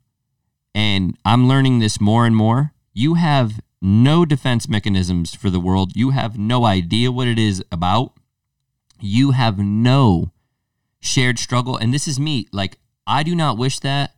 and 0.76 1.18
i'm 1.26 1.48
learning 1.48 1.80
this 1.80 2.00
more 2.00 2.28
and 2.28 2.36
more 2.36 2.74
you 2.94 3.16
have 3.16 3.60
no 3.82 4.26
defense 4.26 4.68
mechanisms 4.68 5.34
for 5.36 5.50
the 5.50 5.60
world. 5.60 5.96
You 5.96 6.12
have 6.12 6.38
no 6.38 6.66
idea 6.66 7.12
what 7.12 7.28
it 7.28 7.40
is 7.40 7.64
about. 7.72 8.14
You 9.00 9.32
have 9.32 9.58
no 9.58 10.32
shared 11.00 11.40
struggle. 11.40 11.78
And 11.78 11.94
this 11.94 12.08
is 12.08 12.20
me. 12.20 12.48
Like 12.52 12.78
i 13.08 13.24
do 13.24 13.36
not 13.36 13.58
wish 13.58 13.80
that. 13.80 14.12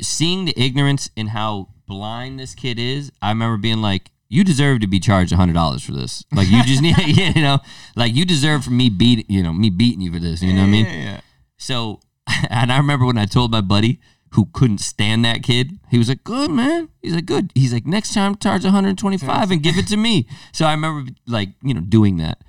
Seeing 0.00 0.44
the 0.44 0.54
ignorance 0.56 1.10
in 1.16 1.28
how 1.28 1.68
blind 1.86 2.40
this 2.40 2.54
kid 2.54 2.78
is 2.78 3.12
i 3.20 3.28
remember 3.28 3.58
being 3.58 3.82
like 3.82 4.10
you 4.30 4.42
deserve 4.42 4.80
to 4.80 4.86
be 4.86 4.98
charged 4.98 5.32
$100 5.32 5.84
for 5.84 5.92
this. 5.92 6.24
Like 6.32 6.50
you 6.50 6.62
just 6.64 6.80
need 6.86 6.96
you 7.36 7.42
know 7.42 7.58
like 7.94 8.14
you 8.14 8.24
deserve 8.24 8.64
for 8.64 8.70
me 8.70 8.88
beat 8.88 9.28
you 9.30 9.42
know 9.42 9.52
me 9.52 9.70
beating 9.70 10.00
you 10.00 10.12
for 10.12 10.18
this 10.18 10.42
you 10.42 10.52
know 10.52 10.62
what 10.62 10.68
i 10.68 10.70
mean? 10.70 10.86
Yeah, 10.86 11.02
yeah. 11.02 11.20
so, 11.56 12.00
and 12.50 12.72
I 12.72 12.78
remember 12.78 13.04
when 13.06 13.18
I 13.18 13.26
told 13.26 13.50
my 13.50 13.60
buddy 13.60 14.00
who 14.34 14.48
couldn't 14.52 14.78
stand 14.78 15.24
that 15.24 15.42
kid, 15.42 15.78
he 15.90 15.98
was 15.98 16.08
like, 16.08 16.24
"Good 16.24 16.50
man." 16.50 16.88
He's 17.02 17.14
like, 17.14 17.26
"Good." 17.26 17.52
He's 17.54 17.72
like, 17.72 17.86
"Next 17.86 18.12
time, 18.14 18.36
charge 18.36 18.64
125 18.64 19.50
and 19.50 19.62
give 19.62 19.78
it 19.78 19.86
to 19.88 19.96
me." 19.96 20.26
So 20.52 20.66
I 20.66 20.72
remember 20.72 21.12
like 21.26 21.50
you 21.62 21.72
know 21.72 21.80
doing 21.80 22.16
that, 22.18 22.42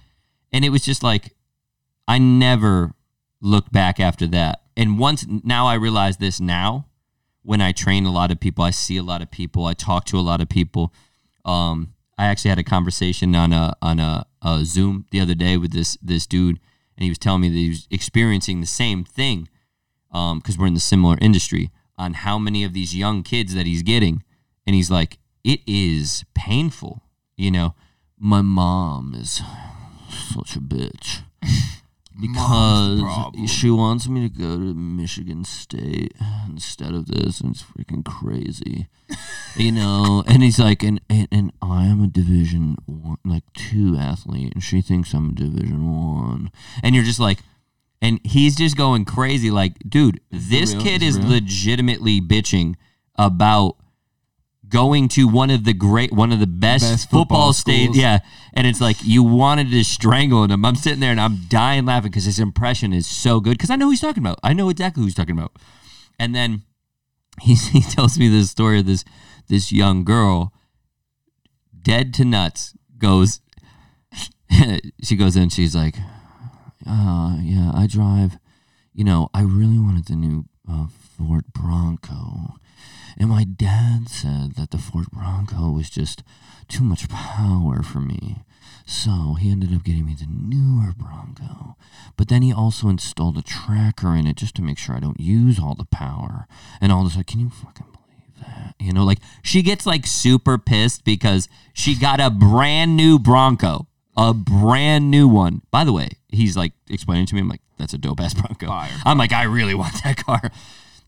and 0.52 0.65
it 0.65 0.69
was 0.69 0.84
just 0.84 1.04
like 1.04 1.36
I 2.08 2.17
never 2.17 2.93
looked 3.39 3.71
back 3.71 4.00
after 4.00 4.28
that. 4.28 4.63
And 4.76 4.98
once 5.00 5.26
now 5.28 5.67
I 5.67 5.76
realize 5.76 6.17
this 6.17 6.39
now 6.39 6.88
when 7.43 7.62
I 7.62 7.71
train 7.71 8.06
a 8.06 8.12
lot 8.12 8.32
of 8.32 8.39
people, 8.39 8.63
I 8.63 8.71
see 8.71 8.98
a 8.98 9.04
lot 9.04 9.21
of 9.21 9.30
people, 9.30 9.65
I 9.65 9.74
talk 9.74 10.06
to 10.06 10.17
a 10.17 10.21
lot 10.21 10.41
of 10.41 10.50
people. 10.50 10.91
Um, 11.45 11.93
I 12.17 12.26
actually 12.26 12.50
had 12.50 12.60
a 12.60 12.63
conversation 12.63 13.36
on 13.36 13.54
a 13.54 13.76
on 13.82 14.00
a, 14.00 14.26
a 14.41 14.65
Zoom 14.65 15.06
the 15.12 15.21
other 15.21 15.36
day 15.36 15.56
with 15.56 15.71
this 15.71 15.98
this 16.02 16.26
dude, 16.26 16.60
and 16.98 17.04
he 17.04 17.10
was 17.10 17.19
telling 17.19 17.41
me 17.41 17.50
that 17.50 17.56
he 17.56 17.69
was 17.69 17.88
experiencing 17.91 18.62
the 18.62 18.67
same 18.67 19.04
thing 19.04 19.48
because 20.12 20.58
we're 20.58 20.67
in 20.67 20.74
the 20.74 20.80
similar 20.80 21.17
industry 21.19 21.69
on 21.97 22.13
how 22.13 22.38
many 22.38 22.63
of 22.63 22.73
these 22.73 22.95
young 22.95 23.23
kids 23.23 23.53
that 23.53 23.65
he's 23.65 23.84
getting, 23.84 24.23
and 24.65 24.75
he's 24.75 24.91
like, 24.91 25.17
it 25.43 25.62
is 25.67 26.25
painful. 26.34 27.01
You 27.38 27.51
know, 27.51 27.75
my 28.17 28.41
mom 28.41 29.13
is 29.13 29.41
such 30.10 30.55
a 30.55 30.60
bitch 30.60 31.23
because 32.19 33.01
she 33.49 33.69
wants 33.69 34.08
me 34.08 34.27
to 34.27 34.29
go 34.29 34.58
to 34.58 34.73
Michigan 34.73 35.43
State 35.43 36.13
instead 36.49 36.93
of 36.93 37.08
this, 37.08 37.41
and 37.41 37.51
it's 37.51 37.63
freaking 37.63 38.05
crazy, 38.05 38.88
you 39.55 39.71
know. 39.71 40.23
And 40.27 40.43
he's 40.43 40.60
like, 40.60 40.84
and 40.84 41.01
and, 41.10 41.27
and 41.31 41.51
I 41.62 41.86
am 41.86 42.03
a 42.03 42.08
Division 42.08 42.77
one, 42.86 43.17
like 43.25 43.43
two 43.53 43.97
athlete, 43.97 44.53
and 44.53 44.63
she 44.63 44.81
thinks 44.81 45.13
I'm 45.13 45.29
a 45.29 45.34
Division 45.34 45.91
one, 45.91 46.51
and 46.84 46.95
you're 46.95 47.03
just 47.03 47.19
like. 47.19 47.39
And 48.05 48.19
he's 48.23 48.55
just 48.55 48.77
going 48.77 49.03
crazy, 49.03 49.49
like, 49.49 49.73
dude, 49.87 50.21
this 50.29 50.73
real? 50.73 50.83
kid 50.83 51.01
Is 51.01 51.17
real? 51.17 51.29
legitimately 51.29 52.21
bitching 52.21 52.75
about 53.15 53.77
going 54.69 55.07
to 55.07 55.27
one 55.27 55.49
of 55.49 55.63
the 55.63 55.73
great, 55.73 56.11
one 56.11 56.31
of 56.31 56.39
the 56.39 56.45
best, 56.45 56.83
Best 56.83 57.03
football, 57.05 57.21
football 57.21 57.53
states. 57.53 57.97
Yeah, 57.97 58.19
and 58.53 58.67
it's 58.67 58.79
like 58.79 58.97
you 59.01 59.23
wanted 59.23 59.71
to 59.71 59.83
strangle 59.83 60.43
him. 60.43 60.63
I'm 60.63 60.75
sitting 60.75 60.99
there 60.99 61.09
and 61.09 61.19
I'm 61.19 61.47
dying 61.47 61.85
laughing 61.85 62.11
because 62.11 62.25
his 62.25 62.37
impression 62.37 62.93
is 62.93 63.07
so 63.07 63.39
good. 63.39 63.51
Because 63.57 63.71
I 63.71 63.75
know 63.75 63.85
who 63.85 63.91
he's 63.91 64.01
talking 64.01 64.21
about. 64.21 64.39
I 64.43 64.53
know 64.53 64.69
exactly 64.69 65.01
who 65.01 65.07
he's 65.07 65.15
talking 65.15 65.35
about. 65.35 65.53
And 66.19 66.35
then 66.35 66.61
he 67.41 67.55
he 67.55 67.81
tells 67.81 68.19
me 68.19 68.29
this 68.29 68.51
story 68.51 68.81
of 68.81 68.85
this 68.85 69.03
this 69.47 69.71
young 69.71 70.03
girl, 70.03 70.53
dead 71.81 72.13
to 72.15 72.25
nuts, 72.25 72.75
goes. 72.99 73.41
she 75.01 75.15
goes 75.15 75.35
in. 75.35 75.49
She's 75.49 75.75
like, 75.75 75.95
uh, 76.88 77.38
yeah, 77.41 77.71
I 77.74 77.88
drive. 77.88 78.38
You 78.93 79.04
know, 79.04 79.30
I 79.34 79.41
really 79.41 79.80
wanted 79.80 80.06
the 80.06 80.15
new 80.15 80.45
uh, 80.69 80.88
Ford 80.88 81.45
Bronco. 81.54 82.56
And 83.17 83.30
my 83.30 83.43
dad 83.43 84.10
said 84.10 84.56
that 84.56 84.71
the 84.71 84.78
Ford 84.78 85.08
Bronco 85.12 85.71
was 85.71 85.89
just 85.89 86.24
too 86.67 86.84
much 86.84 87.10
power 87.10 87.82
for 87.82 88.00
me. 88.00 88.43
So 88.86 89.36
he 89.39 89.52
ended 89.52 89.74
up 89.74 89.84
getting 89.84 90.06
me 90.06 90.15
the 90.15 90.28
newer 90.30 90.93
Bronco. 90.95 91.76
But 92.17 92.28
then 92.28 92.41
he 92.41 92.54
also 92.54 92.88
installed 92.89 93.38
a 93.38 93.41
tracker 93.41 94.15
in 94.15 94.28
it 94.28 94.38
just 94.38 94.56
to 94.56 94.62
make 94.62 94.78
sure 94.78 94.95
I 94.95 95.00
don't 95.00 95.19
use 95.19 95.60
all 95.60 95.76
the 95.76 95.86
power. 95.86 96.48
And 96.80 96.91
all 96.91 97.04
this, 97.04 97.17
like, 97.17 97.28
can 97.28 97.39
you 97.39 97.50
fucking 97.50 97.88
believe 97.88 98.48
that? 98.48 98.76
You 98.80 98.93
know, 98.93 99.04
like, 99.04 99.19
she 99.41 99.62
gets 99.62 99.86
like 99.86 100.06
super 100.06 100.58
pissed 100.58 101.04
because 101.04 101.50
she 101.74 101.95
got 101.95 102.19
a 102.19 102.30
brand 102.30 102.95
new 102.95 103.17
Bronco. 103.17 103.88
A 104.17 104.34
brand 104.34 105.12
new 105.12 105.28
one. 105.28 105.62
By 105.71 105.84
the 105.84 105.91
way, 105.93 106.10
he's 106.30 106.56
like 106.56 106.73
explaining 106.89 107.25
to 107.28 107.36
me, 107.36 107.41
I'm 107.41 107.49
like, 107.49 107.62
that's 107.78 107.93
a 107.93 107.97
dope 107.97 108.19
ass 108.21 108.34
Bronco. 108.34 108.67
Fire. 108.67 108.89
I'm 109.06 109.17
like, 109.17 109.34
I 109.34 109.43
really 109.43 109.75
want 109.75 109.93
that 110.04 110.17
car. 110.17 110.51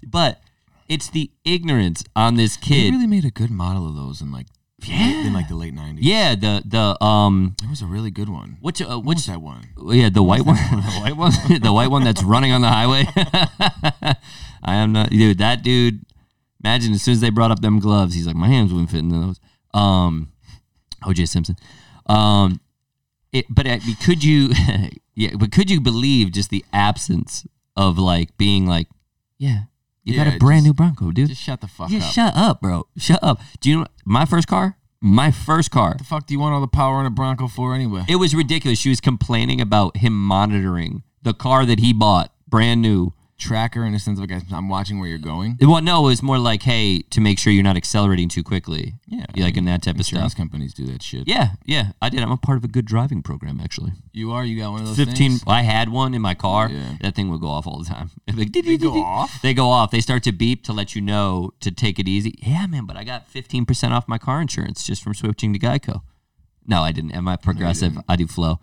But 0.05 0.41
it's 0.89 1.09
the 1.09 1.31
ignorance 1.45 2.03
on 2.15 2.35
this 2.35 2.57
kid. 2.57 2.69
They 2.73 2.81
kid. 2.83 2.93
really 2.93 3.07
made 3.07 3.25
a 3.25 3.31
good 3.31 3.49
model 3.51 3.87
of 3.87 3.95
those 3.95 4.21
in 4.21 4.31
like 4.31 4.47
Yeah. 4.83 5.25
in 5.25 5.33
like 5.33 5.47
the 5.47 5.55
late 5.55 5.73
nineties. 5.73 6.05
yeah, 6.05 6.35
the 6.35 6.61
the 6.65 7.01
um 7.03 7.55
there 7.61 7.69
was 7.69 7.81
a 7.81 7.85
really 7.87 8.11
good 8.11 8.29
one. 8.29 8.57
which 8.61 8.81
uh, 8.81 8.85
What 8.97 9.05
which 9.05 9.15
was 9.17 9.25
that 9.27 9.41
one? 9.41 9.63
yeah, 9.91 10.09
the 10.09 10.23
white 10.23 10.45
one, 10.45 10.55
the 10.71 10.99
white 11.01 11.17
one, 11.17 11.31
the 11.61 11.73
white 11.73 11.89
one 11.89 12.03
that's 12.03 12.23
running 12.23 12.51
on 12.51 12.61
the 12.61 12.69
highway. 12.69 13.05
I 14.63 14.75
am 14.75 14.91
not, 14.91 15.09
dude. 15.09 15.37
That 15.37 15.63
dude. 15.63 16.01
Imagine 16.63 16.93
as 16.93 17.03
soon 17.03 17.13
as 17.13 17.21
they 17.21 17.29
brought 17.29 17.51
up 17.51 17.61
them 17.61 17.79
gloves, 17.79 18.15
he's 18.15 18.25
like, 18.27 18.35
my 18.35 18.47
hands 18.47 18.73
wouldn't 18.73 18.89
fit 18.89 18.99
in 18.99 19.09
those. 19.09 19.39
Um, 19.73 20.29
OJ 21.03 21.27
Simpson. 21.29 21.55
Um, 22.07 22.59
it, 23.37 23.45
but 23.49 23.67
uh, 23.67 23.79
could 24.03 24.23
you, 24.23 24.49
yeah, 25.15 25.31
but 25.37 25.51
could 25.51 25.69
you 25.69 25.79
believe 25.81 26.31
just 26.31 26.49
the 26.49 26.63
absence 26.73 27.45
of 27.75 27.97
like 27.97 28.37
being 28.37 28.65
like, 28.65 28.87
yeah, 29.37 29.63
you 30.03 30.15
got 30.15 30.27
a 30.27 30.37
brand 30.37 30.59
just- 30.59 30.65
new 30.67 30.73
Bronco, 30.73 31.11
dude. 31.11 31.29
Just 31.29 31.41
shut 31.43 31.61
the 31.61 31.67
fuck 31.67 31.89
Yeah, 31.89 31.99
up. 31.99 32.11
shut 32.13 32.35
up, 32.35 32.61
bro. 32.61 32.87
Shut 32.97 33.19
up. 33.23 33.39
Do 33.61 33.69
you 33.69 33.77
know 33.79 33.87
my 34.05 34.25
first 34.25 34.47
car? 34.47 34.77
My 34.99 35.29
first 35.31 35.69
car. 35.69 35.95
the 35.97 36.03
fuck 36.03 36.25
do 36.25 36.33
you 36.33 36.39
want 36.39 36.55
all 36.55 36.61
the 36.61 36.67
power 36.67 36.95
on 36.95 37.05
a 37.05 37.09
Bronco 37.11 37.47
for 37.47 37.75
anyway? 37.75 38.03
It 38.09 38.15
was 38.15 38.33
ridiculous. 38.33 38.79
She 38.79 38.89
was 38.89 38.99
complaining 38.99 39.61
about 39.61 39.97
him 39.97 40.13
monitoring 40.27 41.03
the 41.21 41.33
car 41.35 41.65
that 41.67 41.79
he 41.79 41.93
bought, 41.93 42.33
brand 42.47 42.81
new. 42.81 43.13
Tracker 43.37 43.85
in 43.85 43.93
the 43.93 43.99
sense 43.99 44.19
of 44.19 44.29
like 44.29 44.41
I'm 44.51 44.67
watching 44.67 44.99
where 44.99 45.07
you're 45.07 45.19
going. 45.19 45.57
Well, 45.61 45.81
no, 45.81 46.05
it 46.07 46.09
was 46.09 46.23
more 46.23 46.39
like, 46.39 46.63
hey, 46.63 47.01
to 47.11 47.21
make 47.21 47.37
sure 47.37 47.53
you're 47.53 47.63
not 47.63 47.77
accelerating 47.77 48.29
too 48.29 48.41
quickly. 48.41 48.95
Yeah, 49.05 49.25
like 49.35 49.57
in 49.57 49.65
that 49.65 49.83
type 49.83 49.99
of 49.99 50.05
stuff. 50.05 50.35
companies 50.35 50.73
do 50.73 50.85
that 50.87 51.03
shit. 51.03 51.27
Yeah, 51.27 51.49
yeah, 51.65 51.91
I 52.01 52.09
did. 52.09 52.21
I'm 52.21 52.31
a 52.31 52.37
part 52.37 52.57
of 52.57 52.63
a 52.63 52.67
good 52.67 52.85
driving 52.85 53.21
program, 53.21 53.59
actually. 53.61 53.91
You 54.11 54.31
are. 54.31 54.43
You 54.43 54.59
got 54.59 54.71
one 54.71 54.81
of 54.81 54.87
those. 54.87 54.97
Fifteen. 54.97 55.31
Things? 55.33 55.43
I 55.45 55.61
had 55.61 55.89
one 55.89 56.15
in 56.15 56.21
my 56.21 56.33
car. 56.33 56.69
Yeah. 56.69 56.93
That 57.01 57.15
thing 57.15 57.29
would 57.29 57.41
go 57.41 57.47
off 57.47 57.67
all 57.67 57.79
the 57.79 57.85
time. 57.85 58.09
Like, 58.35 58.51
They 58.53 58.77
go 58.77 59.01
off. 59.03 59.41
They 59.41 59.53
go 59.53 59.69
off. 59.69 59.91
They 59.91 60.01
start 60.01 60.23
to 60.23 60.31
beep 60.31 60.63
to 60.65 60.73
let 60.73 60.95
you 60.95 61.01
know 61.01 61.51
to 61.61 61.71
take 61.71 61.97
it 61.99 62.07
easy. 62.07 62.35
Yeah, 62.41 62.65
man, 62.67 62.85
but 62.85 62.97
I 62.97 63.03
got 63.03 63.31
15% 63.31 63.91
off 63.91 64.07
my 64.07 64.17
car 64.17 64.41
insurance 64.41 64.83
just 64.85 65.01
from 65.03 65.13
switching 65.13 65.53
to 65.53 65.59
Geico. 65.59 66.01
No, 66.67 66.81
I 66.81 66.91
didn't. 66.91 67.11
Am 67.11 67.27
I 67.27 67.35
progressive? 67.35 67.97
I 68.09 68.15
do 68.15 68.27
flow. 68.27 68.59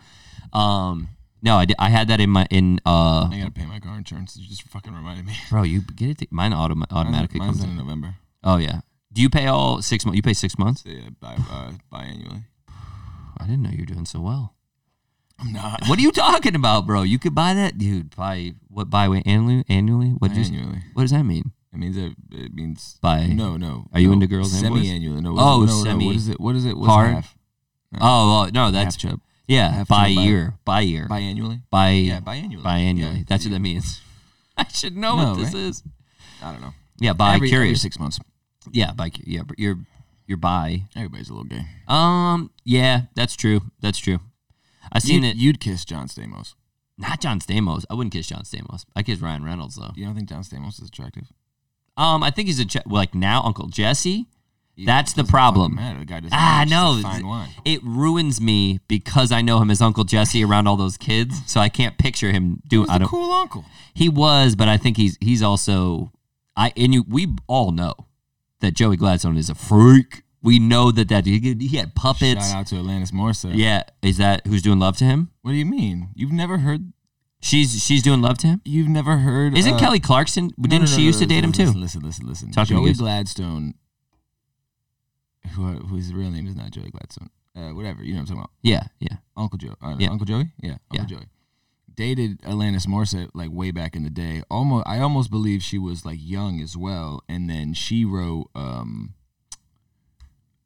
Um, 0.52 1.08
no, 1.44 1.56
I, 1.58 1.64
did, 1.66 1.76
I 1.78 1.90
had 1.90 2.08
that 2.08 2.20
in 2.20 2.30
my 2.30 2.46
in 2.50 2.80
uh 2.86 3.28
I 3.30 3.38
gotta 3.38 3.50
pay 3.52 3.66
my 3.66 3.78
car 3.78 3.96
insurance. 3.96 4.36
You 4.36 4.48
just 4.48 4.62
fucking 4.62 4.94
reminded 4.94 5.26
me. 5.26 5.34
bro, 5.50 5.62
you 5.62 5.82
get 5.82 6.22
it 6.22 6.32
mine 6.32 6.52
autom- 6.52 6.84
automatically 6.90 7.38
Mine's 7.38 7.58
comes 7.58 7.64
in 7.64 7.70
in. 7.70 7.76
November. 7.76 8.16
Oh 8.42 8.56
yeah. 8.56 8.80
Do 9.12 9.22
you 9.22 9.30
pay 9.30 9.46
all 9.46 9.80
6 9.80 10.04
months? 10.06 10.16
You 10.16 10.22
pay 10.22 10.32
6 10.32 10.58
months? 10.58 10.82
Yeah, 10.84 11.10
bi 11.20 11.36
uh, 11.36 11.70
biannually. 11.92 12.44
I 13.38 13.44
didn't 13.46 13.62
know 13.62 13.70
you 13.70 13.80
were 13.80 13.94
doing 13.94 14.06
so 14.06 14.20
well. 14.20 14.54
I'm 15.38 15.52
not. 15.52 15.82
What 15.86 15.98
are 15.98 16.02
you 16.02 16.12
talking 16.26 16.54
about, 16.54 16.86
bro? 16.86 17.02
You 17.02 17.18
could 17.18 17.34
buy 17.34 17.54
that, 17.54 17.78
dude. 17.78 18.16
Buy 18.16 18.54
what? 18.68 18.90
Buy 18.90 19.06
annually? 19.26 19.64
Annually? 19.68 20.08
What? 20.18 20.32
Just, 20.32 20.52
Biannually. 20.52 20.82
what 20.94 21.02
does 21.02 21.10
that 21.12 21.24
mean? 21.24 21.52
It 21.72 21.78
means 21.78 21.96
it, 21.96 22.12
it 22.30 22.54
means 22.54 22.98
By 23.02 23.26
no, 23.26 23.56
no. 23.56 23.86
Are 23.92 23.98
you 23.98 24.08
no. 24.08 24.12
into 24.14 24.28
girls 24.28 24.54
and 24.54 24.68
boys? 24.70 24.82
Semi-annually. 24.82 25.20
No. 25.20 25.30
Oh, 25.36 25.60
no, 25.60 25.66
no, 25.66 25.82
semi- 25.84 26.06
What 26.06 26.16
is 26.16 26.28
it? 26.28 26.40
What 26.40 26.54
is 26.56 26.64
it? 26.64 26.76
What's 26.76 26.92
Hard? 26.92 27.14
half? 27.14 27.36
oh, 28.00 28.46
oh 28.46 28.50
no, 28.54 28.70
that's 28.70 28.94
half 28.94 29.10
chub. 29.10 29.20
Yeah, 29.46 29.84
by 29.88 30.06
year, 30.08 30.54
by 30.64 30.80
year, 30.80 31.06
Biannually. 31.08 31.62
by 31.70 31.90
Yeah, 31.90 32.20
biannually. 32.20 32.62
biannually. 32.62 33.16
Yeah, 33.18 33.22
That's 33.26 33.44
what 33.44 33.52
that 33.52 33.60
means. 33.60 34.00
I 34.56 34.66
should 34.68 34.96
know 34.96 35.16
No, 35.16 35.30
what 35.30 35.38
this 35.38 35.54
right? 35.54 35.62
is. 35.62 35.82
I 36.42 36.52
don't 36.52 36.60
know. 36.62 36.74
Yeah, 37.00 37.12
by 37.12 37.34
every, 37.34 37.38
every 37.38 37.48
curious. 37.50 37.82
six 37.82 37.98
months. 37.98 38.18
yeah, 38.72 38.92
by 38.92 39.10
yeah, 39.24 39.42
but 39.42 39.58
you're 39.58 39.78
you're 40.26 40.38
by. 40.38 40.82
Everybody's 40.96 41.28
a 41.28 41.32
little 41.34 41.44
gay. 41.48 41.66
Um, 41.88 42.50
yeah, 42.64 43.02
that's 43.14 43.36
true. 43.36 43.60
That's 43.80 43.98
true. 43.98 44.20
I 44.92 44.98
seen 45.00 45.22
you'd, 45.24 45.30
it. 45.30 45.36
You'd 45.36 45.60
kiss 45.60 45.84
John 45.84 46.06
Stamos. 46.08 46.54
Not 46.96 47.20
John 47.20 47.40
Stamos. 47.40 47.84
I 47.90 47.94
wouldn't 47.94 48.12
kiss 48.12 48.28
John 48.28 48.42
Stamos. 48.44 48.84
I 48.94 49.02
kiss 49.02 49.18
Ryan 49.20 49.44
Reynolds 49.44 49.74
though. 49.76 49.90
You 49.96 50.04
don't 50.04 50.14
think 50.14 50.28
John 50.28 50.42
Stamos 50.44 50.80
is 50.80 50.88
attractive? 50.88 51.32
Um, 51.96 52.22
I 52.22 52.30
think 52.30 52.46
he's 52.48 52.60
a 52.60 52.64
che- 52.64 52.82
like 52.86 53.14
now 53.14 53.42
Uncle 53.42 53.66
Jesse. 53.68 54.26
He 54.76 54.84
That's 54.84 55.12
the 55.12 55.24
problem. 55.24 55.76
The 55.76 55.82
Ah, 55.82 55.84
matter. 55.84 55.98
He's 56.00 56.30
just 56.30 56.70
no, 56.70 56.98
a 56.98 57.02
Fine 57.02 57.26
wine. 57.26 57.48
It 57.64 57.80
ruins 57.84 58.40
me 58.40 58.80
because 58.88 59.30
I 59.30 59.40
know 59.40 59.60
him 59.60 59.70
as 59.70 59.80
Uncle 59.80 60.04
Jesse 60.04 60.44
around 60.44 60.66
all 60.66 60.76
those 60.76 60.96
kids, 60.96 61.40
so 61.46 61.60
I 61.60 61.68
can't 61.68 61.96
picture 61.96 62.32
him 62.32 62.60
He 62.64 62.68
doing. 62.68 62.80
was 62.82 62.90
I 62.90 62.96
a 62.96 62.98
don't. 63.00 63.08
cool 63.08 63.30
uncle. 63.32 63.64
He 63.94 64.08
was, 64.08 64.56
but 64.56 64.68
I 64.68 64.76
think 64.76 64.96
he's 64.96 65.16
he's 65.20 65.42
also. 65.42 66.10
I 66.56 66.72
and 66.76 66.92
you 66.92 67.04
we 67.08 67.28
all 67.46 67.70
know 67.72 67.94
that 68.60 68.74
Joey 68.74 68.96
Gladstone 68.96 69.36
is 69.36 69.48
a 69.48 69.54
freak. 69.54 70.22
We 70.42 70.58
know 70.58 70.90
that 70.90 71.08
that 71.08 71.24
he, 71.24 71.38
he 71.38 71.76
had 71.76 71.94
puppets. 71.94 72.48
Shout 72.50 72.56
out 72.60 72.66
to 72.68 72.74
Alanis 72.74 73.12
Morissette. 73.12 73.52
Yeah, 73.56 73.84
is 74.02 74.16
that 74.18 74.46
who's 74.46 74.62
doing 74.62 74.78
love 74.80 74.96
to 74.98 75.04
him? 75.04 75.30
What 75.42 75.52
do 75.52 75.56
you 75.56 75.64
mean? 75.66 76.08
You've 76.14 76.32
never 76.32 76.58
heard? 76.58 76.92
She's 77.40 77.82
she's 77.84 78.02
doing 78.02 78.22
love 78.22 78.38
to 78.38 78.46
him. 78.48 78.60
You've 78.64 78.88
never 78.88 79.18
heard? 79.18 79.56
Isn't 79.56 79.74
uh, 79.74 79.78
Kelly 79.78 80.00
Clarkson? 80.00 80.50
no, 80.56 80.62
Didn't 80.68 80.80
no, 80.82 80.86
she 80.86 80.98
no, 81.02 81.04
used 81.04 81.20
no, 81.20 81.26
to 81.26 81.34
date 81.34 81.44
him 81.44 81.52
too? 81.52 81.66
Listen, 81.72 82.00
listen, 82.02 82.26
listen. 82.26 82.50
Talk 82.50 82.68
Joey. 82.68 82.92
Gladstone, 82.94 83.74
who 85.52 85.64
who 85.78 85.96
his 85.96 86.12
real 86.12 86.30
name 86.30 86.46
is 86.46 86.56
not 86.56 86.70
Joey 86.70 86.90
Gladstone. 86.90 87.30
Uh, 87.56 87.70
whatever 87.74 88.02
you 88.02 88.12
know 88.12 88.18
what 88.20 88.22
I'm 88.22 88.26
talking 88.26 88.40
about. 88.40 88.50
Yeah, 88.62 88.82
yeah. 88.98 89.16
Uncle 89.36 89.58
Joe. 89.58 89.74
Uh, 89.80 89.96
Yeah. 89.98 90.10
Uncle 90.10 90.26
Joey? 90.26 90.50
Yeah. 90.60 90.76
Uncle 90.90 91.06
Joey. 91.06 91.26
Dated 91.94 92.40
Alanis 92.42 92.88
Morissette 92.88 93.30
like 93.34 93.50
way 93.52 93.70
back 93.70 93.94
in 93.94 94.02
the 94.02 94.10
day. 94.10 94.42
Almost 94.50 94.86
I 94.88 94.98
almost 94.98 95.30
believe 95.30 95.62
she 95.62 95.78
was 95.78 96.04
like 96.04 96.18
young 96.20 96.60
as 96.60 96.76
well. 96.76 97.22
And 97.28 97.48
then 97.48 97.72
she 97.74 98.04
wrote 98.04 98.50
um 98.56 99.14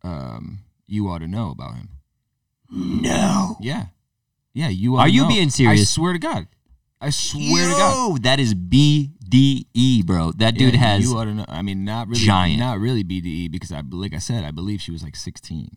um 0.03 0.61
You 0.87 1.09
Ought 1.09 1.19
to 1.19 1.29
Know 1.29 1.51
about 1.51 1.75
him. 1.75 1.89
No. 2.71 3.57
Yeah. 3.61 3.87
Yeah, 4.55 4.69
you 4.69 4.97
ought 4.97 5.01
Are 5.03 5.07
to 5.07 5.13
you 5.13 5.23
know. 5.23 5.29
being 5.29 5.51
serious? 5.51 5.81
I 5.81 5.85
swear 5.85 6.13
to 6.15 6.19
God. 6.19 6.49
I 7.01 7.11
swear 7.11 7.69
to 7.69 7.75
God. 7.75 8.23
That 8.25 8.41
is 8.41 8.55
BDE, 8.55 10.05
bro. 10.05 10.33
That 10.33 10.55
dude 10.55 10.75
Yeah, 10.75 10.81
has. 10.81 11.05
you 11.05 11.17
ought 11.17 11.25
to 11.25 11.35
know. 11.35 11.45
I 11.49 11.63
mean 11.63 11.85
not 11.85 12.09
really 12.09 12.21
giant. 12.21 12.59
not 12.59 12.79
really 12.81 13.05
BDE 13.05 13.51
because 13.51 13.73
I 13.73 13.83
like 13.91 14.15
I 14.15 14.19
said, 14.19 14.45
I 14.45 14.51
believe 14.51 14.81
she 14.81 14.91
was 14.91 15.03
like 15.03 15.17
sixteen. 15.17 15.77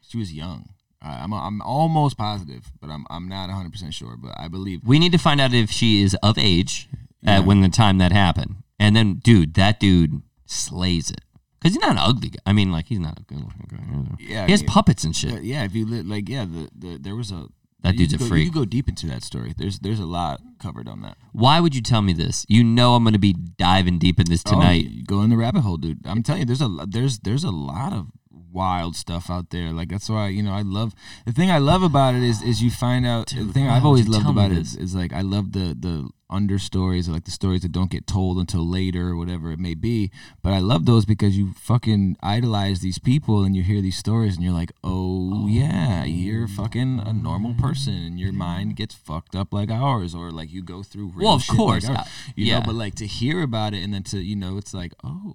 She 0.00 0.18
was 0.18 0.32
young. 0.32 0.70
I, 1.02 1.22
I'm 1.22 1.32
I'm 1.32 1.60
almost 1.62 2.16
positive, 2.18 2.70
but 2.80 2.90
I'm 2.90 3.06
I'm 3.10 3.28
not 3.28 3.48
100 3.48 3.70
percent 3.72 3.94
sure. 3.94 4.16
But 4.16 4.32
I 4.38 4.48
believe 4.48 4.80
we 4.84 4.98
need 4.98 5.12
to 5.12 5.18
find 5.18 5.40
out 5.40 5.52
if 5.54 5.70
she 5.70 6.02
is 6.02 6.14
of 6.22 6.36
age 6.38 6.88
Yeah. 7.22 7.38
at 7.38 7.44
when 7.44 7.60
the 7.60 7.68
time 7.68 7.98
that 7.98 8.12
happened. 8.12 8.56
And 8.80 8.94
then, 8.94 9.14
dude, 9.24 9.54
that 9.54 9.80
dude 9.80 10.22
slays 10.46 11.10
it. 11.10 11.20
Because 11.60 11.74
he's 11.74 11.80
not 11.82 11.90
an 11.90 11.98
ugly 11.98 12.28
guy. 12.30 12.38
I 12.46 12.52
mean, 12.52 12.70
like, 12.70 12.86
he's 12.86 13.00
not 13.00 13.18
a 13.18 13.22
good 13.24 13.38
looking 13.40 13.66
guy. 13.68 13.78
either. 13.82 14.16
Yeah, 14.20 14.46
he 14.46 14.52
has 14.52 14.60
mean, 14.62 14.68
puppets 14.68 15.02
and 15.02 15.16
shit. 15.16 15.32
Uh, 15.34 15.40
yeah, 15.40 15.64
if 15.64 15.74
you 15.74 15.84
li- 15.84 16.02
like, 16.02 16.28
yeah, 16.28 16.44
the, 16.44 16.68
the 16.78 16.98
there 16.98 17.16
was 17.16 17.32
a 17.32 17.48
That 17.82 17.94
you 17.94 18.00
dude's 18.00 18.14
a 18.14 18.18
go, 18.18 18.26
freak. 18.26 18.44
You 18.44 18.50
could 18.50 18.58
go 18.58 18.64
deep 18.64 18.88
into 18.88 19.06
that 19.06 19.22
story. 19.22 19.54
There's 19.56 19.78
there's 19.78 20.00
a 20.00 20.06
lot 20.06 20.40
covered 20.58 20.88
on 20.88 21.02
that 21.02 21.16
Why 21.32 21.60
would 21.60 21.74
you 21.74 21.82
tell 21.82 22.02
me 22.02 22.12
this? 22.12 22.44
You 22.48 22.64
know 22.64 22.94
I'm 22.94 23.04
going 23.04 23.12
to 23.12 23.18
be 23.18 23.32
diving 23.32 23.98
deep 23.98 24.18
in 24.18 24.26
this 24.28 24.42
oh, 24.46 24.50
tonight. 24.50 24.86
Oh, 24.88 25.02
go 25.06 25.22
in 25.22 25.30
the 25.30 25.36
rabbit 25.36 25.60
hole, 25.60 25.76
dude. 25.76 26.00
I'm 26.04 26.22
telling 26.22 26.40
you, 26.40 26.46
there's 26.46 26.62
a 26.62 26.68
there's 26.88 27.20
there's 27.20 27.44
a 27.44 27.50
lot 27.50 27.92
of 27.92 28.08
wild 28.30 28.96
stuff 28.96 29.30
out 29.30 29.50
there. 29.50 29.72
Like 29.72 29.88
that's 29.88 30.08
why 30.08 30.28
you 30.28 30.42
know 30.42 30.52
I 30.52 30.62
love 30.62 30.94
the 31.26 31.32
thing 31.32 31.50
I 31.50 31.58
love 31.58 31.82
about 31.82 32.14
it 32.14 32.22
is 32.22 32.42
is 32.42 32.62
you 32.62 32.70
find 32.70 33.06
out 33.06 33.28
Dude, 33.28 33.48
the 33.48 33.52
thing 33.52 33.68
I've 33.68 33.84
always 33.84 34.08
loved 34.08 34.28
about 34.28 34.50
it 34.50 34.58
is, 34.58 34.74
is, 34.74 34.90
is 34.90 34.94
like 34.94 35.12
I 35.12 35.20
love 35.20 35.52
the 35.52 35.76
the 35.78 36.10
understories 36.30 37.08
or 37.08 37.12
like 37.12 37.24
the 37.24 37.30
stories 37.30 37.62
that 37.62 37.72
don't 37.72 37.90
get 37.90 38.06
told 38.06 38.38
until 38.38 38.66
later 38.68 39.08
or 39.08 39.16
whatever 39.16 39.50
it 39.50 39.58
may 39.58 39.74
be. 39.74 40.10
But 40.42 40.52
I 40.52 40.58
love 40.58 40.86
those 40.86 41.04
because 41.04 41.36
you 41.38 41.52
fucking 41.54 42.16
idolize 42.22 42.80
these 42.80 42.98
people 42.98 43.42
and 43.44 43.56
you 43.56 43.62
hear 43.62 43.80
these 43.80 43.96
stories 43.96 44.34
and 44.36 44.44
you're 44.44 44.52
like, 44.54 44.72
oh, 44.84 45.46
yeah, 45.48 46.04
you're 46.04 46.48
fucking 46.48 47.00
a 47.04 47.12
normal 47.12 47.54
person 47.54 47.94
and 47.94 48.20
your 48.20 48.32
mind 48.32 48.76
gets 48.76 48.94
fucked 48.94 49.34
up 49.34 49.52
like 49.52 49.70
ours 49.70 50.14
or 50.14 50.30
like 50.30 50.52
you 50.52 50.62
go 50.62 50.82
through 50.82 51.12
real 51.14 51.26
Well, 51.26 51.34
of 51.36 51.42
shit 51.42 51.56
course, 51.56 51.88
like 51.88 51.96
uh, 51.98 52.00
ours. 52.00 52.08
you 52.36 52.46
yeah. 52.46 52.58
know. 52.58 52.66
But 52.66 52.74
like 52.74 52.94
to 52.96 53.06
hear 53.06 53.42
about 53.42 53.74
it 53.74 53.82
and 53.82 53.92
then 53.94 54.02
to 54.04 54.18
you 54.18 54.36
know 54.36 54.58
it's 54.58 54.74
like 54.74 54.92
oh 55.04 55.34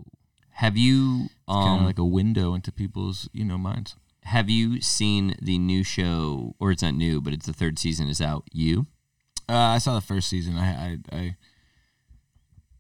Have 0.52 0.78
you 0.78 1.30
kind 1.50 1.70
um 1.70 1.80
of 1.82 1.86
like 1.86 1.98
a 2.00 2.06
window 2.06 2.54
into 2.54 2.72
people's 2.72 3.28
you 3.34 3.44
know 3.46 3.58
minds. 3.58 3.96
have 4.24 4.50
you 4.50 4.80
seen 4.82 5.36
the 5.42 5.58
new 5.58 5.84
show 5.84 6.56
or 6.60 6.72
it's 6.72 6.82
not 6.84 6.94
new, 6.96 7.20
but 7.20 7.34
it's 7.34 7.46
the 7.46 7.54
third 7.54 7.78
season 7.80 8.08
is 8.08 8.22
out, 8.22 8.44
You? 8.54 8.86
Uh, 9.50 9.54
I 9.54 9.78
saw 9.80 9.96
the 9.96 10.02
first 10.02 10.30
season. 10.30 10.58
I 10.58 10.70
I, 10.70 10.98
I 11.12 11.36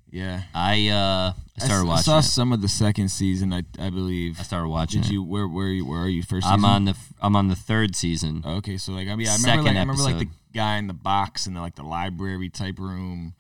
yeah. 0.10 0.44
I 0.54 0.88
uh 0.90 0.94
I 0.96 1.34
I 1.62 1.66
started 1.66 1.84
s- 1.84 1.88
watching 1.88 2.00
I 2.00 2.02
saw 2.02 2.20
it. 2.20 2.24
some 2.24 2.54
of 2.54 2.62
the 2.62 2.68
second 2.68 3.10
season. 3.10 3.52
I 3.54 3.64
I 3.80 3.90
believe. 3.90 4.40
I 4.40 4.44
started 4.44 4.70
watching 4.70 5.02
Did 5.02 5.10
it. 5.10 5.14
you 5.14 5.24
where 5.24 5.48
where 5.48 5.68
you 5.68 5.86
where 5.86 6.02
are 6.02 6.08
you 6.10 6.24
first? 6.24 6.46
I'm 6.48 6.64
on 6.66 6.86
the 6.86 6.96
I'm 7.22 7.36
on 7.36 7.48
the 7.48 7.56
third 7.56 7.96
season. 7.96 8.44
Okay, 8.46 8.78
so 8.78 8.92
like 8.94 9.08
I 9.08 9.16
mean, 9.16 9.28
I 9.28 9.36
remember 9.36 9.48
Second 9.48 9.66
like 9.66 9.76
I 9.76 9.80
remember 9.80 10.04
like 10.04 10.20
the 10.20 10.30
guy 10.54 10.78
in 10.78 10.88
the 10.88 10.94
box 10.94 11.48
in 11.48 11.54
the 11.56 11.62
like 11.62 11.76
the 11.76 11.84
library 11.84 12.50
type 12.50 12.80
room. 12.80 13.34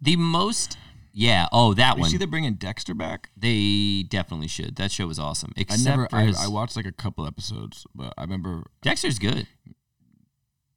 The 0.00 0.16
most 0.16 0.78
yeah, 1.12 1.48
oh 1.50 1.74
that 1.74 1.96
You 1.96 2.02
one. 2.02 2.10
see, 2.10 2.16
they're 2.16 2.28
bringing 2.28 2.54
Dexter 2.54 2.94
back. 2.94 3.30
They 3.36 4.04
definitely 4.08 4.46
should. 4.46 4.76
That 4.76 4.92
show 4.92 5.08
was 5.08 5.18
awesome. 5.18 5.52
I 5.56 5.62
Except 5.62 5.84
never. 5.84 6.08
for 6.08 6.16
I, 6.16 6.24
his, 6.26 6.38
I 6.38 6.46
watched 6.46 6.76
like 6.76 6.86
a 6.86 6.92
couple 6.92 7.26
episodes, 7.26 7.84
but 7.94 8.14
I 8.16 8.22
remember. 8.22 8.62
Dexter's 8.82 9.18
good. 9.18 9.48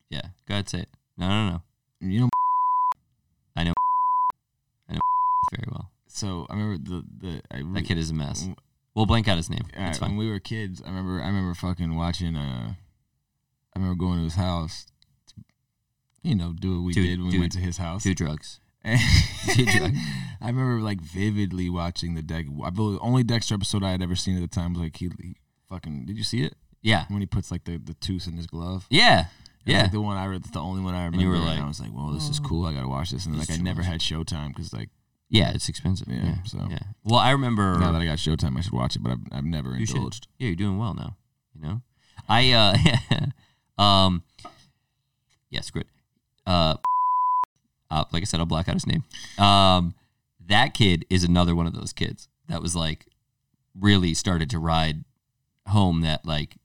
Yeah, 0.09 0.21
go 0.47 0.55
ahead 0.55 0.67
say 0.69 0.79
it. 0.79 0.89
No, 1.21 1.27
no, 1.29 1.49
no. 1.51 1.61
You 2.09 2.19
know. 2.21 2.29
I 3.55 3.63
know, 3.63 3.73
I 4.89 4.93
know 4.93 4.99
very 5.51 5.67
well. 5.71 5.91
So 6.07 6.45
I 6.49 6.53
remember 6.55 6.77
the 6.89 7.03
the 7.27 7.41
I 7.51 7.59
re- 7.59 7.81
That 7.81 7.87
kid 7.87 7.97
is 7.97 8.09
a 8.09 8.13
mess. 8.13 8.47
We'll 8.95 9.05
blank 9.05 9.27
out 9.29 9.37
his 9.37 9.49
name. 9.49 9.63
All 9.77 9.87
It's 9.87 9.99
right, 10.01 10.09
when 10.09 10.11
fine. 10.11 10.17
we 10.17 10.29
were 10.29 10.39
kids, 10.39 10.81
I 10.83 10.89
remember 10.89 11.21
I 11.21 11.27
remember 11.27 11.53
fucking 11.53 11.95
watching. 11.95 12.35
Uh, 12.35 12.73
I 13.75 13.79
remember 13.79 13.95
going 13.97 14.17
to 14.17 14.23
his 14.25 14.35
house. 14.35 14.87
To, 15.27 15.35
you 16.23 16.35
know, 16.35 16.53
do 16.59 16.77
what 16.81 16.85
we 16.87 16.93
Dude, 16.93 17.05
did 17.07 17.17
when 17.19 17.25
we 17.27 17.31
dude, 17.33 17.39
went 17.41 17.51
to 17.53 17.59
his 17.59 17.77
house. 17.77 18.03
Do 18.03 18.13
drugs. 18.13 18.59
And 18.83 18.99
Dude, 19.55 19.67
drug. 19.69 19.91
I 20.41 20.47
remember 20.47 20.81
like 20.81 20.99
vividly 21.01 21.69
watching 21.69 22.15
the 22.15 22.21
Dex. 22.21 22.49
I 22.63 22.69
believe 22.71 22.95
the 22.99 23.05
only 23.05 23.23
Dexter 23.23 23.53
episode 23.55 23.83
I 23.83 23.91
had 23.91 24.01
ever 24.01 24.15
seen 24.15 24.35
at 24.35 24.41
the 24.41 24.47
time 24.53 24.73
was 24.73 24.81
like 24.81 24.97
he, 24.97 25.09
he 25.21 25.35
fucking. 25.69 26.05
Did 26.07 26.17
you 26.17 26.23
see 26.23 26.43
it 26.43 26.55
Yeah. 26.81 27.05
when 27.09 27.21
he 27.21 27.27
puts 27.27 27.51
like 27.51 27.63
the 27.65 27.77
the 27.77 27.93
tooth 27.93 28.27
in 28.27 28.33
his 28.33 28.47
glove? 28.47 28.87
Yeah. 28.89 29.27
It 29.65 29.71
Yeah. 29.73 29.81
like, 29.83 29.91
the 29.91 30.01
one 30.01 30.17
I 30.17 30.25
read. 30.25 30.43
The 30.43 30.59
only 30.59 30.81
one 30.81 30.93
I 30.95 31.05
remember. 31.05 31.21
you 31.21 31.29
were 31.29 31.35
and 31.35 31.45
like, 31.45 31.59
I 31.59 31.67
was 31.67 31.79
like, 31.79 31.93
"Well, 31.93 32.07
this 32.07 32.29
is 32.29 32.39
cool. 32.39 32.65
I 32.65 32.73
gotta 32.73 32.87
watch 32.87 33.11
this." 33.11 33.25
And 33.25 33.37
like, 33.37 33.51
I 33.51 33.57
never 33.57 33.83
had 33.83 33.99
Showtime 33.99 34.49
because 34.49 34.73
like 34.73 34.89
Yeah, 35.29 35.51
it's 35.51 35.69
expensive. 35.69 36.07
Yeah, 36.09 36.23
Yeah. 36.25 36.43
so- 36.43 36.67
Yeah. 36.69 36.79
Well, 37.03 37.19
I 37.19 37.31
remember 37.31 37.77
now 37.79 37.91
that 37.91 38.01
I 38.01 38.05
got 38.05 38.17
Showtime, 38.17 38.57
I 38.57 38.61
should 38.61 38.73
watch 38.73 38.95
it. 38.95 39.03
But 39.03 39.11
I've 39.13 39.19
I've 39.31 39.45
never 39.45 39.77
You 39.77 39.85
should. 39.85 39.97
indulged. 39.97 40.27
Yeah, 40.39 40.47
you're 40.47 40.55
doing 40.55 40.77
well 40.77 40.93
now. 40.93 41.15
You 41.55 41.61
know, 41.61 41.81
I 42.27 42.51
uh, 42.51 42.75
um, 43.81 44.23
yeah, 45.49 45.61
screw 45.61 45.81
it. 45.81 45.87
Uh, 46.45 46.75
uh, 47.89 48.05
like 48.11 48.23
I 48.23 48.25
said, 48.25 48.39
I'll 48.39 48.45
black 48.45 48.67
out 48.69 48.75
his 48.75 48.87
name. 48.87 49.03
Um, 49.37 49.93
that 50.47 50.73
kid 50.73 51.05
is 51.09 51.23
another 51.23 51.55
one 51.55 51.67
of 51.67 51.73
those 51.73 51.93
kids 51.93 52.27
that 52.47 52.61
was 52.61 52.75
like 52.75 53.05
really 53.79 54.13
started 54.13 54.49
to 54.49 54.59
ride 54.59 55.03
home. 55.67 56.01
That 56.01 56.25
like 56.25 56.55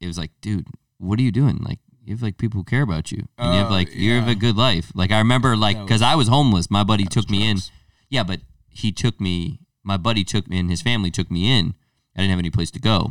it 0.00 0.06
was 0.06 0.16
like, 0.18 0.30
dude, 0.40 0.66
what 0.98 1.18
are 1.18 1.22
you 1.22 1.32
doing? 1.32 1.58
Like 1.58 1.78
you 2.06 2.14
have 2.14 2.22
like 2.22 2.38
people 2.38 2.60
who 2.60 2.64
care 2.64 2.82
about 2.82 3.10
you, 3.12 3.26
and 3.38 3.52
you 3.54 3.58
have 3.60 3.70
Oh, 3.70 3.74
like 3.74 3.94
you 3.94 4.12
have 4.12 4.28
a 4.28 4.34
good 4.34 4.56
life. 4.56 4.92
Like 4.94 5.10
I 5.10 5.18
remember, 5.18 5.56
like 5.56 5.76
That 5.76 5.84
because 5.86 6.00
was- 6.00 6.10
I 6.12 6.14
was 6.14 6.28
homeless, 6.28 6.70
my 6.70 6.84
buddy 6.84 7.04
took 7.04 7.28
me 7.28 7.42
in. 7.48 7.56
drugs. 7.56 7.70
Yeah, 8.08 8.22
but 8.22 8.40
he 8.68 8.92
took 8.92 9.20
me. 9.20 9.60
My 9.82 9.96
buddy 9.96 10.24
took 10.24 10.48
me, 10.48 10.58
and 10.58 10.70
his 10.70 10.82
family 10.82 11.10
took 11.10 11.30
me 11.30 11.50
in. 11.50 11.74
I 12.16 12.20
didn't 12.20 12.30
have 12.30 12.38
any 12.38 12.50
place 12.50 12.70
to 12.72 12.78
go. 12.80 13.10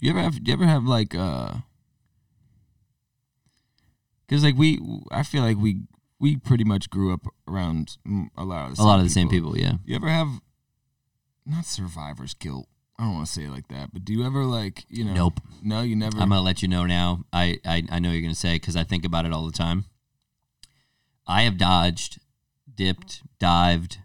You 0.00 0.10
ever 0.10 0.20
have? 0.20 0.38
You 0.42 0.52
ever 0.52 0.66
have 0.66 0.84
like? 0.84 1.14
uh 1.14 1.54
Because 4.26 4.42
like 4.44 4.56
we, 4.56 4.80
I 5.10 5.22
feel 5.22 5.42
like 5.42 5.56
we 5.58 5.82
we 6.18 6.36
pretty 6.36 6.64
much 6.64 6.88
grew 6.90 7.12
up 7.12 7.26
around 7.48 7.96
mm, 8.06 8.26
a 8.36 8.44
lot 8.44 8.70
of 8.70 8.76
the 8.76 8.82
a 8.82 8.84
lot 8.84 8.98
of 8.98 9.04
the 9.04 9.10
same 9.10 9.28
people. 9.28 9.56
Yeah. 9.58 9.74
You 9.84 9.96
ever 9.96 10.08
have? 10.08 10.28
Not 11.44 11.64
survivor's 11.66 12.34
guilt. 12.34 12.68
I 13.02 13.06
don't 13.06 13.14
want 13.14 13.26
to 13.26 13.32
say 13.32 13.42
it 13.46 13.50
like 13.50 13.66
that, 13.66 13.92
but 13.92 14.04
do 14.04 14.12
you 14.12 14.24
ever 14.24 14.44
like 14.44 14.84
you 14.88 15.04
know? 15.04 15.12
Nope. 15.12 15.40
No, 15.60 15.82
you 15.82 15.96
never. 15.96 16.20
I'm 16.20 16.28
gonna 16.28 16.40
let 16.40 16.62
you 16.62 16.68
know 16.68 16.86
now. 16.86 17.24
I 17.32 17.58
I, 17.66 17.82
I 17.90 17.98
know 17.98 18.12
you're 18.12 18.22
gonna 18.22 18.36
say 18.36 18.54
because 18.54 18.76
I 18.76 18.84
think 18.84 19.04
about 19.04 19.26
it 19.26 19.32
all 19.32 19.44
the 19.44 19.50
time. 19.50 19.86
I 21.26 21.42
have 21.42 21.58
dodged, 21.58 22.20
dipped, 22.72 23.22
dived, 23.40 23.98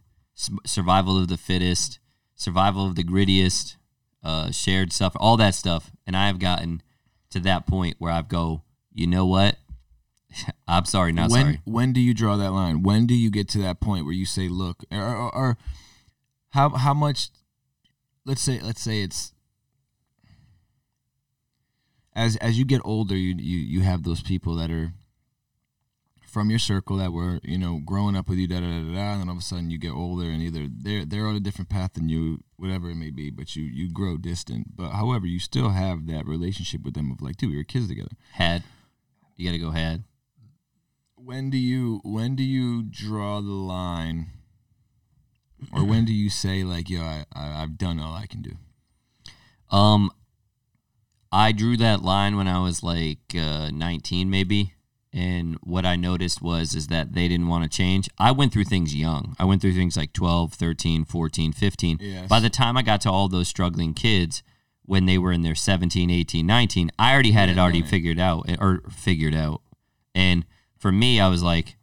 survival 0.65 1.15
of 1.15 1.27
the 1.27 1.37
fittest, 1.37 1.99
survival 2.33 2.87
of 2.87 2.95
the 2.95 3.03
grittiest, 3.03 3.75
uh, 4.23 4.49
shared 4.49 4.91
stuff, 4.91 5.13
all 5.17 5.37
that 5.37 5.53
stuff, 5.53 5.91
and 6.07 6.17
I 6.17 6.25
have 6.25 6.39
gotten 6.39 6.81
to 7.29 7.39
that 7.41 7.67
point 7.67 7.97
where 7.99 8.11
I've 8.11 8.29
go, 8.29 8.63
you 8.95 9.05
know 9.05 9.27
what? 9.27 9.57
I'm 10.67 10.85
sorry, 10.85 11.11
not 11.11 11.29
when 11.29 11.41
sorry. 11.41 11.61
when 11.65 11.93
do 11.93 12.01
you 12.01 12.15
draw 12.15 12.35
that 12.37 12.51
line? 12.51 12.81
When 12.81 13.05
do 13.05 13.13
you 13.13 13.29
get 13.29 13.47
to 13.49 13.59
that 13.59 13.79
point 13.79 14.05
where 14.05 14.15
you 14.15 14.25
say, 14.25 14.49
"Look," 14.49 14.83
or, 14.91 15.15
or, 15.15 15.35
or 15.35 15.57
how 16.49 16.69
how 16.69 16.95
much? 16.95 17.29
Let's 18.27 18.41
say 18.41 18.59
let's 18.61 18.81
say 18.81 19.01
it's 19.01 19.31
as 22.13 22.35
as 22.37 22.59
you 22.59 22.65
get 22.65 22.81
older, 22.83 23.15
you 23.15 23.35
you 23.37 23.57
you 23.57 23.81
have 23.81 24.03
those 24.03 24.21
people 24.21 24.55
that 24.57 24.69
are 24.69 24.91
from 26.27 26.49
your 26.49 26.59
circle 26.59 26.97
that 26.97 27.13
were 27.13 27.39
you 27.41 27.57
know 27.57 27.79
growing 27.85 28.17
up 28.17 28.27
with 28.27 28.37
you, 28.37 28.45
da 28.45 28.59
da 28.59 28.67
da 28.67 28.93
da, 28.93 29.13
and 29.13 29.21
then 29.21 29.29
all 29.29 29.35
of 29.35 29.39
a 29.39 29.41
sudden 29.41 29.71
you 29.71 29.77
get 29.79 29.93
older 29.93 30.25
and 30.25 30.41
either 30.41 30.67
they're 30.69 31.05
they're 31.05 31.25
on 31.25 31.37
a 31.37 31.39
different 31.39 31.69
path 31.69 31.93
than 31.93 32.09
you, 32.09 32.43
whatever 32.57 32.89
it 32.89 32.95
may 32.95 33.11
be, 33.11 33.29
but 33.29 33.55
you 33.55 33.63
you 33.63 33.89
grow 33.89 34.17
distant. 34.17 34.75
But 34.75 34.89
however, 34.89 35.25
you 35.25 35.39
still 35.39 35.69
have 35.69 36.07
that 36.07 36.25
relationship 36.25 36.83
with 36.83 36.95
them 36.95 37.09
of 37.11 37.21
like, 37.21 37.37
dude, 37.37 37.51
we 37.51 37.57
were 37.57 37.63
kids 37.63 37.87
together. 37.87 38.11
Had. 38.33 38.63
You 39.37 39.47
got 39.47 39.53
to 39.53 39.57
go 39.57 39.71
had. 39.71 40.03
When 41.15 41.49
do 41.49 41.57
you 41.57 42.01
when 42.03 42.35
do 42.35 42.43
you 42.43 42.83
draw 42.83 43.39
the 43.39 43.51
line, 43.51 44.31
or 45.73 45.83
when 45.83 46.05
do 46.05 46.13
you 46.13 46.29
say 46.29 46.63
like, 46.63 46.89
yo, 46.89 47.01
I, 47.01 47.25
I 47.33 47.63
I've 47.63 47.77
done 47.77 47.99
all 47.99 48.13
I 48.13 48.25
can 48.25 48.41
do? 48.41 48.51
Um, 49.75 50.11
I 51.31 51.51
drew 51.51 51.77
that 51.77 52.01
line 52.01 52.37
when 52.37 52.47
I 52.47 52.59
was 52.59 52.83
like 52.83 53.35
uh, 53.37 53.69
19, 53.73 54.29
maybe. 54.29 54.73
And 55.13 55.55
what 55.63 55.85
I 55.85 55.95
noticed 55.95 56.41
was 56.41 56.75
is 56.75 56.87
that 56.87 57.13
they 57.13 57.27
didn't 57.27 57.47
want 57.47 57.63
to 57.63 57.69
change. 57.69 58.09
I 58.19 58.31
went 58.31 58.53
through 58.53 58.65
things 58.65 58.93
young. 58.93 59.35
I 59.39 59.45
went 59.45 59.61
through 59.61 59.73
things 59.73 59.97
like 59.97 60.13
12, 60.13 60.53
13, 60.53 61.05
14, 61.05 61.53
15. 61.53 61.97
Yes. 61.99 62.27
By 62.27 62.39
the 62.39 62.49
time 62.49 62.77
I 62.77 62.81
got 62.81 63.01
to 63.01 63.11
all 63.11 63.27
those 63.27 63.47
struggling 63.47 63.93
kids 63.93 64.43
when 64.85 65.05
they 65.05 65.17
were 65.17 65.31
in 65.31 65.41
their 65.41 65.55
17, 65.55 66.09
18, 66.09 66.45
19, 66.45 66.91
I 66.99 67.13
already 67.13 67.31
had 67.31 67.49
it 67.49 67.57
already 67.57 67.81
right. 67.81 67.89
figured 67.89 68.19
out 68.19 68.49
eh, 68.49 68.57
or 68.59 68.81
figured 68.91 69.33
out. 69.33 69.61
And 70.13 70.45
for 70.77 70.91
me, 70.91 71.19
I 71.19 71.27
was 71.29 71.41
like 71.41 71.77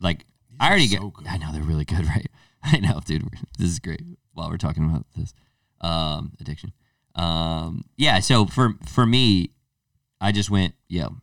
like 0.00 0.24
I 0.58 0.68
already 0.68 0.88
so 0.88 1.10
get 1.10 1.14
good. 1.14 1.26
I 1.28 1.36
know 1.36 1.52
they're 1.52 1.62
really 1.62 1.84
good, 1.84 2.04
right? 2.06 2.26
I 2.72 2.78
know, 2.78 3.00
dude. 3.04 3.28
This 3.58 3.70
is 3.70 3.78
great. 3.78 4.02
While 4.32 4.50
we're 4.50 4.56
talking 4.56 4.84
about 4.84 5.06
this 5.16 5.32
um 5.80 6.32
addiction. 6.40 6.72
Um 7.14 7.84
yeah, 7.96 8.20
so 8.20 8.46
for 8.46 8.74
for 8.86 9.06
me, 9.06 9.50
I 10.20 10.32
just 10.32 10.50
went, 10.50 10.74
yo, 10.88 11.16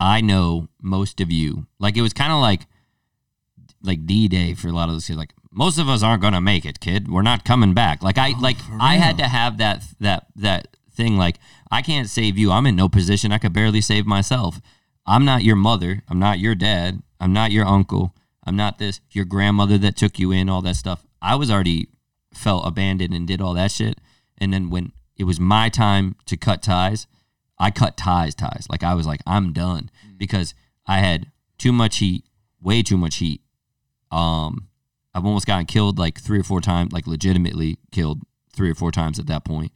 I 0.00 0.20
know 0.20 0.68
most 0.82 1.20
of 1.20 1.30
you. 1.30 1.66
Like 1.78 1.96
it 1.96 2.02
was 2.02 2.12
kind 2.12 2.32
of 2.32 2.40
like 2.40 2.66
like 3.82 4.06
D 4.06 4.28
Day 4.28 4.54
for 4.54 4.68
a 4.68 4.72
lot 4.72 4.88
of 4.88 4.94
those 4.94 5.06
kids. 5.06 5.18
Like 5.18 5.34
most 5.52 5.78
of 5.78 5.88
us 5.88 6.02
aren't 6.02 6.22
gonna 6.22 6.40
make 6.40 6.64
it, 6.64 6.80
kid. 6.80 7.10
We're 7.10 7.22
not 7.22 7.44
coming 7.44 7.74
back. 7.74 8.02
Like 8.02 8.18
I 8.18 8.34
like 8.40 8.56
I 8.80 8.96
had 8.96 9.18
to 9.18 9.24
have 9.24 9.58
that 9.58 9.84
that 10.00 10.26
that 10.36 10.76
thing. 10.92 11.16
Like 11.16 11.38
I 11.70 11.82
can't 11.82 12.08
save 12.08 12.36
you. 12.36 12.50
I'm 12.50 12.66
in 12.66 12.76
no 12.76 12.88
position. 12.88 13.32
I 13.32 13.38
could 13.38 13.52
barely 13.52 13.80
save 13.80 14.06
myself. 14.06 14.60
I'm 15.06 15.24
not 15.24 15.44
your 15.44 15.56
mother. 15.56 16.02
I'm 16.08 16.18
not 16.18 16.38
your 16.38 16.54
dad. 16.54 17.02
I'm 17.20 17.32
not 17.32 17.50
your 17.50 17.64
uncle. 17.66 18.14
I'm 18.48 18.56
not 18.56 18.78
this 18.78 19.00
your 19.10 19.24
grandmother 19.24 19.78
that 19.78 19.96
took 19.96 20.18
you 20.18 20.32
in. 20.32 20.48
All 20.48 20.62
that 20.62 20.76
stuff. 20.76 21.04
I 21.20 21.34
was 21.36 21.50
already 21.50 21.88
felt 22.34 22.66
abandoned 22.66 23.14
and 23.14 23.26
did 23.26 23.40
all 23.40 23.54
that 23.54 23.70
shit. 23.70 24.00
And 24.38 24.52
then 24.52 24.70
when 24.70 24.92
it 25.16 25.24
was 25.24 25.40
my 25.40 25.68
time 25.68 26.16
to 26.26 26.36
cut 26.36 26.62
ties, 26.62 27.06
I 27.58 27.70
cut 27.70 27.96
ties, 27.96 28.34
ties. 28.34 28.66
Like 28.70 28.82
I 28.82 28.94
was 28.94 29.06
like, 29.06 29.20
I'm 29.26 29.52
done 29.52 29.90
because 30.16 30.54
I 30.86 30.98
had 30.98 31.30
too 31.58 31.72
much 31.72 31.98
heat, 31.98 32.24
way 32.60 32.82
too 32.82 32.96
much 32.96 33.16
heat. 33.16 33.42
Um, 34.10 34.68
I've 35.14 35.26
almost 35.26 35.46
gotten 35.46 35.66
killed 35.66 35.98
like 35.98 36.20
three 36.20 36.38
or 36.38 36.44
four 36.44 36.60
times, 36.60 36.92
like 36.92 37.06
legitimately 37.06 37.78
killed 37.90 38.22
three 38.54 38.70
or 38.70 38.74
four 38.74 38.92
times 38.92 39.18
at 39.18 39.26
that 39.26 39.44
point. 39.44 39.72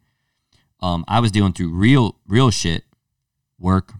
Um, 0.81 1.05
I 1.09 1.21
was 1.21 1.31
dealing 1.31 1.53
through 1.53 1.71
real, 1.71 2.17
real 2.27 2.51
shit, 2.51 2.85
work. 3.59 3.93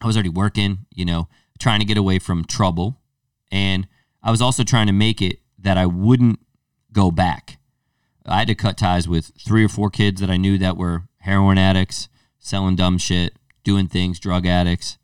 I 0.00 0.06
was 0.06 0.16
already 0.16 0.28
working, 0.28 0.86
you 0.94 1.04
know, 1.04 1.28
trying 1.58 1.80
to 1.80 1.86
get 1.86 1.96
away 1.96 2.18
from 2.18 2.44
trouble, 2.44 3.00
and 3.54 3.86
I 4.20 4.32
was 4.32 4.42
also 4.42 4.64
trying 4.64 4.88
to 4.88 4.92
make 4.92 5.22
it 5.22 5.38
that 5.60 5.78
I 5.78 5.86
wouldn't 5.86 6.40
go 6.92 7.12
back. 7.12 7.58
I 8.26 8.40
had 8.40 8.48
to 8.48 8.54
cut 8.56 8.76
ties 8.76 9.06
with 9.06 9.30
three 9.38 9.64
or 9.64 9.68
four 9.68 9.90
kids 9.90 10.20
that 10.20 10.28
I 10.28 10.36
knew 10.36 10.58
that 10.58 10.76
were 10.76 11.04
heroin 11.18 11.56
addicts, 11.56 12.08
selling 12.40 12.74
dumb 12.74 12.98
shit, 12.98 13.36
doing 13.62 13.86
things, 13.86 14.18
drug 14.18 14.44
addicts. 14.44 14.98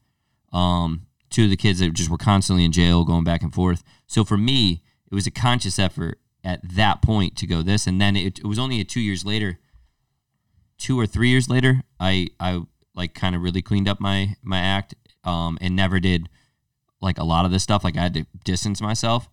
Um, 0.52 1.06
two 1.30 1.44
of 1.44 1.50
the 1.50 1.56
kids 1.56 1.78
that 1.78 1.92
just 1.92 2.10
were 2.10 2.18
constantly 2.18 2.64
in 2.64 2.72
jail, 2.72 3.04
going 3.04 3.22
back 3.22 3.42
and 3.42 3.54
forth. 3.54 3.84
So 4.08 4.24
for 4.24 4.36
me, 4.36 4.82
it 5.10 5.14
was 5.14 5.28
a 5.28 5.30
conscious 5.30 5.78
effort 5.78 6.18
at 6.42 6.60
that 6.74 7.02
point 7.02 7.36
to 7.36 7.46
go 7.46 7.62
this, 7.62 7.86
and 7.86 8.00
then 8.00 8.16
it, 8.16 8.40
it 8.40 8.46
was 8.46 8.58
only 8.58 8.80
a 8.80 8.84
two 8.84 9.00
years 9.00 9.24
later, 9.24 9.60
two 10.76 10.98
or 10.98 11.06
three 11.06 11.28
years 11.28 11.48
later, 11.48 11.82
I 12.00 12.28
I 12.40 12.62
like 12.96 13.14
kind 13.14 13.36
of 13.36 13.42
really 13.42 13.62
cleaned 13.62 13.88
up 13.88 14.00
my 14.00 14.34
my 14.42 14.58
act, 14.58 14.94
um, 15.22 15.56
and 15.60 15.76
never 15.76 16.00
did 16.00 16.28
like 17.00 17.18
a 17.18 17.24
lot 17.24 17.44
of 17.44 17.50
this 17.50 17.62
stuff. 17.62 17.84
Like 17.84 17.96
I 17.96 18.02
had 18.02 18.14
to 18.14 18.26
distance 18.44 18.80
myself, 18.80 19.28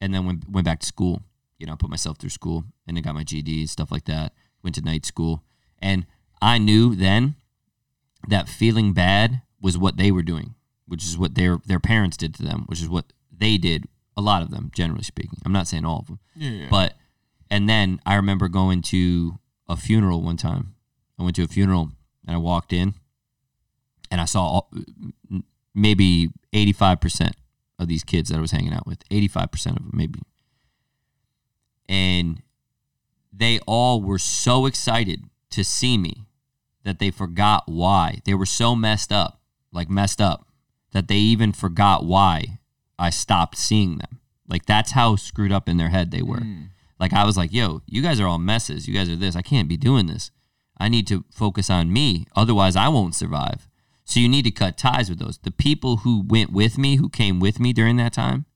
and 0.00 0.12
then 0.14 0.26
went 0.26 0.48
went 0.48 0.64
back 0.64 0.80
to 0.80 0.86
school. 0.86 1.22
You 1.58 1.66
know, 1.66 1.76
put 1.76 1.90
myself 1.90 2.18
through 2.18 2.30
school, 2.30 2.64
and 2.86 2.96
then 2.96 3.02
got 3.02 3.14
my 3.14 3.24
GD 3.24 3.68
stuff 3.68 3.90
like 3.90 4.04
that. 4.04 4.32
Went 4.62 4.74
to 4.76 4.82
night 4.82 5.04
school, 5.06 5.42
and 5.80 6.06
I 6.42 6.58
knew 6.58 6.94
then 6.94 7.34
that 8.28 8.48
feeling 8.48 8.92
bad 8.92 9.42
was 9.60 9.76
what 9.78 9.96
they 9.96 10.10
were 10.12 10.22
doing, 10.22 10.54
which 10.86 11.04
is 11.04 11.16
what 11.18 11.34
their 11.34 11.58
their 11.66 11.80
parents 11.80 12.16
did 12.16 12.34
to 12.34 12.42
them, 12.42 12.64
which 12.66 12.80
is 12.82 12.88
what 12.88 13.12
they 13.36 13.56
did. 13.58 13.86
A 14.16 14.20
lot 14.20 14.42
of 14.42 14.50
them, 14.50 14.70
generally 14.74 15.04
speaking. 15.04 15.38
I'm 15.44 15.52
not 15.52 15.68
saying 15.68 15.84
all 15.84 16.00
of 16.00 16.06
them, 16.06 16.18
Yeah, 16.34 16.50
yeah. 16.50 16.66
but 16.70 16.94
and 17.50 17.68
then 17.68 18.00
I 18.04 18.16
remember 18.16 18.48
going 18.48 18.82
to 18.82 19.38
a 19.68 19.76
funeral 19.76 20.22
one 20.22 20.36
time. 20.36 20.74
I 21.18 21.22
went 21.22 21.36
to 21.36 21.44
a 21.44 21.48
funeral 21.48 21.90
and 22.26 22.34
I 22.34 22.38
walked 22.38 22.72
in, 22.72 22.94
and 24.10 24.20
I 24.20 24.24
saw 24.24 24.42
all, 24.42 24.70
maybe 25.74 26.30
85 26.52 27.00
percent 27.00 27.36
of 27.78 27.88
these 27.88 28.04
kids 28.04 28.30
that 28.30 28.38
I 28.38 28.40
was 28.40 28.50
hanging 28.50 28.72
out 28.72 28.86
with. 28.86 29.02
85 29.10 29.50
percent 29.50 29.76
of 29.76 29.82
them, 29.82 29.92
maybe, 29.94 30.20
and 31.88 32.42
they 33.32 33.60
all 33.66 34.02
were 34.02 34.18
so 34.18 34.66
excited 34.66 35.24
to 35.50 35.64
see 35.64 35.96
me 35.96 36.24
that 36.84 36.98
they 36.98 37.10
forgot 37.10 37.64
why. 37.66 38.20
They 38.24 38.34
were 38.34 38.46
so 38.46 38.74
messed 38.74 39.12
up, 39.12 39.40
like 39.72 39.88
messed 39.88 40.20
up, 40.20 40.48
that 40.92 41.08
they 41.08 41.16
even 41.16 41.52
forgot 41.52 42.04
why 42.04 42.58
I 42.98 43.10
stopped 43.10 43.56
seeing 43.56 43.98
them. 43.98 44.20
Like 44.48 44.66
that's 44.66 44.92
how 44.92 45.16
screwed 45.16 45.52
up 45.52 45.68
in 45.68 45.76
their 45.76 45.90
head 45.90 46.10
they 46.10 46.22
were. 46.22 46.40
Mm. 46.40 46.68
Like 46.98 47.12
I 47.12 47.24
was 47.24 47.36
like, 47.36 47.52
"Yo, 47.52 47.82
you 47.86 48.02
guys 48.02 48.18
are 48.18 48.26
all 48.26 48.38
messes. 48.38 48.88
You 48.88 48.94
guys 48.94 49.08
are 49.08 49.16
this. 49.16 49.36
I 49.36 49.42
can't 49.42 49.68
be 49.68 49.76
doing 49.76 50.06
this. 50.06 50.30
I 50.78 50.88
need 50.88 51.06
to 51.08 51.24
focus 51.30 51.70
on 51.70 51.92
me. 51.92 52.26
Otherwise, 52.34 52.74
I 52.74 52.88
won't 52.88 53.14
survive." 53.14 53.67
So 54.08 54.20
you 54.20 54.28
need 54.28 54.46
to 54.46 54.50
cut 54.50 54.78
ties 54.78 55.10
with 55.10 55.18
those. 55.18 55.36
The 55.36 55.50
people 55.50 55.98
who 55.98 56.24
went 56.26 56.50
with 56.50 56.78
me, 56.78 56.96
who 56.96 57.10
came 57.10 57.40
with 57.40 57.60
me 57.60 57.74
during 57.74 57.96
that 57.98 58.14
time, 58.14 58.46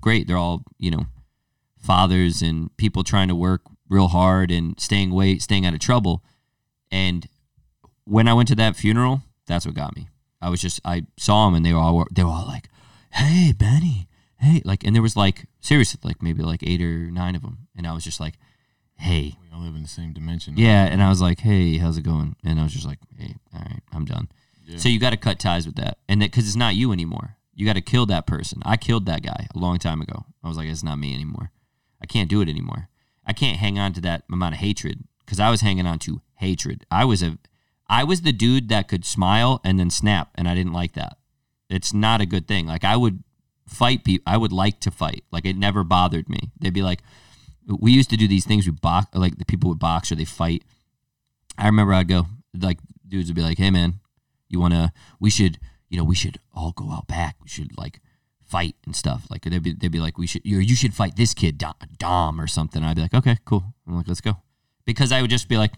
great. 0.00 0.26
They're 0.26 0.38
all, 0.38 0.64
you 0.78 0.90
know, 0.90 1.04
fathers 1.78 2.40
and 2.40 2.74
people 2.78 3.04
trying 3.04 3.28
to 3.28 3.34
work 3.34 3.60
real 3.90 4.08
hard 4.08 4.50
and 4.50 4.80
staying 4.80 5.10
away, 5.12 5.38
staying 5.38 5.66
out 5.66 5.74
of 5.74 5.80
trouble. 5.80 6.24
And 6.90 7.28
when 8.04 8.26
I 8.26 8.32
went 8.32 8.48
to 8.48 8.54
that 8.54 8.74
funeral, 8.74 9.20
that's 9.46 9.66
what 9.66 9.74
got 9.74 9.94
me. 9.94 10.08
I 10.40 10.48
was 10.48 10.62
just 10.62 10.80
I 10.82 11.04
saw 11.18 11.44
them 11.44 11.54
and 11.56 11.64
they 11.64 11.74
were 11.74 11.78
all 11.78 12.06
they 12.10 12.24
were 12.24 12.30
all 12.30 12.46
like, 12.46 12.70
"Hey, 13.12 13.52
Benny, 13.52 14.08
hey!" 14.38 14.62
Like, 14.64 14.82
and 14.82 14.94
there 14.94 15.02
was 15.02 15.14
like 15.16 15.44
seriously 15.60 16.00
like 16.02 16.22
maybe 16.22 16.42
like 16.42 16.62
eight 16.62 16.80
or 16.80 17.10
nine 17.10 17.36
of 17.36 17.42
them, 17.42 17.66
and 17.76 17.86
I 17.86 17.92
was 17.92 18.02
just 18.04 18.18
like, 18.18 18.38
"Hey, 18.96 19.36
we 19.42 19.54
all 19.54 19.62
live 19.62 19.74
in 19.74 19.82
the 19.82 19.88
same 19.88 20.14
dimension. 20.14 20.56
yeah," 20.56 20.84
and 20.84 21.02
I 21.02 21.10
was 21.10 21.20
like, 21.20 21.40
"Hey, 21.40 21.76
how's 21.76 21.98
it 21.98 22.02
going?" 22.02 22.34
And 22.44 22.58
I 22.58 22.62
was 22.62 22.72
just 22.72 22.86
like, 22.86 22.98
"Hey, 23.18 23.34
all 23.54 23.60
right, 23.60 23.82
I'm 23.92 24.06
done." 24.06 24.28
So 24.78 24.88
you 24.88 24.98
got 24.98 25.10
to 25.10 25.16
cut 25.16 25.38
ties 25.38 25.66
with 25.66 25.76
that, 25.76 25.98
and 26.08 26.22
that 26.22 26.30
because 26.30 26.46
it's 26.46 26.56
not 26.56 26.74
you 26.74 26.92
anymore. 26.92 27.36
You 27.54 27.66
got 27.66 27.74
to 27.74 27.80
kill 27.80 28.06
that 28.06 28.26
person. 28.26 28.62
I 28.64 28.76
killed 28.76 29.06
that 29.06 29.22
guy 29.22 29.46
a 29.54 29.58
long 29.58 29.78
time 29.78 30.00
ago. 30.00 30.26
I 30.42 30.48
was 30.48 30.56
like, 30.56 30.68
it's 30.68 30.82
not 30.82 30.98
me 30.98 31.14
anymore. 31.14 31.50
I 32.00 32.06
can't 32.06 32.28
do 32.28 32.40
it 32.40 32.48
anymore. 32.48 32.88
I 33.26 33.32
can't 33.32 33.58
hang 33.58 33.78
on 33.78 33.92
to 33.94 34.00
that 34.02 34.24
amount 34.30 34.54
of 34.54 34.60
hatred 34.60 35.04
because 35.24 35.40
I 35.40 35.50
was 35.50 35.60
hanging 35.60 35.86
on 35.86 35.98
to 36.00 36.20
hatred. 36.36 36.84
I 36.90 37.04
was 37.04 37.22
a, 37.22 37.38
I 37.88 38.04
was 38.04 38.22
the 38.22 38.32
dude 38.32 38.68
that 38.70 38.88
could 38.88 39.04
smile 39.04 39.60
and 39.64 39.78
then 39.78 39.90
snap, 39.90 40.30
and 40.34 40.48
I 40.48 40.54
didn't 40.54 40.72
like 40.72 40.94
that. 40.94 41.16
It's 41.70 41.94
not 41.94 42.20
a 42.20 42.26
good 42.26 42.46
thing. 42.48 42.66
Like 42.66 42.84
I 42.84 42.96
would 42.96 43.22
fight 43.66 44.04
people. 44.04 44.24
I 44.26 44.36
would 44.36 44.52
like 44.52 44.80
to 44.80 44.90
fight. 44.90 45.24
Like 45.30 45.46
it 45.46 45.56
never 45.56 45.84
bothered 45.84 46.28
me. 46.28 46.50
They'd 46.60 46.74
be 46.74 46.82
like, 46.82 47.00
we 47.66 47.92
used 47.92 48.10
to 48.10 48.16
do 48.16 48.28
these 48.28 48.44
things. 48.44 48.66
We 48.66 48.72
box, 48.72 49.08
like 49.14 49.38
the 49.38 49.44
people 49.44 49.70
would 49.70 49.78
box 49.78 50.12
or 50.12 50.16
they 50.16 50.24
fight. 50.24 50.64
I 51.56 51.66
remember 51.66 51.94
I'd 51.94 52.08
go 52.08 52.26
like 52.58 52.78
dudes 53.06 53.28
would 53.28 53.36
be 53.36 53.42
like, 53.42 53.58
"Hey 53.58 53.70
man, 53.70 54.00
you 54.54 54.60
wanna? 54.60 54.92
We 55.20 55.28
should, 55.30 55.58
you 55.90 55.98
know, 55.98 56.04
we 56.04 56.14
should 56.14 56.38
all 56.54 56.72
go 56.72 56.90
out 56.90 57.06
back. 57.06 57.36
We 57.42 57.48
should 57.48 57.76
like 57.76 58.00
fight 58.46 58.76
and 58.86 58.94
stuff. 58.94 59.26
Like 59.30 59.42
they'd 59.42 59.62
be 59.62 59.74
they'd 59.74 59.92
be 59.92 60.00
like, 60.00 60.16
we 60.16 60.26
should, 60.26 60.42
you 60.44 60.58
you 60.58 60.76
should 60.76 60.94
fight 60.94 61.16
this 61.16 61.34
kid 61.34 61.62
Dom, 61.98 62.40
or 62.40 62.46
something. 62.46 62.82
I'd 62.82 62.96
be 62.96 63.02
like, 63.02 63.14
okay, 63.14 63.36
cool. 63.44 63.64
I'm 63.86 63.96
like, 63.96 64.08
let's 64.08 64.20
go, 64.20 64.36
because 64.86 65.12
I 65.12 65.20
would 65.20 65.30
just 65.30 65.48
be 65.48 65.58
like, 65.58 65.72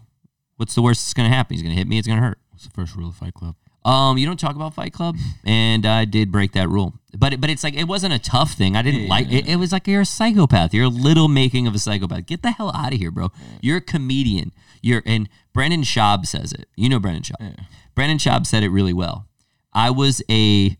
what's 0.57 0.75
the 0.75 0.81
worst 0.81 1.01
that's 1.01 1.13
gonna 1.13 1.29
happen? 1.29 1.55
He's 1.55 1.63
gonna 1.63 1.75
hit 1.75 1.87
me. 1.87 1.97
It's 1.97 2.07
gonna 2.07 2.21
hurt. 2.21 2.39
What's 2.51 2.65
the 2.65 2.71
first 2.71 2.95
rule 2.95 3.09
of 3.09 3.15
Fight 3.15 3.33
Club? 3.33 3.55
Um, 3.85 4.17
you 4.17 4.25
don't 4.25 4.39
talk 4.39 4.55
about 4.55 4.73
Fight 4.73 4.91
Club, 4.91 5.15
and 5.45 5.85
I 5.85 6.03
did 6.03 6.31
break 6.31 6.51
that 6.53 6.67
rule. 6.67 6.93
But 7.17 7.39
but 7.39 7.49
it's 7.49 7.63
like 7.63 7.73
it 7.73 7.85
wasn't 7.85 8.13
a 8.13 8.19
tough 8.19 8.51
thing. 8.53 8.75
I 8.75 8.81
didn't 8.81 9.03
Yeah, 9.03 9.09
like 9.09 9.27
yeah, 9.29 9.39
it. 9.39 9.47
It 9.47 9.55
was 9.55 9.71
like 9.71 9.87
you're 9.87 10.01
a 10.01 10.05
psychopath. 10.05 10.73
You're 10.73 10.85
a 10.85 10.89
little 10.89 11.29
making 11.29 11.67
of 11.67 11.73
a 11.73 11.79
psychopath. 11.79 12.25
Get 12.25 12.41
the 12.41 12.51
hell 12.51 12.71
out 12.75 12.93
of 12.93 12.99
here, 12.99 13.11
bro. 13.11 13.31
You're 13.61 13.77
a 13.77 13.81
comedian. 13.81 14.51
You're 14.81 15.03
and 15.05 15.29
Brendan 15.53 15.83
Schaub 15.83 16.25
says 16.25 16.51
it. 16.51 16.67
You 16.75 16.89
know 16.89 16.99
Brendan 16.99 17.23
Schaub. 17.23 17.65
Brendan 17.97 18.19
Schaub 18.19 18.45
said 18.45 18.61
it 18.61 18.69
really 18.69 18.93
well. 18.93 19.27
I 19.73 19.89
was 19.89 20.21
a 20.29 20.77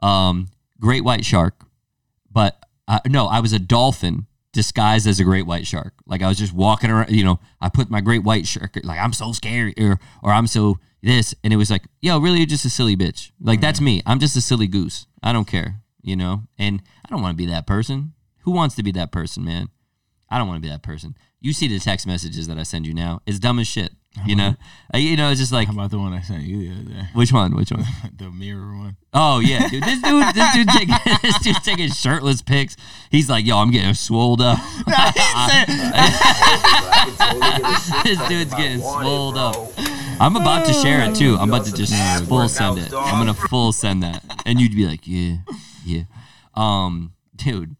um, 0.00 0.48
great 0.80 1.04
white 1.04 1.24
shark, 1.24 1.64
but 2.28 2.60
uh, 2.88 2.98
no, 3.06 3.28
I 3.28 3.38
was 3.38 3.52
a 3.52 3.60
dolphin 3.60 4.26
disguised 4.52 5.06
as 5.06 5.20
a 5.20 5.24
great 5.24 5.46
white 5.46 5.64
shark. 5.64 5.94
Like 6.06 6.22
I 6.22 6.28
was 6.28 6.36
just 6.36 6.52
walking 6.52 6.90
around, 6.90 7.12
you 7.12 7.22
know, 7.22 7.38
I 7.60 7.68
put 7.68 7.88
my 7.88 8.00
great 8.00 8.24
white 8.24 8.48
shark, 8.48 8.76
like 8.82 8.98
I'm 8.98 9.12
so 9.12 9.30
scary 9.30 9.74
or, 9.78 10.00
or 10.24 10.32
I'm 10.32 10.48
so 10.48 10.80
this. 11.04 11.36
And 11.44 11.52
it 11.52 11.56
was 11.56 11.70
like, 11.70 11.84
yo, 12.00 12.18
really, 12.18 12.38
you're 12.38 12.46
just 12.46 12.64
a 12.64 12.70
silly 12.70 12.96
bitch. 12.96 13.30
Like 13.40 13.60
that's 13.60 13.80
me. 13.80 14.02
I'm 14.04 14.18
just 14.18 14.34
a 14.34 14.40
silly 14.40 14.66
goose. 14.66 15.06
I 15.22 15.32
don't 15.32 15.46
care, 15.46 15.82
you 16.02 16.16
know? 16.16 16.48
And 16.58 16.82
I 17.04 17.08
don't 17.10 17.22
want 17.22 17.34
to 17.34 17.36
be 17.36 17.46
that 17.46 17.68
person. 17.68 18.12
Who 18.40 18.50
wants 18.50 18.74
to 18.74 18.82
be 18.82 18.90
that 18.90 19.12
person, 19.12 19.44
man? 19.44 19.68
I 20.28 20.36
don't 20.36 20.48
want 20.48 20.58
to 20.58 20.66
be 20.66 20.72
that 20.72 20.82
person. 20.82 21.16
You 21.40 21.52
see 21.52 21.68
the 21.68 21.78
text 21.78 22.08
messages 22.08 22.48
that 22.48 22.58
I 22.58 22.64
send 22.64 22.88
you 22.88 22.92
now. 22.92 23.22
It's 23.24 23.38
dumb 23.38 23.60
as 23.60 23.68
shit. 23.68 23.92
You 24.24 24.34
know, 24.36 24.54
Uh, 24.94 24.98
you 24.98 25.16
know, 25.16 25.30
it's 25.30 25.40
just 25.40 25.52
like 25.52 25.66
How 25.68 25.74
about 25.74 25.90
the 25.90 25.98
one 25.98 26.12
I 26.14 26.20
sent 26.22 26.44
you 26.44 26.58
the 26.60 26.72
other 26.74 26.90
day? 27.02 27.08
which 27.12 27.32
one? 27.32 27.54
Which 27.54 27.70
one? 27.70 27.84
the 28.16 28.30
mirror 28.30 28.76
one. 28.76 28.96
Oh 29.12 29.40
yeah, 29.40 29.68
dude. 29.68 29.82
This 29.82 30.00
dude, 30.00 30.34
this 30.34 30.54
dude, 30.54 30.68
taking, 30.76 30.94
this 31.22 31.38
dude's 31.40 31.60
taking 31.62 31.90
shirtless 31.90 32.40
pics. 32.42 32.76
He's 33.10 33.28
like, 33.28 33.44
yo, 33.44 33.58
I'm 33.58 33.70
getting 33.70 33.94
swolled 33.94 34.40
up. 34.40 34.58
this 38.04 38.18
dude's 38.28 38.54
getting 38.54 38.80
swolled 38.80 39.36
up. 39.36 39.56
I'm 40.18 40.36
about 40.36 40.66
to 40.66 40.72
share 40.72 41.02
it 41.08 41.14
too. 41.16 41.36
I'm 41.36 41.48
about 41.48 41.66
to 41.66 41.72
just 41.74 41.92
full 42.26 42.48
send 42.48 42.78
it. 42.78 42.92
I'm 42.94 43.18
gonna 43.18 43.34
full 43.34 43.72
send 43.72 44.02
that, 44.02 44.22
and 44.46 44.60
you'd 44.60 44.74
be 44.74 44.86
like, 44.86 45.00
yeah, 45.06 45.36
yeah, 45.84 46.02
um, 46.54 47.12
dude, 47.34 47.76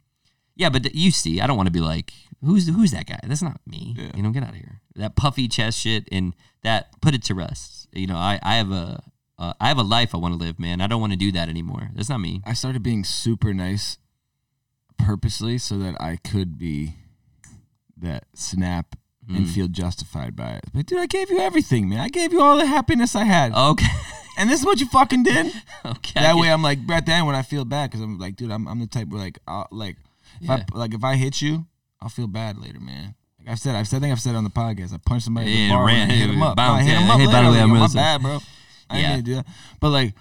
yeah. 0.55 0.68
But 0.68 0.82
th- 0.84 0.95
you 0.95 1.11
see, 1.11 1.41
I 1.41 1.47
don't 1.47 1.57
want 1.57 1.66
to 1.68 1.72
be 1.72 1.80
like, 1.80 2.12
who's 2.45 2.68
who's 2.68 2.91
that 2.93 3.07
guy? 3.07 3.20
That's 3.24 3.43
not 3.43 3.61
me. 3.66 3.97
You 4.14 4.22
know, 4.22 4.30
get 4.30 4.43
out 4.43 4.51
of 4.51 4.57
here. 4.57 4.80
That 4.97 5.14
puffy 5.16 5.47
chest 5.49 5.78
shit 5.80 6.09
and 6.11 6.34
that 6.62 7.01
put 7.01 7.14
it 7.14 7.22
to 7.24 7.34
rest. 7.34 7.88
You 7.92 8.07
know, 8.07 8.16
I 8.16 8.38
I 8.42 8.57
have 8.57 8.70
a 8.72 9.03
uh, 9.38 9.53
I 9.61 9.68
have 9.68 9.78
a 9.78 9.82
life 9.82 10.14
I 10.14 10.18
want 10.18 10.32
to 10.34 10.38
live, 10.38 10.59
man. 10.59 10.80
I 10.80 10.86
don't 10.86 11.01
want 11.01 11.12
to 11.12 11.18
do 11.18 11.30
that 11.32 11.49
anymore. 11.49 11.90
That's 11.94 12.09
not 12.09 12.20
me. 12.20 12.40
I 12.47 12.55
started 12.55 12.82
being 12.82 13.05
super 13.05 13.53
nice 13.53 13.99
purposely 14.99 15.59
so 15.59 15.78
that 15.78 16.01
I 16.01 16.16
could 16.16 16.59
be 16.59 16.94
that 17.99 18.24
snap 18.34 18.97
Hmm. 19.26 19.34
and 19.38 19.51
feel 19.51 19.66
justified 19.66 20.36
by 20.36 20.53
it. 20.53 20.66
But 20.72 20.86
dude, 20.86 21.01
I 21.01 21.07
gave 21.07 21.30
you 21.30 21.40
everything, 21.40 21.88
man. 21.88 21.99
I 21.99 22.09
gave 22.09 22.32
you 22.32 22.40
all 22.40 22.57
the 22.57 22.66
happiness 22.66 23.16
I 23.16 23.24
had. 23.24 23.53
Okay. 23.53 23.86
And 24.38 24.51
this 24.51 24.61
is 24.61 24.66
what 24.66 24.78
you 24.80 24.86
fucking 24.86 25.22
did. 25.22 25.47
okay. 25.86 26.20
That 26.20 26.36
way, 26.36 26.53
I'm 26.53 26.61
like 26.62 26.78
at 26.90 27.07
the 27.07 27.12
end 27.12 27.26
when 27.26 27.34
I 27.34 27.40
feel 27.40 27.64
bad 27.64 27.88
because 27.90 28.03
I'm 28.03 28.18
like, 28.18 28.36
dude, 28.36 28.51
I'm, 28.51 28.68
I'm 28.68 28.78
the 28.80 28.86
type 28.86 29.09
where 29.09 29.18
like, 29.18 29.38
I'll, 29.49 29.66
like, 29.70 29.97
if 30.42 30.49
Yeah. 30.49 30.62
I 30.74 30.78
like 30.78 30.92
if 30.92 31.03
I 31.03 31.16
hit 31.16 31.40
you, 31.40 31.64
I'll 32.03 32.11
feel 32.11 32.26
bad 32.26 32.59
later, 32.59 32.78
man. 32.78 33.14
I've 33.47 33.59
said, 33.61 33.74
I've 33.76 33.86
said, 33.86 33.99
I 33.99 34.01
think 34.01 34.12
I've 34.12 34.20
said 34.20 34.34
it 34.34 34.38
on 34.38 34.44
the 34.44 34.51
podcast, 34.51 34.92
I 34.92 34.99
punched 35.05 35.24
somebody 35.26 35.53
in 35.62 35.68
the 35.68 35.74
bar 35.74 35.86
ran- 35.86 36.11
hit 36.11 36.30
him 36.30 36.42
up. 36.42 36.57
No, 36.57 36.62
I 36.62 36.66
bounce, 36.66 36.86
hit 36.86 36.92
yeah. 36.94 37.01
him 37.05 37.11
up 37.11 37.20
Hey, 37.20 37.26
by 37.26 37.42
the 37.42 37.51
way, 37.53 37.61
I'm 37.61 37.68
really 37.70 37.80
my 37.80 37.86
sorry. 37.86 38.03
bad, 38.03 38.22
bro. 38.22 38.38
I 38.90 38.99
Yeah. 39.01 39.09
didn't 39.16 39.24
do 39.26 39.34
that. 39.36 39.47
But 39.80 39.90
like, 39.90 40.14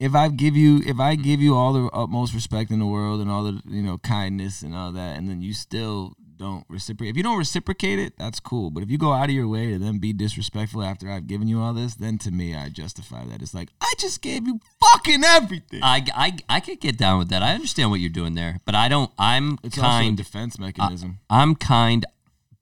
if 0.00 0.14
I 0.14 0.28
give 0.28 0.56
you, 0.56 0.82
if 0.86 0.98
I 0.98 1.14
give 1.14 1.40
you 1.40 1.54
all 1.54 1.72
the 1.72 1.86
utmost 1.92 2.34
respect 2.34 2.70
in 2.70 2.78
the 2.78 2.86
world 2.86 3.20
and 3.20 3.30
all 3.30 3.44
the 3.44 3.60
you 3.66 3.82
know 3.82 3.98
kindness 3.98 4.62
and 4.62 4.74
all 4.74 4.92
that, 4.92 5.16
and 5.16 5.28
then 5.28 5.40
you 5.40 5.52
still 5.54 6.14
don't 6.36 6.64
reciprocate. 6.68 7.10
If 7.10 7.16
you 7.16 7.22
don't 7.22 7.38
reciprocate 7.38 7.98
it, 7.98 8.14
that's 8.18 8.40
cool. 8.40 8.70
But 8.70 8.82
if 8.82 8.90
you 8.90 8.98
go 8.98 9.12
out 9.12 9.28
of 9.28 9.34
your 9.34 9.48
way 9.48 9.72
to 9.72 9.78
then 9.78 9.98
be 9.98 10.12
disrespectful 10.12 10.82
after 10.82 11.10
I've 11.10 11.26
given 11.26 11.48
you 11.48 11.60
all 11.60 11.72
this, 11.74 11.94
then 11.94 12.18
to 12.18 12.30
me, 12.30 12.54
I 12.54 12.68
justify 12.68 13.24
that. 13.26 13.42
It's 13.42 13.54
like 13.54 13.70
I 13.80 13.92
just 13.98 14.22
gave 14.22 14.46
you 14.46 14.60
fucking 14.80 15.22
everything. 15.24 15.80
I, 15.82 16.04
I, 16.14 16.36
I 16.48 16.60
could 16.60 16.80
get 16.80 16.96
down 16.98 17.18
with 17.18 17.28
that. 17.30 17.42
I 17.42 17.54
understand 17.54 17.90
what 17.90 18.00
you're 18.00 18.10
doing 18.10 18.34
there, 18.34 18.60
but 18.64 18.74
I 18.74 18.88
don't. 18.88 19.10
I'm 19.18 19.58
it's 19.62 19.78
also 19.78 19.88
a 19.88 19.90
kind. 19.90 20.16
defense 20.16 20.58
mechanism. 20.58 21.18
I'm 21.30 21.54
kind, 21.54 22.04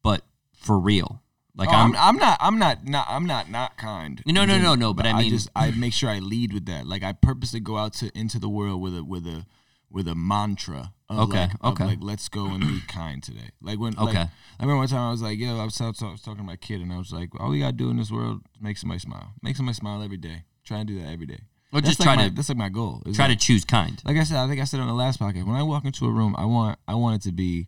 but 0.02 0.22
for 0.54 0.78
real. 0.78 1.20
Like 1.54 1.68
Oh, 1.68 1.72
I'm, 1.72 1.94
I'm, 1.96 2.16
not. 2.16 2.38
I'm 2.40 2.58
not. 2.58 2.86
Not. 2.86 3.06
I'm 3.10 3.26
not. 3.26 3.50
Not 3.50 3.76
kind. 3.76 4.22
No, 4.26 4.44
no, 4.46 4.58
no, 4.58 4.74
no, 4.74 4.94
but 4.94 5.06
I 5.06 5.12
mean- 5.18 5.30
just 5.30 5.50
I 5.54 5.70
make 5.72 5.92
sure 5.92 6.08
I 6.08 6.18
lead 6.18 6.52
with 6.52 6.64
that. 6.66 6.86
Like 6.86 7.02
I 7.02 7.12
purposely 7.12 7.60
go 7.60 7.76
out 7.76 7.92
to 7.94 8.10
into 8.18 8.38
the 8.38 8.48
world 8.48 8.80
with 8.80 8.96
a 8.96 9.04
with 9.04 9.26
a 9.26 9.44
with 9.92 10.08
a 10.08 10.14
mantra. 10.14 10.92
Of 11.08 11.28
Okay, 11.28 11.40
Like, 11.62 11.64
okay. 11.64 11.84
like 11.84 11.98
let's 12.00 12.28
go 12.28 12.46
and 12.46 12.60
be 12.60 12.80
kind 12.88 13.22
today. 13.22 13.50
Like 13.60 13.78
when. 13.78 13.92
Like, 13.94 14.08
Okay. 14.08 14.20
I 14.58 14.62
remember 14.62 14.78
one 14.78 14.88
time 14.88 15.00
I 15.08 15.10
was 15.10 15.20
like, 15.22 15.38
yo, 15.38 15.58
I 15.58 15.64
was, 15.64 15.80
I 15.80 15.88
was, 15.88 15.98
talking 15.98 16.36
to 16.36 16.42
my 16.42 16.56
kid 16.56 16.80
and 16.80 16.92
I 16.92 16.98
was 16.98 17.12
like, 17.12 17.28
all 17.38 17.50
we 17.50 17.58
gotta 17.60 17.72
do 17.72 17.90
in 17.90 17.96
this 17.98 18.10
world 18.10 18.40
is 18.54 18.62
make 18.62 18.78
somebody 18.78 19.00
smile. 19.00 19.32
Make 19.42 19.56
somebody 19.56 19.74
smile 19.74 20.02
every 20.02 20.16
day. 20.16 20.44
Try 20.64 20.78
and 20.78 20.88
do 20.88 20.98
that 21.00 21.08
every 21.08 21.26
day. 21.26 21.40
Or 21.72 21.80
That's 21.80 21.96
just 21.96 22.00
like 22.00 22.06
try 22.06 22.16
my, 22.16 22.28
to- 22.28 22.34
That's 22.34 22.48
like 22.48 22.58
my 22.58 22.68
goal. 22.68 23.02
Try 23.14 23.26
like, 23.28 23.38
to 23.38 23.44
choose 23.44 23.64
kind. 23.64 24.00
like 24.04 24.16
I 24.16 24.24
said, 24.24 24.36
I 24.38 24.46
think 24.48 24.60
I 24.60 24.64
said 24.64 24.80
on 24.80 24.86
the 24.88 24.94
last 24.94 25.18
podcast. 25.20 25.46
When 25.46 25.56
I 25.56 25.62
walk 25.62 25.84
into 25.84 26.06
a 26.06 26.10
room, 26.10 26.34
I 26.38 26.44
want 26.44 26.78
I 26.86 26.94
want 26.94 27.16
it 27.16 27.28
to 27.28 27.32
be 27.32 27.66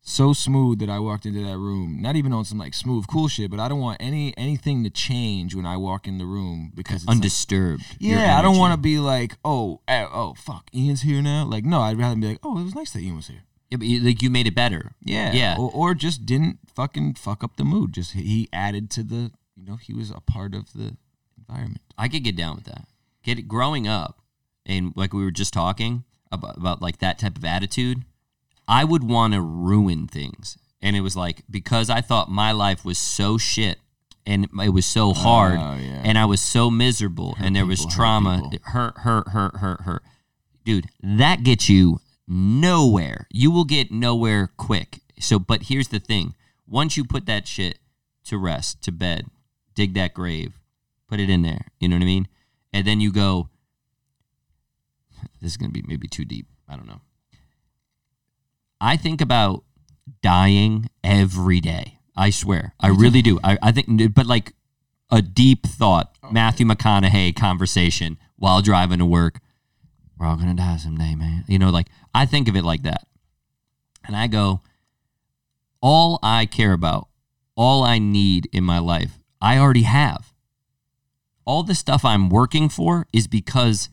so 0.00 0.32
smooth 0.32 0.78
that 0.78 0.88
I 0.88 0.98
walked 0.98 1.26
into 1.26 1.44
that 1.44 1.58
room. 1.58 2.00
Not 2.00 2.16
even 2.16 2.32
on 2.32 2.44
some 2.44 2.58
like 2.58 2.74
smooth, 2.74 3.06
cool 3.08 3.28
shit, 3.28 3.50
but 3.50 3.60
I 3.60 3.68
don't 3.68 3.80
want 3.80 3.98
any 4.00 4.36
anything 4.38 4.82
to 4.84 4.90
change 4.90 5.54
when 5.54 5.66
I 5.66 5.76
walk 5.76 6.06
in 6.08 6.18
the 6.18 6.24
room 6.24 6.72
because 6.74 7.02
it's 7.02 7.10
Undisturbed. 7.10 7.84
your 7.98 8.18
yeah, 8.18 8.38
I 8.38 8.42
don't 8.42 8.56
want 8.58 8.72
to 8.72 8.78
be 8.80 8.98
like, 8.98 9.36
oh, 9.44 9.80
eh, 9.88 10.06
oh, 10.10 10.34
fuck, 10.34 10.68
Ian's 10.74 11.02
here 11.02 11.20
now. 11.22 11.44
Like, 11.44 11.64
no, 11.64 11.80
I'd 11.80 11.98
rather 11.98 12.16
be 12.16 12.28
like, 12.28 12.38
oh, 12.42 12.58
it 12.58 12.64
was 12.64 12.74
nice 12.74 12.92
that 12.92 13.00
Ian 13.00 13.16
was 13.16 13.28
here. 13.28 13.42
Yeah, 13.70 13.76
but 13.76 13.86
you, 13.86 14.00
like 14.00 14.22
you 14.22 14.30
made 14.30 14.46
it 14.46 14.54
better. 14.54 14.92
Yeah, 15.02 15.32
Yeah. 15.32 15.56
or, 15.58 15.70
or 15.72 15.94
just 15.94 16.24
didn't 16.24 16.58
fucking 16.74 17.14
fuck 17.14 17.44
up 17.44 17.56
the 17.56 17.64
mood. 17.64 17.92
Just 17.92 18.12
he- 18.12 18.22
he 18.22 18.48
added 18.50 18.88
to 18.92 19.02
the, 19.02 19.30
you 19.56 19.64
know, 19.66 19.76
he 19.76 19.92
was 19.92 20.10
a 20.10 20.20
part 20.20 20.54
of 20.54 20.72
the 20.72 20.96
environment. 21.36 21.82
I 21.98 22.08
could 22.08 22.24
get 22.24 22.34
down 22.36 22.54
with 22.56 22.64
that. 22.64 22.86
Get 23.22 23.38
it. 23.38 23.42
growing 23.48 23.86
up, 23.86 24.22
and 24.64 24.94
like 24.96 25.12
we 25.12 25.22
were 25.22 25.30
just 25.30 25.52
talking 25.52 26.04
about, 26.32 26.56
about 26.56 26.80
like 26.80 26.98
that 27.00 27.18
type 27.18 27.36
of 27.36 27.44
attitude, 27.44 28.04
I 28.68 28.84
would 28.84 29.02
want 29.02 29.32
to 29.34 29.40
ruin 29.40 30.06
things, 30.06 30.58
and 30.82 30.94
it 30.94 31.00
was 31.00 31.16
like 31.16 31.42
because 31.50 31.88
I 31.88 32.00
thought 32.02 32.30
my 32.30 32.52
life 32.52 32.84
was 32.84 32.98
so 32.98 33.38
shit, 33.38 33.78
and 34.26 34.46
it 34.62 34.68
was 34.70 34.84
so 34.86 35.14
hard, 35.14 35.58
Oh, 35.58 35.76
yeah. 35.76 36.02
and 36.04 36.18
I 36.18 36.26
was 36.26 36.40
so 36.42 36.70
miserable, 36.70 37.34
and 37.40 37.56
there 37.56 37.64
was 37.66 37.80
people, 37.80 37.90
hurt 37.92 37.96
trauma, 37.96 38.50
hurt, 38.64 38.98
hurt, 38.98 39.28
hurt, 39.28 39.56
hurt, 39.56 39.80
hurt. 39.82 40.02
Dude, 40.64 40.86
that 41.02 41.42
gets 41.44 41.68
you 41.70 42.00
nowhere. 42.26 43.26
You 43.32 43.50
will 43.50 43.64
get 43.64 43.90
nowhere 43.90 44.50
quick. 44.58 45.00
So, 45.18 45.38
but 45.38 45.62
here's 45.64 45.88
the 45.88 45.98
thing: 45.98 46.34
once 46.66 46.96
you 46.96 47.04
put 47.04 47.24
that 47.26 47.48
shit 47.48 47.78
to 48.24 48.36
rest, 48.36 48.82
to 48.82 48.92
bed, 48.92 49.26
dig 49.74 49.94
that 49.94 50.12
grave, 50.12 50.58
put 51.08 51.20
it 51.20 51.30
in 51.30 51.40
there. 51.40 51.68
You 51.80 51.88
know 51.88 51.96
what 51.96 52.02
I 52.02 52.06
mean? 52.06 52.28
And 52.72 52.86
then 52.86 53.00
you 53.00 53.12
go. 53.12 53.48
This 55.40 55.52
is 55.52 55.56
gonna 55.56 55.72
be 55.72 55.82
maybe 55.86 56.06
too 56.08 56.24
deep. 56.24 56.46
I 56.68 56.76
don't 56.76 56.86
know. 56.86 57.00
I 58.80 58.96
think 58.96 59.20
about 59.20 59.64
dying 60.22 60.88
every 61.02 61.60
day. 61.60 61.98
I 62.16 62.30
swear, 62.30 62.74
I 62.80 62.88
really 62.88 63.22
do. 63.22 63.38
I, 63.44 63.58
I 63.62 63.72
think, 63.72 64.14
but 64.14 64.26
like 64.26 64.52
a 65.10 65.22
deep 65.22 65.66
thought, 65.66 66.16
oh. 66.22 66.30
Matthew 66.30 66.66
McConaughey 66.66 67.34
conversation 67.36 68.18
while 68.36 68.60
driving 68.60 68.98
to 68.98 69.06
work. 69.06 69.40
We're 70.18 70.26
all 70.26 70.36
gonna 70.36 70.54
die 70.54 70.76
someday, 70.78 71.14
man. 71.14 71.44
You 71.46 71.58
know, 71.58 71.70
like 71.70 71.86
I 72.12 72.26
think 72.26 72.48
of 72.48 72.56
it 72.56 72.64
like 72.64 72.82
that, 72.82 73.06
and 74.04 74.16
I 74.16 74.26
go, 74.26 74.62
all 75.80 76.18
I 76.22 76.46
care 76.46 76.72
about, 76.72 77.08
all 77.54 77.84
I 77.84 77.98
need 77.98 78.48
in 78.52 78.64
my 78.64 78.80
life, 78.80 79.18
I 79.40 79.58
already 79.58 79.82
have. 79.82 80.32
All 81.44 81.62
the 81.62 81.74
stuff 81.74 82.04
I'm 82.04 82.28
working 82.28 82.68
for 82.68 83.06
is 83.12 83.26
because 83.26 83.88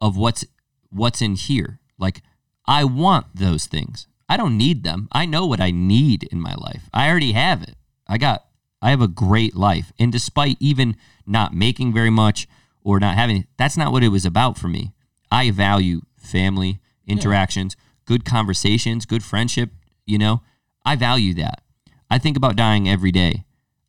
of 0.00 0.16
what's 0.16 0.44
what's 0.90 1.20
in 1.20 1.34
here. 1.34 1.80
Like 1.98 2.22
I 2.66 2.84
want 2.84 3.26
those 3.34 3.66
things. 3.66 4.06
I 4.28 4.36
don't 4.36 4.56
need 4.56 4.84
them. 4.84 5.08
I 5.12 5.26
know 5.26 5.46
what 5.46 5.60
I 5.60 5.70
need 5.70 6.24
in 6.24 6.40
my 6.40 6.54
life. 6.54 6.88
I 6.92 7.08
already 7.08 7.32
have 7.32 7.62
it. 7.62 7.76
I 8.06 8.18
got 8.18 8.44
I 8.80 8.90
have 8.90 9.00
a 9.00 9.08
great 9.08 9.54
life. 9.56 9.92
And 9.98 10.12
despite 10.12 10.56
even 10.60 10.96
not 11.26 11.54
making 11.54 11.92
very 11.94 12.10
much 12.10 12.46
or 12.82 13.00
not 13.00 13.14
having 13.14 13.46
that's 13.56 13.76
not 13.76 13.92
what 13.92 14.04
it 14.04 14.08
was 14.08 14.26
about 14.26 14.58
for 14.58 14.68
me. 14.68 14.92
I 15.30 15.50
value 15.50 16.02
family, 16.16 16.80
interactions, 17.06 17.76
good 18.04 18.24
conversations, 18.24 19.06
good 19.06 19.22
friendship, 19.22 19.70
you 20.06 20.18
know. 20.18 20.42
I 20.84 20.96
value 20.96 21.34
that. 21.34 21.62
I 22.10 22.18
think 22.18 22.36
about 22.36 22.56
dying 22.56 22.88
every 22.88 23.10
day. 23.10 23.44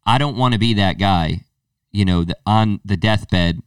I 0.06 0.18
don't 0.18 0.38
want 0.38 0.54
to 0.54 0.60
be 0.60 0.74
that 0.76 0.98
guy, 0.98 1.42
you 1.92 2.06
know, 2.06 2.24
the, 2.24 2.38
on 2.46 2.80
the 2.86 2.96
deathbed, 2.98 3.62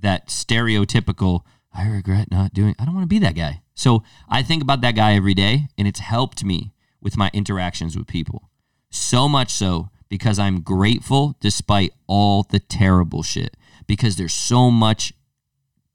that 0.00 0.28
stereotypical, 0.28 1.40
I 1.72 1.88
regret 1.88 2.30
not 2.30 2.52
doing. 2.52 2.74
I 2.78 2.84
don't 2.84 2.94
want 2.94 3.04
to 3.04 3.08
be 3.08 3.18
that 3.20 3.34
guy. 3.34 3.62
So 3.76 4.02
I 4.28 4.42
think 4.42 4.62
about 4.62 4.80
that 4.80 4.96
guy 4.96 5.14
every 5.14 5.34
day, 5.34 5.68
and 5.78 5.86
it's 5.86 6.00
helped 6.00 6.42
me 6.42 6.72
with 7.00 7.16
my 7.16 7.30
interactions 7.32 7.96
with 7.96 8.08
people. 8.08 8.50
So 8.90 9.28
much 9.28 9.50
so 9.52 9.90
because 10.08 10.38
I'm 10.38 10.60
grateful 10.62 11.36
despite 11.40 11.92
all 12.08 12.42
the 12.42 12.58
terrible 12.58 13.22
shit, 13.22 13.56
because 13.86 14.16
there's 14.16 14.32
so 14.32 14.70
much 14.70 15.12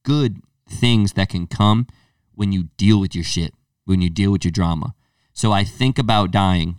good 0.04 0.42
things 0.70 1.14
that 1.14 1.30
can 1.30 1.48
come 1.48 1.88
when 2.36 2.52
you 2.52 2.70
deal 2.78 3.00
with 3.00 3.14
your 3.16 3.24
shit, 3.24 3.54
when 3.86 4.00
you 4.02 4.10
deal 4.10 4.32
with 4.32 4.46
your 4.46 4.52
drama. 4.52 4.94
So 5.34 5.52
I 5.52 5.64
think 5.64 5.98
about 5.98 6.32
dying 6.32 6.78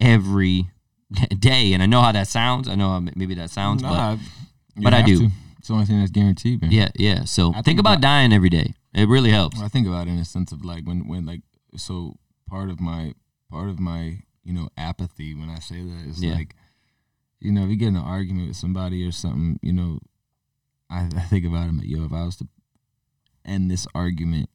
every 0.00 0.68
day, 1.38 1.72
and 1.72 1.82
I 1.82 1.86
know 1.86 2.02
how 2.02 2.12
that 2.12 2.28
sounds. 2.28 2.68
I 2.68 2.74
know 2.74 2.88
how 2.90 3.00
maybe 3.14 3.34
that 3.34 3.50
sounds, 3.50 3.82
but 3.82 3.90
Nah, 3.90 4.12
you 4.76 4.82
but 4.82 4.92
I 4.94 5.02
do. 5.02 5.18
to. 5.20 5.30
It's 5.58 5.68
the 5.68 5.74
only 5.74 5.86
thing 5.86 5.98
that's 6.00 6.10
guaranteed, 6.10 6.60
man. 6.60 6.70
yeah, 6.70 6.88
yeah. 6.96 7.24
So 7.24 7.48
I 7.50 7.52
think, 7.54 7.64
think 7.64 7.80
about, 7.80 7.92
about- 7.94 8.02
dying 8.02 8.32
every 8.34 8.50
day. 8.50 8.74
It 8.94 9.08
really 9.08 9.30
helps. 9.30 9.60
I 9.60 9.68
think 9.68 9.86
about 9.86 10.06
it 10.06 10.10
in 10.12 10.18
a 10.18 10.24
sense 10.24 10.52
of 10.52 10.64
like 10.64 10.84
when 10.86 11.08
when 11.08 11.26
like 11.26 11.42
so 11.76 12.16
part 12.48 12.70
of 12.70 12.80
my 12.80 13.14
part 13.50 13.68
of 13.68 13.78
my 13.80 14.18
you 14.44 14.52
know 14.52 14.68
apathy 14.76 15.34
when 15.34 15.48
I 15.50 15.58
say 15.58 15.82
that 15.82 16.04
is 16.08 16.22
Yeah. 16.22 16.34
like 16.34 16.54
you 17.40 17.50
know 17.52 17.64
if 17.64 17.70
you 17.70 17.76
get 17.76 17.88
in 17.88 17.96
an 17.96 18.02
argument 18.04 18.48
with 18.48 18.56
somebody 18.56 19.06
or 19.06 19.12
something 19.12 19.58
you 19.62 19.72
know 19.72 19.98
I, 20.90 21.08
I 21.16 21.20
think 21.22 21.44
about 21.44 21.68
it 21.68 21.74
like 21.76 21.88
yo 21.88 22.04
if 22.04 22.12
I 22.12 22.24
was 22.24 22.36
to 22.36 22.48
end 23.44 23.70
this 23.70 23.86
argument 23.94 24.48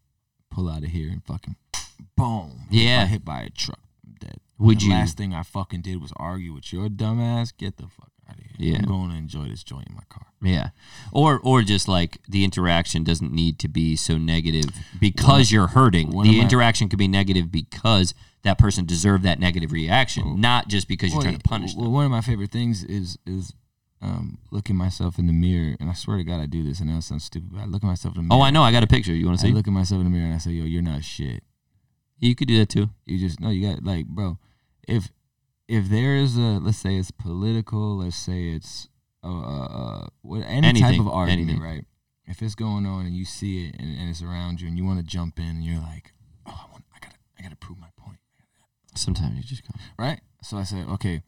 pull 0.49 0.69
out 0.69 0.83
of 0.83 0.89
here 0.89 1.09
and 1.09 1.23
fucking 1.23 1.55
boom. 2.15 2.61
Yeah. 2.69 3.05
Hit 3.05 3.23
by 3.25 3.41
a 3.41 3.49
truck, 3.49 3.79
I'm 4.05 4.15
dead. 4.19 4.37
Would 4.57 4.79
the 4.79 4.85
you? 4.85 4.91
Last 4.91 5.17
thing 5.17 5.33
I 5.33 5.43
fucking 5.43 5.81
did 5.81 6.01
was 6.01 6.13
argue 6.17 6.53
with 6.53 6.71
your 6.73 6.87
dumbass. 6.87 7.55
Get 7.55 7.77
the 7.77 7.87
fuck 7.87 8.11
out 8.29 8.37
of 8.37 8.39
here. 8.43 8.51
Yeah. 8.73 8.77
I'm 8.79 8.85
going 8.85 9.09
to 9.11 9.15
enjoy 9.17 9.45
this 9.49 9.63
joint 9.63 9.87
in 9.89 9.95
my 9.95 10.03
car. 10.09 10.25
Yeah. 10.41 10.69
Or 11.11 11.39
or 11.39 11.61
just 11.63 11.87
like 11.87 12.19
the 12.29 12.43
interaction 12.45 13.03
doesn't 13.03 13.31
need 13.33 13.59
to 13.59 13.67
be 13.67 13.95
so 13.95 14.17
negative 14.17 14.69
because 14.99 15.51
you're 15.51 15.67
hurting. 15.67 16.11
The 16.23 16.39
interaction 16.39 16.87
could 16.89 16.99
be 16.99 17.07
negative 17.09 17.51
because 17.51 18.13
that 18.43 18.57
person 18.57 18.85
deserved 18.85 19.23
that 19.25 19.39
negative 19.39 19.71
reaction, 19.73 20.39
not 20.39 20.69
just 20.69 20.87
because 20.87 21.09
you're 21.09 21.17
Well, 21.17 21.23
trying 21.25 21.37
to 21.39 21.43
punish 21.49 21.75
well, 21.75 21.85
them. 21.85 21.93
one 21.93 22.05
of 22.05 22.11
my 22.11 22.21
favorite 22.21 22.51
things 22.51 22.83
is 22.85 23.17
is 23.25 23.53
um, 24.01 24.37
looking 24.49 24.77
myself 24.77 25.19
in 25.19 25.27
the 25.27 25.33
mirror, 25.33 25.75
and 25.77 25.89
I 25.89 25.93
swear 25.93 26.15
to 26.15 26.23
God, 26.23 26.39
I 26.39 26.45
do 26.45 26.63
this, 26.63 26.79
and 26.79 26.89
I 26.89 26.93
know 26.93 26.99
it 26.99 27.03
sounds 27.03 27.25
stupid, 27.25 27.49
but 27.51 27.59
I 27.59 27.65
look 27.65 27.83
at 27.83 27.87
myself 27.87 28.15
in 28.15 28.21
the 28.23 28.27
mirror. 28.29 28.39
Oh, 28.39 28.45
I 28.45 28.49
know. 28.49 28.63
I 28.63 28.71
got 28.71 28.81
a 28.83 28.87
picture. 28.87 29.13
You 29.13 29.25
want 29.25 29.39
to 29.39 29.45
I 29.45 29.49
see? 29.49 29.53
look 29.53 29.67
at 29.67 29.73
myself 29.73 29.99
in 29.99 30.05
the 30.05 30.09
mirror 30.09 30.25
and 30.27 30.35
I 30.35 30.37
say, 30.37 30.51
"Yo, 30.51 30.63
you're 30.63 30.81
not 30.81 31.03
shit." 31.03 31.43
You 32.19 32.33
could 32.33 32.47
do 32.47 32.57
that 32.59 32.69
too. 32.69 32.89
You 33.05 33.17
just 33.19 33.41
no, 33.41 33.49
you 33.49 33.67
got 33.67 33.83
like, 33.83 34.05
bro. 34.05 34.37
If 34.87 35.11
if 35.69 35.87
there 35.87 36.15
is 36.15 36.35
a 36.35 36.59
let's 36.59 36.79
say 36.79 36.95
it's 36.95 37.11
political, 37.11 37.97
let's 37.97 38.17
say 38.17 38.49
it's 38.49 38.89
uh, 39.23 39.27
uh, 39.27 39.65
uh 39.65 40.07
what 40.23 40.41
any 40.47 40.81
type 40.81 40.99
of 40.99 41.07
argument, 41.07 41.49
anything. 41.49 41.61
right? 41.61 41.85
If 42.25 42.41
it's 42.41 42.55
going 42.55 42.87
on 42.87 43.05
and 43.05 43.15
you 43.15 43.23
see 43.23 43.67
it 43.67 43.75
and, 43.79 43.97
and 43.97 44.09
it's 44.09 44.23
around 44.23 44.61
you 44.61 44.67
and 44.67 44.77
you 44.77 44.83
want 44.83 44.99
to 44.99 45.05
jump 45.05 45.37
in 45.37 45.45
and 45.45 45.63
you're 45.63 45.81
like, 45.81 46.11
oh, 46.47 46.59
I 46.67 46.71
want, 46.71 46.85
I 46.93 46.97
gotta, 46.99 47.15
I 47.37 47.43
gotta 47.43 47.55
prove 47.55 47.79
my 47.79 47.89
point, 47.97 48.17
Sometimes 48.95 49.37
you 49.37 49.43
just 49.43 49.63
go. 49.63 49.69
right? 49.97 50.19
So 50.41 50.57
I 50.57 50.63
said, 50.63 50.87
okay, 50.89 51.21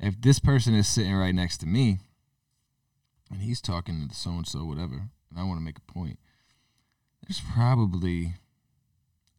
if 0.00 0.20
this 0.20 0.38
person 0.38 0.74
is 0.74 0.88
sitting 0.88 1.14
right 1.14 1.34
next 1.34 1.58
to 1.58 1.66
me 1.66 1.98
and 3.30 3.42
he's 3.42 3.60
talking 3.60 4.08
to 4.08 4.14
so 4.14 4.30
and 4.30 4.46
so, 4.46 4.64
whatever, 4.64 4.94
and 5.30 5.38
I 5.38 5.44
want 5.44 5.58
to 5.58 5.64
make 5.64 5.78
a 5.78 5.92
point, 5.92 6.18
there's 7.26 7.40
probably 7.40 8.34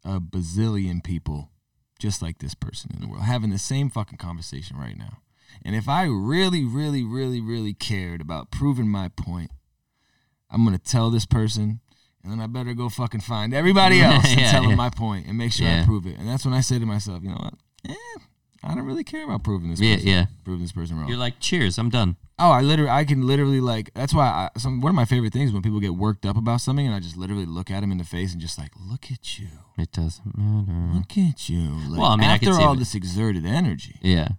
a 0.04 0.20
bazillion 0.20 1.04
people 1.04 1.50
just 2.00 2.22
like 2.22 2.40
this 2.40 2.54
person 2.56 2.92
in 2.94 3.02
the 3.02 3.08
world 3.08 3.24
having 3.24 3.50
the 3.50 3.58
same 3.60 3.90
fucking 3.90 4.18
conversation 4.18 4.78
right 4.78 4.98
now. 4.98 5.20
And 5.64 5.76
if 5.76 5.88
I 5.88 6.04
really, 6.06 6.64
really, 6.66 7.04
really, 7.04 7.40
really 7.42 7.74
cared 7.74 8.20
about 8.22 8.52
proving 8.52 8.88
my 8.90 9.10
point, 9.10 9.52
I'm 10.50 10.64
gonna 10.66 10.78
tell 10.78 11.10
this 11.10 11.26
person, 11.26 11.80
and 12.24 12.32
then 12.32 12.40
I 12.42 12.48
better 12.48 12.74
go 12.74 12.90
fucking 12.90 13.22
find 13.22 13.54
everybody 13.54 14.02
else 14.02 14.26
and 14.30 14.40
Yeah, 14.42 14.52
tell 14.52 14.64
yeah. 14.64 14.70
them 14.70 14.78
my 14.78 14.90
point 14.90 15.28
and 15.28 15.38
make 15.38 15.52
sure 15.54 15.68
I 15.68 15.84
prove 15.86 16.06
it. 16.06 16.18
And 16.20 16.28
that's 16.28 16.46
when 16.46 16.54
I 16.54 16.62
say 16.62 16.78
to 16.80 16.86
myself, 16.86 17.24
you 17.24 17.30
know 17.30 17.36
what? 17.40 17.54
Eh, 17.90 18.20
I 18.66 18.76
don't 18.76 18.86
really 18.86 19.04
care 19.04 19.24
about 19.24 19.44
proving 19.44 19.70
this. 19.70 19.80
Yeah, 19.80 19.96
person, 19.96 20.08
yeah. 20.10 20.26
proving 20.44 20.62
this 20.64 20.72
person 20.72 20.98
wrong. 20.98 21.08
You're 21.08 21.18
like, 21.18 21.40
cheers, 21.40 21.78
I'm 21.78 21.90
done. 21.90 22.16
Oh, 22.38 22.52
I 22.52 22.62
literally, 22.62 22.92
I 22.92 23.06
can 23.06 23.26
literally 23.26 23.62
like. 23.62 23.94
That's 23.94 24.14
why 24.14 24.26
I, 24.56 24.60
some 24.60 24.82
one 24.82 24.90
of 24.90 24.96
my 24.96 25.06
favorite 25.06 25.32
things 25.32 25.54
when 25.54 25.62
people 25.62 25.80
get 25.80 25.96
worked 25.96 26.26
up 26.26 26.36
about 26.36 26.60
something, 26.62 26.86
and 26.86 26.94
I 26.96 27.00
just 27.00 27.16
literally 27.16 27.46
look 27.46 27.72
at 27.72 27.80
them 27.82 27.92
in 27.92 27.98
the 27.98 28.04
face 28.04 28.34
and 28.34 28.42
just 28.42 28.58
like, 28.58 28.72
look 28.78 29.06
at 29.12 29.40
you, 29.40 29.48
It 29.78 29.92
doesn't 29.94 30.38
matter. 30.38 30.94
look 30.98 31.18
at 31.18 31.48
you. 31.48 31.70
Like. 31.90 32.00
Well, 32.02 32.10
I 32.12 32.16
mean, 32.18 32.30
after 32.30 32.52
see 32.54 32.62
all 32.64 32.74
it. 32.74 32.80
this 32.80 32.94
exerted 32.96 33.46
energy, 33.46 34.00
Yeah, 34.02 34.30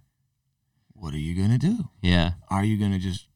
what 0.93 1.13
are 1.15 1.19
you 1.19 1.33
gonna 1.41 1.57
do? 1.57 1.89
yeah. 2.01 2.33
Are 2.49 2.63
you 2.63 2.77
gonna 2.77 2.99
just 2.99 3.27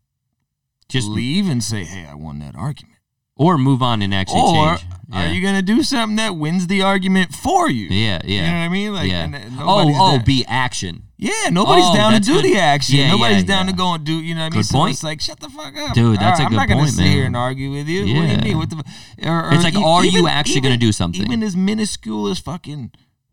Just 0.89 1.07
leave 1.07 1.49
and 1.49 1.63
say, 1.63 1.83
"Hey, 1.85 2.05
I 2.05 2.13
won 2.15 2.37
that 2.39 2.55
argument," 2.55 2.99
or 3.41 3.57
move 3.57 3.81
on 3.81 4.01
and 4.01 4.13
actually 4.13 4.41
or 4.41 4.75
change. 4.77 4.85
are 5.13 5.27
you 5.33 5.41
gonna 5.41 5.61
do 5.61 5.81
something 5.83 6.15
that 6.17 6.35
wins 6.35 6.67
the 6.67 6.81
argument 6.81 7.33
for 7.33 7.69
you? 7.69 7.87
yeah, 7.89 8.21
yeah. 8.23 8.35
You 8.35 8.41
know 8.41 8.47
what 8.59 8.65
I 8.65 8.69
mean? 8.69 8.93
Like, 8.93 9.09
yeah. 9.11 9.23
and 9.25 9.35
uh, 9.35 9.39
oh, 9.61 9.91
oh, 9.95 10.19
be 10.23 10.45
action. 10.47 11.03
Yeah, 11.17 11.49
nobody's 11.51 11.85
Oh, 11.87 11.93
down 11.95 12.13
to 12.13 12.19
do 12.19 12.33
good. 12.41 12.45
the 12.45 12.57
action. 12.57 12.95
Yeah, 12.97 13.11
nobody's 13.11 13.43
yeah, 13.43 13.47
down 13.53 13.65
yeah. 13.65 13.71
to 13.73 13.77
go 13.77 13.93
and 13.93 14.03
do. 14.03 14.13
You 14.13 14.33
know 14.33 14.41
what 14.41 14.45
I 14.53 14.55
mean? 14.55 14.59
Good 14.61 14.65
so 14.65 14.77
point. 14.79 14.93
it's 14.93 15.03
like, 15.03 15.21
shut 15.21 15.39
the 15.39 15.49
fuck 15.49 15.77
up, 15.77 15.93
Dude, 15.93 16.17
that's 16.19 16.39
All 16.39 16.45
a 16.45 16.47
I'm 16.47 16.51
good 16.51 16.55
not 16.57 16.67
gonna 16.67 16.81
point, 16.81 16.93
sit 16.93 17.05
here 17.05 17.25
and 17.25 17.35
argue 17.37 17.71
with 17.71 17.87
you. 17.87 18.01
What 18.15 18.25
do 18.27 18.31
you 18.31 18.37
mean? 18.39 18.57
What 18.57 18.69
the? 18.71 18.83
Or, 19.29 19.45
or 19.49 19.53
It's 19.53 19.63
like, 19.63 19.75
are 19.75 20.03
you 20.03 20.11
even- 20.19 20.27
actually 20.27 20.61
gonna 20.61 20.77
do 20.77 20.91
something? 20.91 21.21
Even 21.21 21.43
as 21.43 21.55
minuscule 21.55 22.27
as 22.27 22.39
fucking, 22.39 22.91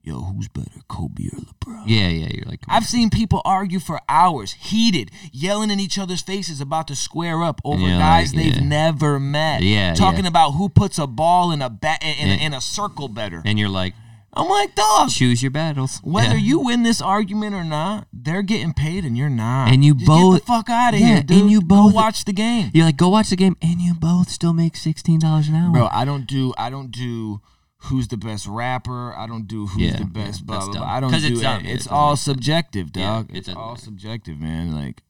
yo, 0.09 0.21
who's 0.23 0.49
better, 0.49 0.81
Kobe 0.89 1.27
or 1.27 1.39
LeBron? 1.39 1.83
Yeah, 1.87 2.09
yeah. 2.09 2.29
You're 2.35 2.47
like, 2.47 2.61
I've 2.69 2.85
seen 2.85 3.11
people 3.11 3.41
argue 3.45 3.79
for 3.81 4.01
hours, 4.09 4.53
heated, 4.55 5.11
yelling 5.33 5.71
in 5.71 5.79
each 5.81 5.99
other's 5.99 6.23
faces 6.23 6.61
about 6.61 6.89
to 6.89 6.97
square 6.97 7.43
up 7.43 7.61
over 7.65 7.83
Yeah, 7.87 7.99
guys 7.99 8.35
like, 8.35 8.45
they've 8.45 8.57
yeah. 8.57 8.69
never 8.69 9.21
met. 9.21 9.63
Yeah, 9.63 9.95
talking 9.95 10.25
yeah. 10.25 10.29
about 10.35 10.53
who 10.53 10.69
puts 10.69 10.99
a 10.99 11.07
ball 11.07 11.53
in 11.53 11.63
a 11.63 11.71
bat 11.71 12.03
in, 12.03 12.29
in 12.41 12.55
a 12.55 12.61
circle 12.61 13.09
better. 13.09 13.43
and 13.45 13.59
you're 13.59 13.69
like, 13.69 13.95
I'm 14.35 14.47
like, 14.49 14.75
dog. 14.75 15.09
choose 15.11 15.43
your 15.43 15.51
battles. 15.51 15.99
Whether 16.05 16.37
you 16.37 16.61
win 16.61 16.83
this 16.85 17.01
argument 17.03 17.55
or 17.55 17.65
not, 17.65 18.07
they're 18.13 18.43
getting 18.43 18.73
paid 18.73 19.05
and 19.05 19.17
you're 19.17 19.31
not. 19.31 19.73
And 19.73 19.85
you 19.85 19.95
Just 19.95 20.07
both- 20.07 20.35
get 20.35 20.41
the 20.43 20.47
fuck 20.53 20.71
out 20.71 20.95
of 20.95 21.01
here, 21.01 21.17
and 21.17 21.27
dude. 21.27 21.51
you 21.51 21.61
Go 21.61 21.67
both- 21.67 21.95
watch 21.95 22.25
the 22.25 22.33
game, 22.33 22.71
You're 22.73 22.85
like, 22.87 22.97
go 22.99 23.09
watch 23.09 23.31
the 23.31 23.37
game, 23.37 23.57
and 23.63 23.81
you 23.81 23.95
both 23.95 24.29
still 24.29 24.53
make 24.53 24.77
sixteen 24.77 25.19
dollars 25.19 25.49
an 25.49 25.55
hour. 25.57 25.73
bro. 25.73 25.89
I 25.91 26.05
don't 26.05 26.27
do. 26.27 26.53
I 26.57 26.71
don't 26.71 26.91
do. 26.93 27.41
Who's 27.83 28.09
the 28.09 28.17
best 28.17 28.47
rapper? 28.47 29.15
I 29.15 29.27
don't 29.27 29.47
do 29.47 29.67
who's 29.69 29.81
Yeah, 29.83 29.99
the 29.99 30.05
best. 30.05 30.41
yeah, 30.41 30.47
blah 30.47 30.65
blah. 30.67 30.73
blah. 30.75 30.83
I 30.87 31.01
don't 31.01 31.13
do. 31.13 31.17
it's 31.19 31.41
dumb, 31.41 31.65
It's 31.65 31.87
all 31.87 32.17
subjective, 32.17 32.93
dog. 32.93 33.31
it 33.31 33.37
it's 33.39 33.49
all 33.49 33.77
sense. 33.77 33.85
subjective, 33.85 34.41
man. 34.41 34.75
Like, 34.75 35.03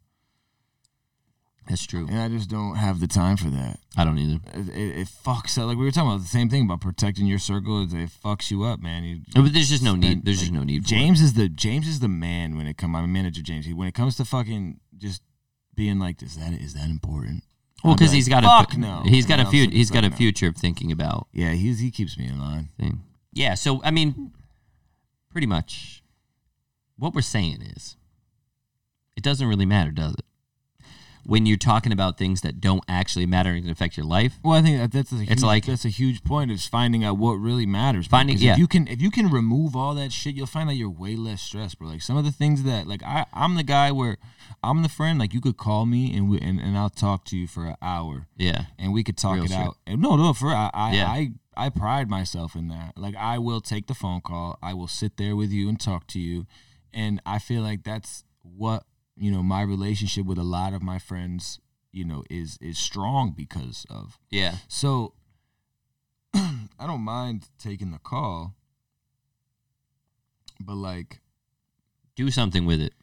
That's 1.68 1.86
true. 1.86 2.06
and 2.08 2.18
I 2.18 2.28
just 2.28 2.48
don't 2.50 2.76
have 2.76 3.00
the 3.00 3.06
time 3.06 3.36
for 3.38 3.48
that. 3.50 3.78
I 3.96 4.04
don't 4.04 4.18
either. 4.18 4.40
It, 4.54 4.68
it, 4.68 4.98
it 5.00 5.08
fucks 5.08 5.58
up. 5.58 5.66
Like 5.66 5.78
we 5.78 5.84
were 5.84 5.90
talking 5.90 6.10
about 6.10 6.20
the 6.22 6.28
same 6.28 6.48
thing 6.50 6.64
about 6.64 6.80
protecting 6.82 7.26
your 7.26 7.38
circle. 7.38 7.82
It, 7.82 7.92
it 7.94 8.10
fucks 8.10 8.50
you 8.50 8.62
up, 8.64 8.80
man. 8.80 9.02
You, 9.04 9.20
But 9.34 9.52
there's 9.54 9.70
just 9.70 9.82
no 9.82 9.90
spend, 9.92 10.00
need. 10.02 10.24
There's 10.24 10.36
like, 10.38 10.44
just 10.44 10.52
no 10.52 10.62
need. 10.64 10.82
For 10.82 10.88
James 10.88 11.20
is 11.22 11.32
the 11.34 11.48
James 11.48 11.88
is 11.88 12.00
the 12.00 12.08
man 12.08 12.56
when 12.56 12.66
it 12.66 12.76
comes. 12.78 12.94
I'm 12.96 13.04
a 13.04 13.08
manager, 13.08 13.42
James. 13.42 13.66
When 13.72 13.88
it 13.88 13.94
comes 13.94 14.16
to 14.16 14.24
fucking 14.24 14.80
just 14.98 15.22
being 15.74 15.98
like, 15.98 16.22
is 16.22 16.36
that 16.36 16.52
is 16.52 16.74
that 16.74 16.88
important? 16.90 17.44
Well, 17.85 17.95
because 17.95 18.12
he's 18.12 18.29
got 18.29 18.43
fuck 18.43 18.74
a 18.74 18.79
no. 18.79 19.03
he's 19.05 19.24
got 19.26 19.39
a 19.41 19.47
future. 19.47 19.72
He's 19.74 19.91
got 19.91 20.05
a 20.05 20.11
future 20.11 20.49
of 20.49 20.57
thinking 20.57 20.91
about 20.91 21.29
Yeah, 21.33 21.53
he's 21.53 21.79
he 21.79 21.91
keeps 21.91 22.18
me 22.18 22.26
in 22.26 22.39
line. 22.41 22.70
thing. 22.79 23.03
Yeah. 23.33 23.55
So 23.55 23.81
I 23.85 23.91
mean, 23.91 24.33
pretty 25.31 25.47
much, 25.47 26.03
what 26.97 27.14
we're 27.14 27.20
saying 27.20 27.62
is, 27.62 27.97
it 29.16 29.22
doesn't 29.22 29.47
really 29.47 29.66
matter, 29.66 29.91
does 29.93 30.14
it? 30.14 30.24
When 31.29 31.45
you're 31.45 31.59
talking 31.59 31.93
about 31.93 32.16
things 32.16 32.41
that 32.41 32.59
don't 32.59 32.83
actually 32.89 33.26
matter 33.26 33.51
and 33.51 33.61
can 33.62 33.70
affect 33.70 33.99
your 33.99 34.07
life, 34.07 34.39
Well, 34.43 34.55
I 34.59 34.62
think 34.62 34.79
that 34.79 34.93
that's 34.93 35.12
a 35.12 35.16
huge, 35.16 35.31
It's 35.31 35.43
like- 35.43 35.66
that's 35.66 35.85
a 35.85 35.91
huge 35.91 36.24
point 36.24 36.51
is 36.51 36.66
finding 36.66 37.05
out 37.05 37.18
what 37.18 37.33
really 37.35 37.66
matters. 37.66 38.07
Finding- 38.07 38.39
yeah. 38.39 38.53
if 38.55 38.59
you 38.59 38.66
can 38.66 38.89
if 38.89 39.03
you 39.03 39.11
can 39.11 39.29
remove 39.29 39.76
all 39.76 39.95
that 39.95 40.11
shit, 40.11 40.35
you'll 40.35 40.47
find 40.47 40.70
that 40.70 40.76
you're 40.76 40.89
way 40.89 41.16
less 41.16 41.43
stressed, 41.43 41.79
bro. 41.79 41.89
Like 41.89 42.01
some 42.01 42.16
of 42.16 42.24
the 42.24 42.33
things 42.33 42.62
that 42.62 42.87
like 42.87 43.03
I 43.03 43.26
I'm 43.35 43.57
the 43.57 43.62
guy 43.62 43.93
where 43.93 44.16
I'm 44.62 44.83
the 44.83 44.89
friend 44.89 45.18
like 45.18 45.35
you 45.35 45.43
could 45.43 45.59
call 45.59 45.85
me 45.85 46.16
and 46.16 46.31
we 46.31 46.41
and, 46.41 46.59
and 46.59 46.79
I'll 46.79 46.89
talk 46.89 47.26
to 47.26 47.37
you 47.37 47.47
for 47.47 47.66
an 47.66 47.76
hour 47.83 48.26
yeah, 48.39 48.62
and 48.79 48.95
we 48.95 49.05
could 49.05 49.18
talk 49.18 49.35
Real 49.35 49.45
it 49.45 49.49
shit. 49.51 49.59
out. 49.59 49.76
And 49.87 50.01
no, 50.01 50.16
no, 50.16 50.33
for 50.33 50.49
I 50.49 50.70
I, 50.72 50.93
Yeah. 50.95 51.09
I 51.11 51.33
I 51.59 51.68
pride 51.68 52.09
myself 52.09 52.57
in 52.57 52.68
that. 52.68 52.97
Like 52.97 53.16
I 53.16 53.37
will 53.39 53.61
take 53.61 53.87
the 53.87 53.95
phone 53.95 54.22
call. 54.22 54.59
I 54.62 54.72
will 54.72 54.89
sit 54.89 55.18
there 55.18 55.37
with 55.37 55.51
you 55.51 55.68
and 55.68 55.79
talk 55.79 56.07
to 56.09 56.18
you, 56.18 56.47
and 56.95 57.20
I 57.26 57.39
feel 57.39 57.61
like 57.61 57.83
that's 57.85 58.24
what 58.43 58.85
you 59.18 59.30
know 59.30 59.42
my 59.42 59.62
relationship 59.62 60.26
with 60.26 60.38
a 60.38 60.44
lot 60.44 60.72
of 60.72 60.82
my 60.82 60.98
friends 60.98 61.60
you 61.92 62.04
know 62.04 62.24
is 62.30 62.58
is 62.60 62.78
strong 62.78 63.32
because 63.36 63.86
of. 63.90 64.18
yeah, 64.30 64.56
So 64.68 65.14
I 66.34 66.86
don't 66.86 67.00
mind 67.00 67.48
taking 67.58 67.90
the 67.90 67.98
call, 67.98 68.54
but 70.60 70.76
like 70.76 71.20
do 72.18 72.30
something 72.30 72.66
with 72.66 72.80
it. 72.80 72.94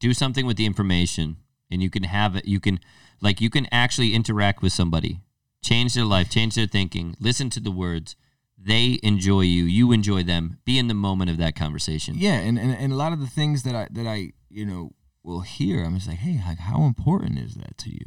Do 0.00 0.12
something 0.12 0.46
with 0.46 0.56
the 0.56 0.66
information, 0.66 1.36
and 1.70 1.82
you 1.82 1.88
can 1.88 2.02
have 2.02 2.34
it. 2.36 2.44
You 2.44 2.60
can, 2.60 2.80
like, 3.22 3.40
you 3.40 3.48
can 3.48 3.66
actually 3.70 4.12
interact 4.12 4.60
with 4.62 4.72
somebody, 4.72 5.20
change 5.62 5.94
their 5.94 6.04
life, 6.04 6.28
change 6.28 6.56
their 6.56 6.66
thinking. 6.66 7.16
Listen 7.20 7.48
to 7.50 7.60
the 7.60 7.70
words. 7.70 8.16
They 8.58 8.98
enjoy 9.02 9.42
you. 9.42 9.64
You 9.64 9.92
enjoy 9.92 10.24
them. 10.24 10.58
Be 10.64 10.78
in 10.78 10.88
the 10.88 10.94
moment 10.94 11.30
of 11.30 11.36
that 11.38 11.54
conversation. 11.54 12.16
yeah, 12.18 12.34
and, 12.34 12.58
and 12.58 12.72
and 12.72 12.92
a 12.92 12.96
lot 12.96 13.12
of 13.12 13.20
the 13.20 13.28
things 13.28 13.62
that 13.62 13.74
I 13.74 13.86
that 13.92 14.06
I 14.06 14.32
you 14.50 14.66
know 14.66 14.90
will 15.24 15.40
hear, 15.40 15.82
I'm 15.84 15.94
just 15.96 16.06
like, 16.08 16.18
hey, 16.18 16.40
like 16.46 16.58
how 16.58 16.84
important 16.84 17.38
is 17.38 17.54
that 17.54 17.76
to 17.78 17.90
you? 17.90 18.06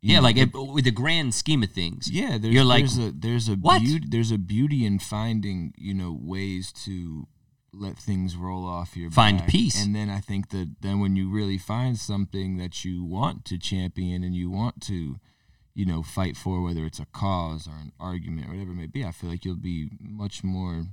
You 0.00 0.12
Yeah, 0.12 0.16
know, 0.16 0.22
like 0.22 0.36
if, 0.36 0.50
with 0.54 0.84
the 0.84 0.90
grand 0.90 1.34
scheme 1.34 1.62
of 1.62 1.70
things. 1.70 2.10
Yeah, 2.10 2.38
there's, 2.38 2.54
You're 2.54 2.64
like, 2.64 2.84
there's 2.84 2.98
a 2.98 3.10
there's 3.12 3.48
a 3.48 3.54
"What?" 3.56 3.80
beauty 3.82 4.06
there's 4.08 4.30
a 4.32 4.38
beauty 4.38 4.84
in 4.86 4.98
finding 4.98 5.74
you 5.76 5.92
know 5.94 6.16
ways 6.20 6.72
to 6.84 7.26
let 7.72 7.98
things 7.98 8.36
roll 8.36 8.66
off 8.66 8.96
your 8.96 9.10
Find 9.10 9.38
back. 9.38 9.48
peace. 9.48 9.82
and 9.82 9.94
then 9.94 10.10
I 10.10 10.20
think 10.20 10.50
that 10.50 10.76
then 10.82 11.00
when 11.00 11.16
you 11.16 11.30
really 11.30 11.56
find 11.58 11.96
something 11.98 12.58
that 12.58 12.84
you 12.84 13.02
want 13.04 13.44
to 13.46 13.58
champion 13.58 14.22
and 14.24 14.34
you 14.34 14.50
want 14.50 14.80
to 14.82 15.16
you 15.74 15.86
know 15.86 16.02
fight 16.02 16.36
for 16.36 16.62
whether 16.62 16.84
it's 16.84 16.98
a 17.00 17.06
cause 17.06 17.66
or 17.66 17.74
an 17.80 17.92
argument 17.98 18.46
or 18.48 18.50
whatever 18.52 18.72
it 18.72 18.76
may 18.76 18.86
be 18.86 19.04
I 19.04 19.10
feel 19.12 19.30
like 19.30 19.44
you'll 19.44 19.56
be 19.56 19.88
much 20.00 20.44
more 20.44 20.84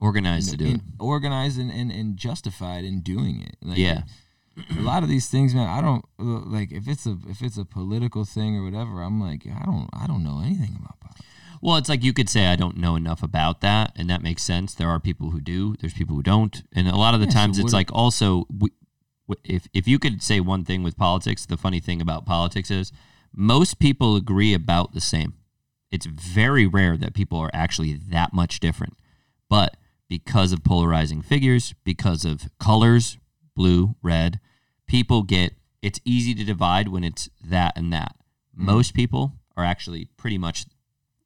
organized 0.00 0.50
to 0.50 0.56
do 0.56 0.66
it. 0.74 0.80
organized 0.98 1.58
and, 1.58 1.70
and, 1.70 1.90
and 1.90 2.16
justified 2.16 2.84
in 2.84 3.00
doing 3.00 3.40
it 3.40 3.56
like 3.62 3.78
Yeah. 3.78 4.02
A 4.78 4.82
lot 4.82 5.02
of 5.02 5.08
these 5.08 5.28
things 5.28 5.54
man 5.54 5.68
I 5.68 5.80
don't 5.80 6.04
like 6.18 6.72
if 6.72 6.88
it's 6.88 7.06
a 7.06 7.16
if 7.28 7.42
it's 7.42 7.56
a 7.56 7.64
political 7.64 8.24
thing 8.24 8.56
or 8.56 8.64
whatever 8.64 9.02
I'm 9.02 9.20
like 9.20 9.46
I 9.46 9.64
don't 9.64 9.88
I 9.92 10.06
don't 10.06 10.24
know 10.24 10.40
anything 10.44 10.76
about 10.78 10.98
politics 11.00 11.26
Well, 11.60 11.76
it's 11.76 11.88
like 11.88 12.04
you 12.04 12.12
could 12.12 12.28
say 12.28 12.46
I 12.46 12.56
don't 12.56 12.76
know 12.76 12.94
enough 12.96 13.22
about 13.22 13.60
that, 13.62 13.92
and 13.96 14.08
that 14.10 14.22
makes 14.22 14.42
sense. 14.42 14.74
There 14.74 14.88
are 14.88 15.00
people 15.00 15.30
who 15.30 15.40
do. 15.40 15.74
There's 15.80 15.94
people 15.94 16.14
who 16.16 16.22
don't, 16.22 16.62
and 16.72 16.88
a 16.88 16.96
lot 16.96 17.14
of 17.14 17.20
the 17.20 17.26
Yeah, 17.26 17.32
so 17.32 17.38
times 17.38 17.58
it's 17.58 17.72
like 17.72 17.90
also 17.92 18.46
we, 18.56 18.70
if 19.44 19.66
if 19.72 19.88
you 19.88 19.98
could 19.98 20.22
say 20.22 20.40
one 20.40 20.64
thing 20.64 20.82
with 20.82 20.96
politics, 20.96 21.46
the 21.46 21.56
funny 21.56 21.80
thing 21.80 22.00
about 22.00 22.26
politics 22.26 22.70
is 22.70 22.92
most 23.34 23.78
people 23.78 24.16
agree 24.16 24.54
about 24.54 24.94
the 24.94 25.00
same. 25.00 25.34
It's 25.90 26.06
very 26.06 26.66
rare 26.66 26.96
that 26.96 27.14
people 27.14 27.38
are 27.38 27.50
actually 27.52 27.94
that 27.94 28.32
much 28.32 28.60
different, 28.60 28.96
but 29.48 29.76
because 30.08 30.52
of 30.52 30.64
polarizing 30.64 31.22
figures, 31.22 31.74
because 31.84 32.24
of 32.24 32.48
colors, 32.58 33.18
blue, 33.54 33.96
red. 34.02 34.40
People 34.88 35.22
get 35.22 35.54
it's 35.80 36.00
easy 36.04 36.34
to 36.34 36.42
divide 36.42 36.88
when 36.88 37.04
it's 37.04 37.30
that 37.44 37.72
and 37.76 37.92
that. 37.92 38.16
Mm. 38.58 38.64
Most 38.64 38.94
people 38.94 39.34
are 39.56 39.64
actually 39.64 40.06
pretty 40.16 40.38
much, 40.38 40.66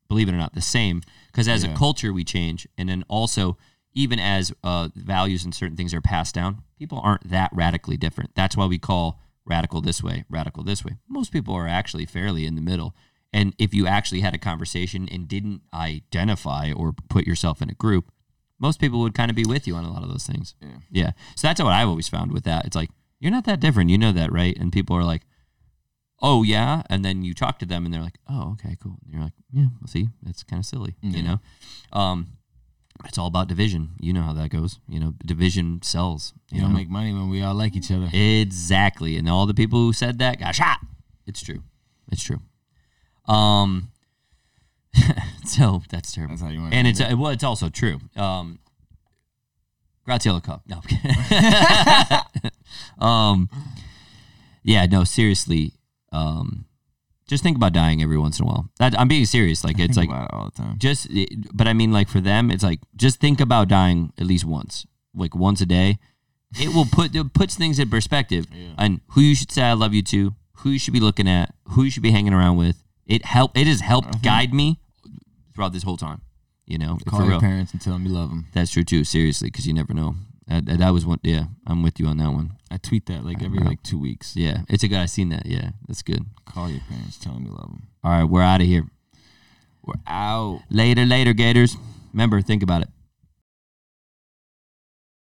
believe 0.08 0.28
it 0.28 0.34
or 0.34 0.38
not, 0.38 0.54
the 0.54 0.60
same 0.60 1.00
because 1.28 1.48
as 1.48 1.64
a 1.64 1.74
culture 1.74 2.12
we 2.12 2.24
change, 2.24 2.68
and 2.76 2.88
then 2.90 3.04
also 3.08 3.56
even 3.94 4.18
as 4.18 4.52
uh, 4.62 4.88
values 4.94 5.44
and 5.44 5.54
certain 5.54 5.76
things 5.76 5.94
are 5.94 6.00
passed 6.00 6.34
down, 6.34 6.62
people 6.78 7.00
aren't 7.02 7.28
that 7.28 7.50
radically 7.52 7.96
different. 7.96 8.34
That's 8.34 8.56
why 8.56 8.66
we 8.66 8.78
call 8.78 9.20
radical 9.44 9.80
this 9.80 10.02
way, 10.02 10.24
radical 10.30 10.62
this 10.62 10.84
way. 10.84 10.96
Most 11.08 11.32
people 11.32 11.54
are 11.54 11.68
actually 11.68 12.06
fairly 12.06 12.46
in 12.46 12.54
the 12.54 12.60
middle. 12.60 12.94
And 13.32 13.54
if 13.58 13.72
you 13.72 13.86
actually 13.86 14.20
had 14.20 14.34
a 14.34 14.38
conversation 14.38 15.08
and 15.10 15.26
didn't 15.26 15.62
identify 15.72 16.72
or 16.72 16.94
put 17.08 17.26
yourself 17.26 17.62
in 17.62 17.70
a 17.70 17.74
group, 17.74 18.10
most 18.58 18.78
people 18.78 19.00
would 19.00 19.14
kind 19.14 19.30
of 19.30 19.36
be 19.36 19.44
with 19.44 19.66
you 19.66 19.74
on 19.74 19.84
a 19.84 19.92
lot 19.92 20.02
of 20.02 20.08
those 20.08 20.26
things. 20.26 20.54
Yeah. 20.60 20.68
Yeah. 20.90 21.10
So 21.36 21.48
that's 21.48 21.62
what 21.62 21.72
I've 21.72 21.88
always 21.88 22.08
found 22.08 22.32
with 22.32 22.44
that. 22.44 22.66
It's 22.66 22.76
like, 22.76 22.90
you're 23.22 23.30
not 23.30 23.44
that 23.46 23.60
different. 23.60 23.88
You 23.90 23.98
know 23.98 24.12
that, 24.12 24.32
right? 24.32 24.56
And 24.58 24.72
people 24.72 24.96
are 24.96 25.04
like, 25.04 25.22
oh, 26.20 26.42
yeah. 26.42 26.82
And 26.90 27.04
then 27.04 27.22
you 27.22 27.34
talk 27.34 27.58
to 27.60 27.66
them 27.66 27.84
and 27.84 27.94
they're 27.94 28.02
like, 28.02 28.18
oh, 28.28 28.52
okay, 28.52 28.76
cool. 28.82 28.98
And 29.04 29.12
you're 29.14 29.22
like, 29.22 29.32
yeah, 29.52 29.66
well, 29.80 29.86
see, 29.88 30.08
it's 30.26 30.42
kind 30.42 30.60
of 30.60 30.66
silly, 30.66 30.94
you 31.00 31.22
know? 31.22 31.38
Um, 31.92 32.28
it's 33.04 33.18
all 33.18 33.26
about 33.26 33.48
division. 33.48 33.90
You 34.00 34.12
know 34.12 34.22
how 34.22 34.32
that 34.34 34.50
goes. 34.50 34.78
You 34.88 35.00
know, 35.00 35.14
division 35.24 35.80
sells. 35.82 36.32
You 36.50 36.56
You 36.56 36.60
don't 36.62 36.72
know? 36.72 36.78
make 36.78 36.90
money 36.90 37.12
when 37.12 37.30
we 37.30 37.42
all 37.42 37.54
like 37.54 37.74
each 37.74 37.90
other. 37.90 38.08
Exactly. 38.12 39.16
And 39.16 39.28
all 39.28 39.46
the 39.46 39.54
people 39.54 39.78
who 39.80 39.92
said 39.92 40.18
that 40.18 40.38
got 40.38 40.54
shot. 40.54 40.78
It's 41.26 41.42
true. 41.42 41.62
It's 42.10 42.22
true. 42.22 42.40
Um 43.26 43.88
so 45.44 45.82
that's 45.90 46.12
terrible. 46.12 46.34
That's 46.34 46.42
how 46.42 46.48
you 46.50 46.60
want. 46.60 46.74
and 46.74 46.86
it's 46.86 47.00
uh, 47.00 47.14
well, 47.16 47.30
it's 47.30 47.44
also 47.44 47.68
true. 47.68 48.00
Um 48.16 48.58
Graziella 50.06 50.40
Cup. 50.42 50.62
No. 50.66 50.80
Um 52.98 53.48
yeah, 54.62 54.86
no, 54.86 55.04
seriously. 55.04 55.72
Um 56.12 56.66
just 57.28 57.42
think 57.42 57.56
about 57.56 57.72
dying 57.72 58.02
every 58.02 58.18
once 58.18 58.38
in 58.38 58.44
a 58.44 58.46
while. 58.48 58.68
That, 58.78 58.98
I'm 58.98 59.08
being 59.08 59.24
serious. 59.26 59.64
Like 59.64 59.78
it's 59.78 59.96
like 59.96 60.10
it 60.10 60.14
all 60.32 60.46
the 60.46 60.50
time. 60.62 60.76
just 60.78 61.08
but 61.54 61.66
i 61.66 61.72
mean 61.72 61.92
like 61.92 62.08
for 62.08 62.20
them 62.20 62.50
it's 62.50 62.62
like 62.62 62.80
just 62.96 63.20
think 63.20 63.40
about 63.40 63.68
dying 63.68 64.12
at 64.18 64.26
least 64.26 64.44
once 64.44 64.86
like 65.14 65.34
once 65.34 65.60
a 65.60 65.66
day 65.66 65.98
it 66.58 66.74
will 66.74 66.84
put 66.90 67.14
it 67.14 67.32
puts 67.32 67.54
things 67.54 67.78
in 67.78 67.88
perspective 67.88 68.46
Yeah. 68.52 68.74
on 68.78 69.00
who 69.12 69.20
you 69.22 69.34
should 69.34 69.50
say 69.52 69.62
i 69.62 69.72
love 69.72 69.94
you 69.94 70.02
to 70.02 70.34
who 70.58 70.70
you 70.70 70.78
should 70.78 70.92
be 70.92 71.00
looking 71.00 71.28
at 71.28 71.54
who 71.68 71.84
you 71.84 71.90
should 71.90 72.02
be 72.02 72.10
hanging 72.10 72.32
around 72.34 72.56
with 72.56 72.82
it 73.06 73.24
help 73.24 73.56
it 73.56 73.66
has 73.66 73.80
helped 73.80 74.22
guide 74.22 74.52
me 74.52 74.78
throughout 75.54 75.72
this 75.72 75.82
whole 75.84 75.96
time 75.96 76.20
you 76.66 76.78
know 76.78 76.98
Call 77.06 77.28
your 77.28 77.40
parents 77.40 77.72
and 77.72 77.80
tell 77.80 77.94
them 77.94 78.06
you 78.06 78.12
love 78.12 78.28
them. 78.30 78.46
that's 78.52 78.70
true 78.70 78.84
too 78.84 79.04
seriously 79.04 79.48
because 79.48 79.66
you 79.66 79.74
never 79.74 79.92
know 79.94 80.14
that, 80.48 80.64
that, 80.66 80.78
that 80.78 80.90
was 80.90 81.04
one 81.06 81.18
yeah 81.22 81.44
i'm 81.66 81.82
with 81.82 81.98
you 82.00 82.06
on 82.06 82.16
that 82.18 82.30
one 82.30 82.52
I 82.70 82.78
tweet 82.78 83.04
that 83.06 83.24
like 83.24 83.42
every 83.42 83.58
like 83.58 83.82
two 83.82 83.98
weeks. 83.98 84.34
yeah 84.36 84.62
it's 84.68 84.82
a 84.82 84.88
good 84.88 84.98
I've 84.98 85.10
seen 85.10 85.28
that 85.28 85.44
yeah 85.46 85.70
that's 85.86 86.02
good 86.02 86.24
Call 86.46 86.68
your 86.70 86.80
parents, 86.88 87.18
tell 87.18 87.34
them 87.34 87.44
you 87.46 87.50
love 87.52 87.68
them. 87.68 87.82
all 88.02 88.10
right 88.10 88.24
we're 88.24 88.42
out 88.42 88.60
of 88.60 88.66
here 88.66 88.86
We're 89.82 90.00
out. 90.06 90.60
later 90.70 91.04
later 91.04 91.32
gators 91.34 91.76
remember 92.12 92.40
think 92.40 92.62
about 92.62 92.82
it 92.82 92.88